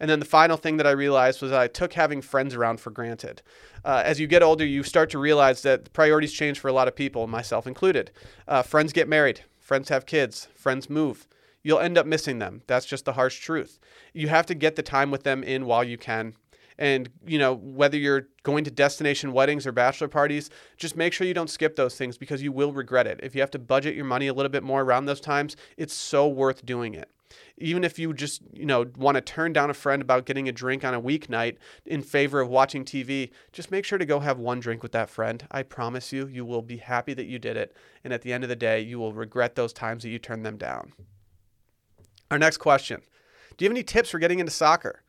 And 0.00 0.10
then 0.10 0.18
the 0.18 0.26
final 0.26 0.56
thing 0.56 0.78
that 0.78 0.86
I 0.86 0.92
realized 0.92 1.42
was 1.42 1.52
I 1.52 1.68
took 1.68 1.92
having 1.92 2.22
friends 2.22 2.54
around 2.54 2.80
for 2.80 2.90
granted. 2.90 3.42
Uh, 3.84 4.02
as 4.04 4.18
you 4.18 4.26
get 4.26 4.42
older, 4.42 4.64
you 4.64 4.82
start 4.82 5.10
to 5.10 5.18
realize 5.18 5.62
that 5.62 5.92
priorities 5.92 6.32
change 6.32 6.58
for 6.58 6.68
a 6.68 6.72
lot 6.72 6.88
of 6.88 6.96
people, 6.96 7.26
myself 7.26 7.66
included. 7.66 8.10
Uh, 8.48 8.62
friends 8.62 8.92
get 8.92 9.08
married, 9.08 9.42
friends 9.58 9.90
have 9.90 10.06
kids, 10.06 10.48
friends 10.54 10.88
move. 10.90 11.28
You'll 11.62 11.80
end 11.80 11.98
up 11.98 12.06
missing 12.06 12.38
them. 12.38 12.62
That's 12.66 12.86
just 12.86 13.04
the 13.04 13.12
harsh 13.12 13.38
truth. 13.38 13.78
You 14.14 14.28
have 14.28 14.46
to 14.46 14.54
get 14.54 14.76
the 14.76 14.82
time 14.82 15.10
with 15.10 15.24
them 15.24 15.44
in 15.44 15.66
while 15.66 15.84
you 15.84 15.98
can 15.98 16.34
and, 16.80 17.10
you 17.26 17.38
know, 17.38 17.54
whether 17.54 17.98
you're 17.98 18.28
going 18.42 18.64
to 18.64 18.70
destination 18.70 19.34
weddings 19.34 19.66
or 19.66 19.72
bachelor 19.72 20.08
parties, 20.08 20.48
just 20.78 20.96
make 20.96 21.12
sure 21.12 21.26
you 21.26 21.34
don't 21.34 21.50
skip 21.50 21.76
those 21.76 21.94
things 21.94 22.16
because 22.16 22.42
you 22.42 22.52
will 22.52 22.72
regret 22.72 23.06
it. 23.06 23.20
If 23.22 23.34
you 23.34 23.42
have 23.42 23.50
to 23.50 23.58
budget 23.58 23.94
your 23.94 24.06
money 24.06 24.28
a 24.28 24.32
little 24.32 24.50
bit 24.50 24.62
more 24.62 24.80
around 24.80 25.04
those 25.04 25.20
times, 25.20 25.56
it's 25.76 25.92
so 25.92 26.26
worth 26.26 26.64
doing 26.64 26.94
it. 26.94 27.10
Even 27.58 27.84
if 27.84 27.98
you 27.98 28.12
just, 28.12 28.42
you 28.52 28.66
know, 28.66 28.86
want 28.96 29.16
to 29.16 29.20
turn 29.20 29.52
down 29.52 29.70
a 29.70 29.74
friend 29.74 30.02
about 30.02 30.26
getting 30.26 30.48
a 30.48 30.52
drink 30.52 30.84
on 30.84 30.94
a 30.94 31.00
weeknight 31.00 31.56
in 31.86 32.02
favor 32.02 32.40
of 32.40 32.48
watching 32.48 32.84
TV, 32.84 33.30
just 33.52 33.70
make 33.70 33.84
sure 33.84 33.98
to 33.98 34.06
go 34.06 34.20
have 34.20 34.38
one 34.38 34.60
drink 34.60 34.82
with 34.82 34.92
that 34.92 35.10
friend. 35.10 35.46
I 35.50 35.62
promise 35.62 36.12
you, 36.12 36.26
you 36.26 36.44
will 36.44 36.62
be 36.62 36.78
happy 36.78 37.14
that 37.14 37.26
you 37.26 37.38
did 37.38 37.56
it. 37.56 37.76
And 38.04 38.12
at 38.12 38.22
the 38.22 38.32
end 38.32 38.44
of 38.44 38.48
the 38.48 38.56
day, 38.56 38.80
you 38.80 38.98
will 38.98 39.12
regret 39.12 39.54
those 39.54 39.72
times 39.72 40.02
that 40.02 40.10
you 40.10 40.18
turned 40.18 40.44
them 40.44 40.56
down. 40.56 40.92
Our 42.30 42.38
next 42.38 42.58
question 42.58 43.02
Do 43.56 43.64
you 43.64 43.68
have 43.68 43.76
any 43.76 43.84
tips 43.84 44.10
for 44.10 44.18
getting 44.18 44.38
into 44.38 44.52
soccer? 44.52 45.02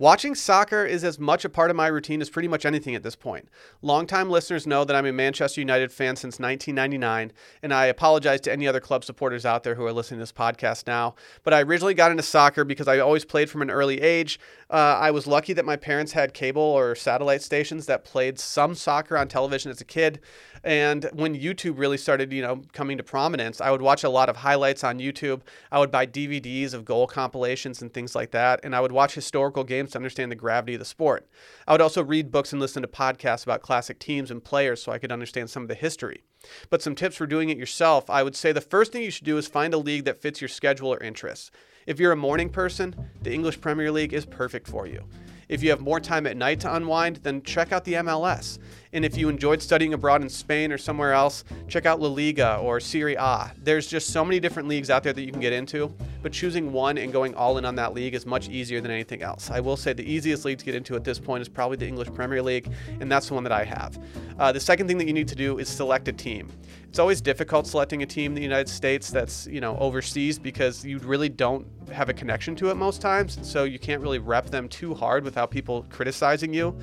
Watching 0.00 0.36
soccer 0.36 0.84
is 0.84 1.02
as 1.02 1.18
much 1.18 1.44
a 1.44 1.48
part 1.48 1.70
of 1.70 1.76
my 1.76 1.88
routine 1.88 2.22
as 2.22 2.30
pretty 2.30 2.46
much 2.46 2.64
anything 2.64 2.94
at 2.94 3.02
this 3.02 3.16
point. 3.16 3.48
Longtime 3.82 4.30
listeners 4.30 4.64
know 4.64 4.84
that 4.84 4.94
I'm 4.94 5.06
a 5.06 5.12
Manchester 5.12 5.60
United 5.60 5.90
fan 5.90 6.14
since 6.14 6.38
1999, 6.38 7.32
and 7.64 7.74
I 7.74 7.86
apologize 7.86 8.40
to 8.42 8.52
any 8.52 8.68
other 8.68 8.78
club 8.78 9.02
supporters 9.02 9.44
out 9.44 9.64
there 9.64 9.74
who 9.74 9.84
are 9.84 9.92
listening 9.92 10.18
to 10.18 10.22
this 10.22 10.30
podcast 10.30 10.86
now. 10.86 11.16
But 11.42 11.52
I 11.52 11.62
originally 11.62 11.94
got 11.94 12.12
into 12.12 12.22
soccer 12.22 12.64
because 12.64 12.86
I 12.86 13.00
always 13.00 13.24
played 13.24 13.50
from 13.50 13.60
an 13.60 13.72
early 13.72 14.00
age. 14.00 14.38
Uh, 14.70 14.98
I 15.00 15.10
was 15.10 15.26
lucky 15.26 15.52
that 15.54 15.64
my 15.64 15.74
parents 15.74 16.12
had 16.12 16.32
cable 16.32 16.62
or 16.62 16.94
satellite 16.94 17.42
stations 17.42 17.86
that 17.86 18.04
played 18.04 18.38
some 18.38 18.76
soccer 18.76 19.18
on 19.18 19.26
television 19.26 19.72
as 19.72 19.80
a 19.80 19.84
kid. 19.84 20.20
And 20.68 21.08
when 21.14 21.34
YouTube 21.34 21.78
really 21.78 21.96
started, 21.96 22.30
you 22.30 22.42
know, 22.42 22.60
coming 22.74 22.98
to 22.98 23.02
prominence, 23.02 23.58
I 23.58 23.70
would 23.70 23.80
watch 23.80 24.04
a 24.04 24.10
lot 24.10 24.28
of 24.28 24.36
highlights 24.36 24.84
on 24.84 24.98
YouTube. 24.98 25.40
I 25.72 25.78
would 25.78 25.90
buy 25.90 26.06
DVDs 26.06 26.74
of 26.74 26.84
goal 26.84 27.06
compilations 27.06 27.80
and 27.80 27.90
things 27.90 28.14
like 28.14 28.32
that, 28.32 28.60
and 28.62 28.76
I 28.76 28.80
would 28.80 28.92
watch 28.92 29.14
historical 29.14 29.64
games 29.64 29.92
to 29.92 29.98
understand 29.98 30.30
the 30.30 30.36
gravity 30.36 30.74
of 30.74 30.80
the 30.80 30.84
sport. 30.84 31.26
I 31.66 31.72
would 31.72 31.80
also 31.80 32.04
read 32.04 32.30
books 32.30 32.52
and 32.52 32.60
listen 32.60 32.82
to 32.82 32.88
podcasts 32.88 33.44
about 33.44 33.62
classic 33.62 33.98
teams 33.98 34.30
and 34.30 34.44
players 34.44 34.82
so 34.82 34.92
I 34.92 34.98
could 34.98 35.10
understand 35.10 35.48
some 35.48 35.62
of 35.62 35.70
the 35.70 35.74
history. 35.74 36.22
But 36.68 36.82
some 36.82 36.94
tips 36.94 37.16
for 37.16 37.26
doing 37.26 37.48
it 37.48 37.56
yourself, 37.56 38.10
I 38.10 38.22
would 38.22 38.36
say 38.36 38.52
the 38.52 38.60
first 38.60 38.92
thing 38.92 39.00
you 39.00 39.10
should 39.10 39.24
do 39.24 39.38
is 39.38 39.48
find 39.48 39.72
a 39.72 39.78
league 39.78 40.04
that 40.04 40.20
fits 40.20 40.42
your 40.42 40.48
schedule 40.48 40.92
or 40.92 41.02
interests. 41.02 41.50
If 41.86 41.98
you're 41.98 42.12
a 42.12 42.16
morning 42.16 42.50
person, 42.50 42.94
the 43.22 43.32
English 43.32 43.62
Premier 43.62 43.90
League 43.90 44.12
is 44.12 44.26
perfect 44.26 44.68
for 44.68 44.86
you. 44.86 45.06
If 45.48 45.62
you 45.62 45.70
have 45.70 45.80
more 45.80 45.98
time 45.98 46.26
at 46.26 46.36
night 46.36 46.60
to 46.60 46.74
unwind, 46.74 47.16
then 47.22 47.42
check 47.42 47.72
out 47.72 47.84
the 47.84 47.94
MLS. 47.94 48.58
And 48.92 49.04
if 49.04 49.16
you 49.18 49.28
enjoyed 49.28 49.60
studying 49.60 49.92
abroad 49.92 50.22
in 50.22 50.28
Spain 50.30 50.72
or 50.72 50.78
somewhere 50.78 51.12
else, 51.12 51.44
check 51.68 51.84
out 51.84 52.00
La 52.00 52.08
Liga 52.08 52.56
or 52.56 52.80
Serie 52.80 53.16
A. 53.16 53.52
There's 53.62 53.86
just 53.86 54.10
so 54.10 54.24
many 54.24 54.40
different 54.40 54.68
leagues 54.68 54.88
out 54.88 55.02
there 55.02 55.12
that 55.12 55.22
you 55.22 55.30
can 55.30 55.40
get 55.40 55.52
into, 55.52 55.94
but 56.22 56.32
choosing 56.32 56.72
one 56.72 56.96
and 56.96 57.12
going 57.12 57.34
all 57.34 57.58
in 57.58 57.66
on 57.66 57.74
that 57.74 57.92
league 57.92 58.14
is 58.14 58.24
much 58.24 58.48
easier 58.48 58.80
than 58.80 58.90
anything 58.90 59.22
else. 59.22 59.50
I 59.50 59.60
will 59.60 59.76
say 59.76 59.92
the 59.92 60.10
easiest 60.10 60.46
league 60.46 60.58
to 60.58 60.64
get 60.64 60.74
into 60.74 60.96
at 60.96 61.04
this 61.04 61.18
point 61.18 61.42
is 61.42 61.48
probably 61.48 61.76
the 61.76 61.86
English 61.86 62.12
Premier 62.14 62.42
League, 62.42 62.72
and 63.00 63.12
that's 63.12 63.28
the 63.28 63.34
one 63.34 63.42
that 63.44 63.52
I 63.52 63.64
have. 63.64 63.98
Uh, 64.38 64.52
the 64.52 64.60
second 64.60 64.88
thing 64.88 64.96
that 64.98 65.06
you 65.06 65.12
need 65.12 65.28
to 65.28 65.36
do 65.36 65.58
is 65.58 65.68
select 65.68 66.08
a 66.08 66.12
team. 66.12 66.50
It's 66.88 66.98
always 66.98 67.20
difficult 67.20 67.66
selecting 67.66 68.02
a 68.02 68.06
team 68.06 68.32
in 68.32 68.34
the 68.34 68.42
United 68.42 68.70
States 68.70 69.10
that's, 69.10 69.46
you 69.48 69.60
know, 69.60 69.76
overseas 69.78 70.38
because 70.38 70.82
you 70.82 70.98
really 71.00 71.28
don't 71.28 71.66
have 71.92 72.08
a 72.08 72.14
connection 72.14 72.56
to 72.56 72.70
it 72.70 72.76
most 72.76 73.02
times, 73.02 73.38
so 73.42 73.64
you 73.64 73.78
can't 73.78 74.00
really 74.00 74.18
rep 74.18 74.46
them 74.46 74.66
too 74.66 74.94
hard 74.94 75.24
without 75.24 75.50
people 75.50 75.84
criticizing 75.90 76.54
you 76.54 76.74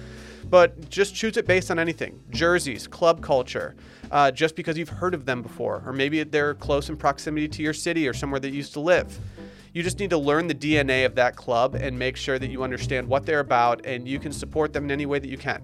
but 0.49 0.89
just 0.89 1.15
choose 1.15 1.37
it 1.37 1.47
based 1.47 1.71
on 1.71 1.79
anything 1.79 2.21
jerseys, 2.29 2.87
club 2.87 3.21
culture, 3.21 3.75
uh, 4.11 4.31
just 4.31 4.55
because 4.55 4.77
you've 4.77 4.89
heard 4.89 5.13
of 5.13 5.25
them 5.25 5.41
before, 5.41 5.83
or 5.85 5.93
maybe 5.93 6.23
they're 6.23 6.53
close 6.53 6.89
in 6.89 6.97
proximity 6.97 7.47
to 7.47 7.61
your 7.61 7.73
city 7.73 8.07
or 8.07 8.13
somewhere 8.13 8.39
that 8.39 8.49
you 8.49 8.57
used 8.57 8.73
to 8.73 8.79
live. 8.79 9.19
You 9.73 9.83
just 9.83 9.99
need 9.99 10.11
to 10.11 10.17
learn 10.17 10.47
the 10.47 10.55
DNA 10.55 11.05
of 11.05 11.15
that 11.15 11.35
club 11.35 11.75
and 11.75 11.99
make 11.99 12.15
sure 12.15 12.39
that 12.39 12.49
you 12.49 12.63
understand 12.63 13.07
what 13.07 13.25
they're 13.25 13.41
about 13.41 13.85
and 13.85 14.07
you 14.07 14.19
can 14.19 14.31
support 14.31 14.71
them 14.71 14.85
in 14.85 14.91
any 14.91 15.05
way 15.05 15.19
that 15.19 15.27
you 15.27 15.37
can. 15.37 15.61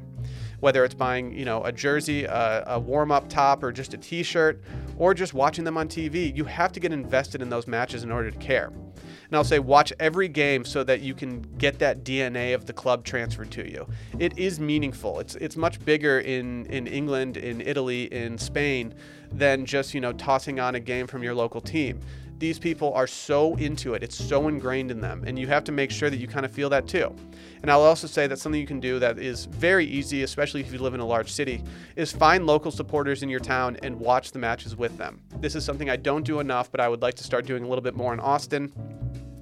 Whether 0.60 0.84
it's 0.84 0.94
buying, 0.94 1.32
you 1.32 1.46
know, 1.46 1.64
a 1.64 1.72
jersey, 1.72 2.26
a, 2.26 2.64
a 2.68 2.80
warm-up 2.80 3.30
top, 3.30 3.64
or 3.64 3.72
just 3.72 3.94
a 3.94 3.98
T-shirt, 3.98 4.62
or 5.02 5.16
just 5.16 5.34
watching 5.34 5.66
them 5.66 5.78
on 5.78 5.88
TV, 5.88 6.34
you 6.36 6.44
have 6.44 6.72
to 6.72 6.80
get 6.80 6.94
invested 6.94 7.42
in 7.42 7.50
those 7.50 7.66
matches 7.66 8.04
in 8.04 8.12
order 8.12 8.30
to 8.30 8.38
care. 8.38 8.68
And 8.68 9.34
I'll 9.36 9.44
say 9.44 9.58
watch 9.58 9.92
every 10.00 10.28
game 10.28 10.64
so 10.64 10.84
that 10.84 11.02
you 11.02 11.16
can 11.16 11.42
get 11.58 11.80
that 11.80 12.04
DNA 12.04 12.54
of 12.54 12.68
the 12.68 12.74
club 12.74 13.04
transferred 13.04 13.50
to 13.50 13.68
you. 13.68 13.88
It 14.20 14.38
is 14.38 14.60
meaningful. 14.60 15.20
It's 15.20 15.34
it's 15.38 15.58
much 15.58 15.84
bigger 15.84 16.20
in 16.20 16.68
in 16.68 16.86
England, 16.86 17.38
in 17.38 17.62
Italy, 17.62 18.14
in 18.14 18.38
Spain 18.38 18.94
than 19.32 19.66
just, 19.66 19.96
you 19.96 20.02
know, 20.02 20.14
tossing 20.14 20.60
on 20.60 20.76
a 20.76 20.80
game 20.80 21.08
from 21.08 21.24
your 21.24 21.34
local 21.34 21.62
team. 21.62 22.00
These 22.42 22.58
people 22.58 22.92
are 22.96 23.06
so 23.06 23.56
into 23.58 23.94
it. 23.94 24.02
It's 24.02 24.16
so 24.16 24.48
ingrained 24.48 24.90
in 24.90 25.00
them 25.00 25.24
and 25.28 25.38
you 25.38 25.46
have 25.46 25.64
to 25.66 25.72
make 25.72 25.92
sure 25.92 26.10
that 26.10 26.18
you 26.18 26.28
kind 26.28 26.44
of 26.44 26.52
feel 26.52 26.70
that 26.70 26.88
too. 26.88 27.16
And 27.62 27.70
I'll 27.70 27.84
also 27.84 28.08
say 28.08 28.26
that 28.26 28.40
something 28.40 28.60
you 28.60 28.66
can 28.66 28.80
do 28.80 28.98
that 28.98 29.20
is 29.20 29.46
very 29.46 29.86
easy, 29.86 30.24
especially 30.24 30.62
if 30.62 30.74
you 30.74 30.80
live 30.80 30.96
in 30.96 31.02
a 31.02 31.06
large 31.06 31.32
city, 31.32 31.64
is 31.96 32.12
find 32.12 32.48
local 32.48 32.72
supporters 32.72 33.22
in 33.22 33.30
your 33.30 33.40
town 33.40 33.78
and 33.84 33.96
watch 33.96 34.32
the 34.32 34.40
matches 34.40 34.76
with 34.76 34.98
them. 34.98 35.22
This 35.40 35.54
is 35.54 35.64
something 35.64 35.92
I 35.92 35.98
don't 35.98 36.26
do 36.26 36.40
enough, 36.40 36.72
but 36.72 36.82
I 36.82 36.88
would 36.90 37.04
like 37.04 37.14
to 37.18 37.24
start 37.24 37.46
doing 37.46 37.64
a 37.64 37.68
little 37.68 37.84
bit 37.84 37.94
more 37.96 38.12
in 38.12 38.20
Austin 38.20 38.74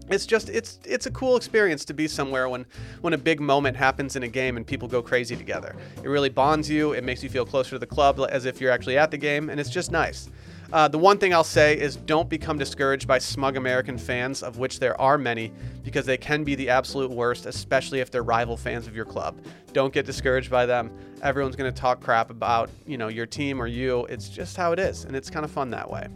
it's 0.09 0.25
just 0.25 0.49
it's 0.49 0.79
it's 0.85 1.05
a 1.05 1.11
cool 1.11 1.37
experience 1.37 1.85
to 1.85 1.93
be 1.93 2.07
somewhere 2.07 2.49
when 2.49 2.65
when 3.01 3.13
a 3.13 3.17
big 3.17 3.39
moment 3.39 3.77
happens 3.77 4.15
in 4.15 4.23
a 4.23 4.27
game 4.27 4.57
and 4.57 4.65
people 4.65 4.87
go 4.87 5.03
crazy 5.03 5.35
together. 5.35 5.75
It 6.03 6.07
really 6.07 6.29
bonds 6.29 6.67
you. 6.67 6.93
It 6.93 7.03
makes 7.03 7.21
you 7.21 7.29
feel 7.29 7.45
closer 7.45 7.71
to 7.71 7.79
the 7.79 7.85
club 7.85 8.19
as 8.31 8.45
if 8.45 8.59
you're 8.59 8.71
actually 8.71 8.97
at 8.97 9.11
the 9.11 9.17
game, 9.17 9.51
and 9.51 9.59
it's 9.59 9.69
just 9.69 9.91
nice. 9.91 10.29
Uh, 10.71 10.87
the 10.87 10.99
one 10.99 11.17
thing 11.17 11.33
I'll 11.33 11.43
say 11.43 11.79
is 11.79 11.95
don't 11.95 12.29
become 12.29 12.59
discouraged 12.59 13.07
by 13.07 13.17
smug 13.17 13.57
American 13.57 13.97
fans, 13.97 14.43
of 14.43 14.59
which 14.59 14.79
there 14.79 14.99
are 15.01 15.17
many, 15.17 15.51
because 15.83 16.05
they 16.05 16.17
can 16.17 16.43
be 16.43 16.53
the 16.53 16.69
absolute 16.69 17.09
worst, 17.09 17.47
especially 17.47 18.01
if 18.01 18.11
they're 18.11 18.21
rival 18.21 18.55
fans 18.55 18.85
of 18.85 18.95
your 18.95 19.05
club. 19.05 19.41
Don't 19.73 19.91
get 19.91 20.05
discouraged 20.05 20.51
by 20.51 20.67
them. 20.67 20.91
Everyone's 21.23 21.55
going 21.55 21.73
to 21.73 21.79
talk 21.79 22.01
crap 22.01 22.29
about 22.29 22.69
you 22.85 22.99
know 22.99 23.07
your 23.07 23.25
team 23.25 23.59
or 23.59 23.65
you. 23.65 24.05
It's 24.05 24.29
just 24.29 24.55
how 24.57 24.71
it 24.71 24.77
is, 24.77 25.05
and 25.05 25.15
it's 25.15 25.31
kind 25.31 25.43
of 25.43 25.49
fun 25.49 25.71
that 25.71 25.89
way. 25.89 26.07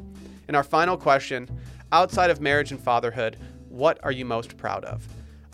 And 0.47 0.55
our 0.55 0.63
final 0.63 0.97
question: 0.97 1.49
outside 1.91 2.29
of 2.29 2.39
marriage 2.39 2.71
and 2.71 2.79
fatherhood, 2.79 3.37
what 3.69 3.97
are 4.03 4.11
you 4.11 4.23
most 4.23 4.55
proud 4.55 4.85
of? 4.85 5.07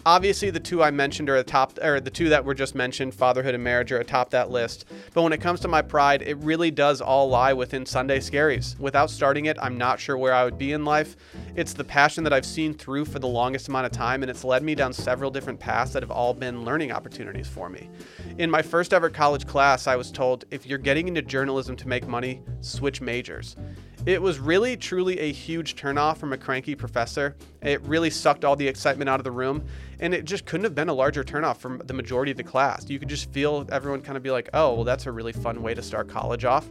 Obviously, 0.06 0.50
the 0.50 0.60
two 0.62 0.82
I 0.82 0.92
mentioned 0.92 1.30
are 1.30 1.36
atop, 1.36 1.78
or 1.82 2.00
the 2.00 2.10
two 2.10 2.30
that 2.30 2.46
were 2.46 2.54
just 2.54 2.74
mentioned, 2.74 3.14
fatherhood 3.14 3.54
and 3.54 3.64
marriage, 3.64 3.92
are 3.92 4.00
atop 4.00 4.30
that 4.30 4.50
list. 4.50 4.86
But 5.14 5.24
when 5.24 5.34
it 5.34 5.42
comes 5.42 5.60
to 5.62 5.68
my 5.68 5.82
pride, 5.82 6.22
it 6.22 6.38
really 6.38 6.72
does 6.72 7.02
all 7.02 7.28
lie 7.28 7.52
within 7.52 7.86
Sunday 7.86 8.20
Scaries. 8.20 8.80
Without 8.80 9.10
starting 9.10 9.46
it, 9.48 9.58
I'm 9.62 9.78
not 9.78 10.00
sure 10.00 10.18
where 10.18 10.34
I 10.34 10.46
would 10.46 10.58
be 10.58 10.72
in 10.72 10.86
life. 10.86 11.18
It's 11.56 11.74
the 11.74 11.84
passion 11.84 12.24
that 12.24 12.32
I've 12.32 12.46
seen 12.46 12.74
through 12.74 13.06
for 13.06 13.20
the 13.20 13.28
longest 13.28 13.68
amount 13.68 13.88
of 13.88 13.92
time, 13.92 14.24
and 14.24 14.30
it's 14.30 14.46
led 14.46 14.64
me 14.64 14.74
down 14.74 14.94
several 14.94 15.30
different 15.30 15.60
paths 15.60 15.92
that 15.94 16.04
have 16.04 16.12
all 16.12 16.34
been 16.34 16.64
learning 16.64 16.94
opportunities 16.94 17.48
for 17.48 17.68
me. 17.68 17.90
In 18.38 18.50
my 18.50 18.62
first 18.62 18.94
ever 18.94 19.10
college 19.10 19.46
class, 19.46 19.86
I 19.86 19.98
was 19.98 20.12
told 20.12 20.46
if 20.50 20.66
you're 20.66 20.78
getting 20.78 21.10
into 21.10 21.22
journalism 21.22 21.76
to 21.76 21.88
make 21.90 22.08
money, 22.08 22.42
switch 22.62 23.02
majors. 23.02 23.58
It 24.06 24.22
was 24.22 24.40
really, 24.40 24.78
truly 24.78 25.20
a 25.20 25.32
huge 25.32 25.76
turnoff 25.76 26.18
from 26.18 26.32
a 26.32 26.38
cranky 26.38 26.74
professor. 26.74 27.36
It 27.62 27.82
really 27.82 28.10
sucked 28.10 28.46
all 28.46 28.56
the 28.56 28.68
excitement 28.68 29.10
out 29.10 29.20
of 29.20 29.26
the 29.26 29.32
room, 29.32 29.66
and 30.00 30.14
it 30.14 30.26
just 30.26 30.46
couldn't 30.46 30.64
have 30.64 30.76
been 30.76 30.90
a 30.90 30.94
larger 30.94 31.24
turnoff 31.24 31.58
from 31.58 31.82
the 31.86 31.94
majority 31.94 32.32
of 32.32 32.38
the 32.38 32.44
class. 32.44 32.90
You 32.90 33.00
could 33.00 33.10
just 33.10 33.32
feel 33.32 33.68
everyone 33.72 34.02
kind 34.02 34.18
of 34.18 34.24
be 34.24 34.32
like, 34.32 34.50
oh, 34.54 34.76
well, 34.76 34.84
that's 34.84 35.06
a 35.06 35.12
really 35.12 35.34
fun 35.34 35.62
way 35.62 35.74
to 35.74 35.82
start 35.82 36.08
college 36.08 36.46
off. 36.46 36.70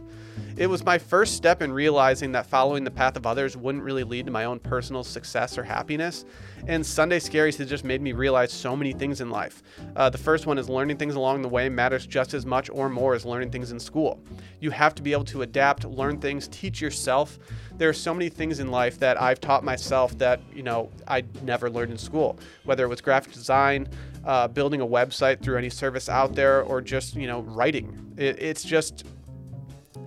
It 0.57 0.67
was 0.67 0.83
my 0.83 0.97
first 0.97 1.35
step 1.35 1.61
in 1.61 1.71
realizing 1.71 2.31
that 2.33 2.45
following 2.45 2.83
the 2.83 2.91
path 2.91 3.15
of 3.15 3.25
others 3.25 3.55
wouldn't 3.55 3.83
really 3.83 4.03
lead 4.03 4.25
to 4.25 4.31
my 4.31 4.45
own 4.45 4.59
personal 4.59 5.03
success 5.03 5.57
or 5.57 5.63
happiness. 5.63 6.25
And 6.67 6.85
Sunday 6.85 7.19
Scaries 7.19 7.57
has 7.57 7.69
just 7.69 7.85
made 7.85 8.01
me 8.01 8.11
realize 8.11 8.51
so 8.51 8.75
many 8.75 8.91
things 8.91 9.21
in 9.21 9.29
life. 9.29 9.63
Uh, 9.95 10.09
the 10.09 10.17
first 10.17 10.45
one 10.45 10.57
is 10.57 10.69
learning 10.69 10.97
things 10.97 11.15
along 11.15 11.41
the 11.41 11.49
way 11.49 11.69
matters 11.69 12.05
just 12.05 12.33
as 12.33 12.45
much 12.45 12.69
or 12.69 12.89
more 12.89 13.15
as 13.15 13.25
learning 13.25 13.51
things 13.51 13.71
in 13.71 13.79
school. 13.79 14.21
You 14.59 14.71
have 14.71 14.95
to 14.95 15.01
be 15.01 15.13
able 15.13 15.25
to 15.25 15.43
adapt, 15.43 15.85
learn 15.85 16.19
things, 16.19 16.47
teach 16.49 16.81
yourself. 16.81 17.39
There 17.77 17.87
are 17.87 17.93
so 17.93 18.13
many 18.13 18.27
things 18.27 18.59
in 18.59 18.69
life 18.69 18.99
that 18.99 19.21
I've 19.21 19.39
taught 19.39 19.63
myself 19.63 20.17
that, 20.17 20.41
you 20.53 20.63
know, 20.63 20.89
I 21.07 21.23
never 21.43 21.69
learned 21.69 21.91
in 21.91 21.97
school, 21.97 22.37
whether 22.65 22.83
it 22.83 22.89
was 22.89 22.99
graphic 22.99 23.18
design, 23.27 23.87
uh, 24.25 24.47
building 24.47 24.81
a 24.81 24.87
website 24.87 25.41
through 25.41 25.57
any 25.57 25.69
service 25.69 26.09
out 26.09 26.35
there, 26.35 26.63
or 26.63 26.81
just, 26.81 27.15
you 27.15 27.27
know, 27.27 27.41
writing. 27.41 28.13
It, 28.17 28.41
it's 28.41 28.63
just 28.63 29.05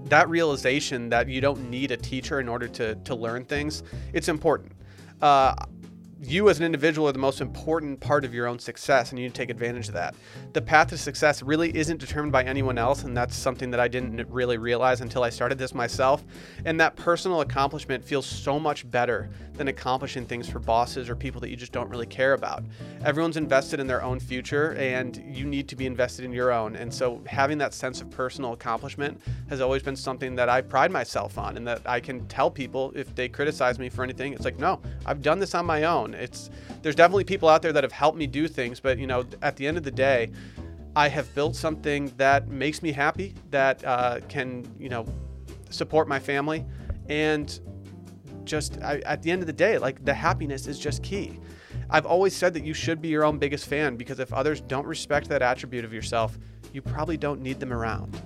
that 0.05 0.29
realization 0.29 1.09
that 1.09 1.29
you 1.29 1.41
don't 1.41 1.71
need 1.71 1.91
a 1.91 1.97
teacher 1.97 2.41
in 2.41 2.49
order 2.49 2.69
to, 2.69 2.95
to 2.97 3.15
learn 3.15 3.45
things, 3.45 3.83
it's 4.13 4.29
important. 4.29 4.73
Uh, 5.21 5.55
you 6.25 6.49
as 6.49 6.61
an 6.61 6.65
individual 6.65 7.09
are 7.09 7.13
the 7.13 7.19
most 7.19 7.41
important 7.41 7.99
part 7.99 8.25
of 8.25 8.33
your 8.33 8.47
own 8.47 8.57
success 8.57 9.11
and 9.11 9.19
you 9.19 9.25
need 9.25 9.35
to 9.35 9.39
take 9.39 9.51
advantage 9.51 9.89
of 9.89 9.95
that. 9.95 10.15
The 10.53 10.63
path 10.63 10.89
to 10.91 10.99
success 10.99 11.43
really 11.43 11.77
isn't 11.77 11.99
determined 11.99 12.31
by 12.31 12.45
anyone 12.45 12.79
else 12.79 13.03
and 13.03 13.17
that's 13.17 13.35
something 13.35 13.73
that 13.73 13.81
I 13.81 13.89
didn't 13.89 14.25
really 14.31 14.57
realize 14.57 15.01
until 15.01 15.25
I 15.25 15.31
started 15.31 15.59
this 15.59 15.75
myself. 15.75 16.23
And 16.65 16.81
that 16.81 16.95
personal 16.95 17.41
accomplishment 17.41 18.05
feels 18.05 18.25
so 18.25 18.61
much 18.61 18.89
better 18.89 19.31
than 19.55 19.67
accomplishing 19.67 20.25
things 20.25 20.49
for 20.49 20.61
bosses 20.61 21.11
or 21.11 21.17
people 21.17 21.41
that 21.41 21.51
you 21.51 21.57
just 21.57 21.73
don't 21.73 21.91
really 21.91 22.07
care 22.07 22.35
about. 22.35 22.63
Everyone's 23.05 23.37
invested 23.37 23.81
in 23.81 23.89
their 23.89 24.03
own 24.03 24.21
future 24.21 24.75
and 24.75 25.17
you 25.27 25.45
need 25.45 25.69
to 25.69 25.77
be 25.77 25.87
invested 25.87 26.25
in 26.25 26.33
your 26.33 26.53
own. 26.53 26.77
And 26.77 26.93
so 26.93 27.21
having 27.27 27.59
that 27.59 27.75
sense 27.75 28.01
of 28.01 28.11
personal 28.11 28.53
accomplishment 28.53 29.21
has 29.49 29.61
always 29.61 29.83
been 29.83 29.97
something 29.97 30.37
that 30.37 30.49
I 30.49 30.61
pride 30.61 30.93
myself 30.93 31.37
on 31.37 31.57
and 31.57 31.67
that 31.67 31.83
I 31.85 31.99
can 31.99 32.27
tell 32.29 32.51
people 32.51 32.93
if 32.95 33.13
they 33.17 33.29
criticize 33.29 33.81
me 33.81 33.89
for 33.89 34.05
anything, 34.05 34.33
it's 34.33 34.45
like, 34.45 34.61
no, 34.61 34.81
I've 35.05 35.21
done 35.21 35.41
this 35.41 35.55
on 35.57 35.67
my 35.67 35.83
own. 35.85 36.12
It's 36.15 36.51
there's 36.83 36.95
definitely 36.95 37.25
people 37.25 37.49
out 37.49 37.63
there 37.63 37.73
that 37.73 37.85
have 37.85 37.93
helped 37.93 38.19
me 38.19 38.27
do 38.27 38.49
things, 38.49 38.81
but 38.81 38.99
you 38.99 39.07
know, 39.07 39.25
at 39.43 39.57
the 39.57 39.67
end 39.67 39.77
of 39.77 39.83
the 39.83 39.91
day, 39.91 40.31
I 40.95 41.09
have 41.09 41.35
built 41.35 41.57
something 41.57 42.13
that 42.17 42.49
makes 42.49 42.83
me 42.83 42.93
happy, 42.93 43.35
that 43.51 43.85
uh, 43.85 44.21
can 44.29 44.67
you 44.79 44.89
know 44.89 45.07
support 45.71 46.09
my 46.09 46.19
family, 46.19 46.65
and 47.09 47.59
just 48.45 48.81
I, 48.83 48.99
at 49.01 49.23
the 49.23 49.31
end 49.31 49.43
of 49.43 49.47
the 49.47 49.53
day, 49.53 49.79
like 49.79 50.05
the 50.05 50.15
happiness 50.15 50.67
is 50.67 50.79
just 50.79 51.03
key. 51.03 51.39
I've 51.91 52.07
always 52.07 52.35
said 52.35 52.55
that 52.55 52.65
you 52.65 52.75
should 52.75 53.03
be 53.03 53.09
your 53.09 53.25
own 53.25 53.39
biggest 53.39 53.67
fan 53.67 53.97
because 53.97 54.19
if 54.19 54.33
others 54.33 54.61
don't 54.63 54.87
respect 54.87 55.29
that 55.29 55.43
attribute 55.43 55.85
of 55.85 55.93
yourself, 55.93 56.39
you 56.73 56.81
probably 56.81 57.17
don't 57.17 57.41
need 57.41 57.61
them 57.61 57.73
around. 57.73 58.21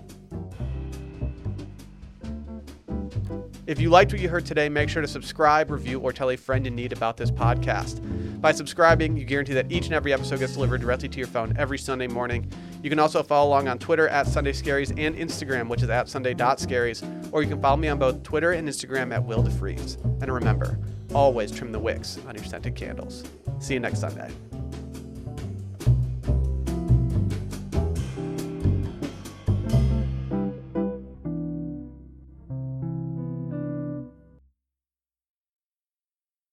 If 3.67 3.81
you 3.81 3.91
liked 3.91 4.13
what 4.13 4.21
you 4.21 4.29
heard 4.29 4.47
today, 4.47 4.69
make 4.69 4.89
sure 4.89 5.03
to 5.03 5.09
subscribe, 5.09 5.73
review, 5.73 5.99
or 5.99 6.13
tell 6.13 6.31
a 6.31 6.37
friend 6.37 6.69
in 6.69 6.77
need 6.77 6.93
about 6.93 7.17
this 7.17 7.33
podcast. 7.33 8.01
By 8.41 8.53
subscribing, 8.53 9.17
you 9.17 9.25
guarantee 9.25 9.55
that 9.55 9.73
each 9.73 9.87
and 9.87 9.95
every 9.95 10.13
episode 10.13 10.39
gets 10.39 10.53
delivered 10.53 10.81
directly 10.81 11.09
to 11.09 11.19
your 11.19 11.27
phone 11.27 11.53
every 11.59 11.77
Sunday 11.77 12.07
morning. 12.07 12.49
You 12.85 12.91
can 12.91 13.01
also 13.01 13.25
follow 13.25 13.49
along 13.49 13.67
on 13.67 13.81
Twitter 13.81 14.09
at 14.09 14.29
Sunday 14.29 14.53
Scaries 14.53 14.91
and 14.97 15.17
Instagram, 15.17 15.67
which 15.67 15.83
is 15.83 15.91
at 15.91 16.09
Sunday.scaries, 16.09 17.33
or 17.33 17.43
you 17.43 17.49
can 17.49 17.61
follow 17.61 17.77
me 17.77 17.89
on 17.89 17.99
both 17.99 18.23
Twitter 18.23 18.53
and 18.53 18.69
Instagram 18.69 19.13
at 19.13 19.25
Will 19.25 19.43
DeFries. 19.43 20.01
And 20.23 20.33
remember, 20.33 20.79
always 21.13 21.51
trim 21.51 21.73
the 21.73 21.81
wicks 21.81 22.21
on 22.29 22.37
your 22.37 22.45
scented 22.45 22.77
candles. 22.77 23.25
See 23.59 23.75
you 23.75 23.81
next 23.81 23.99
Sunday. 23.99 24.31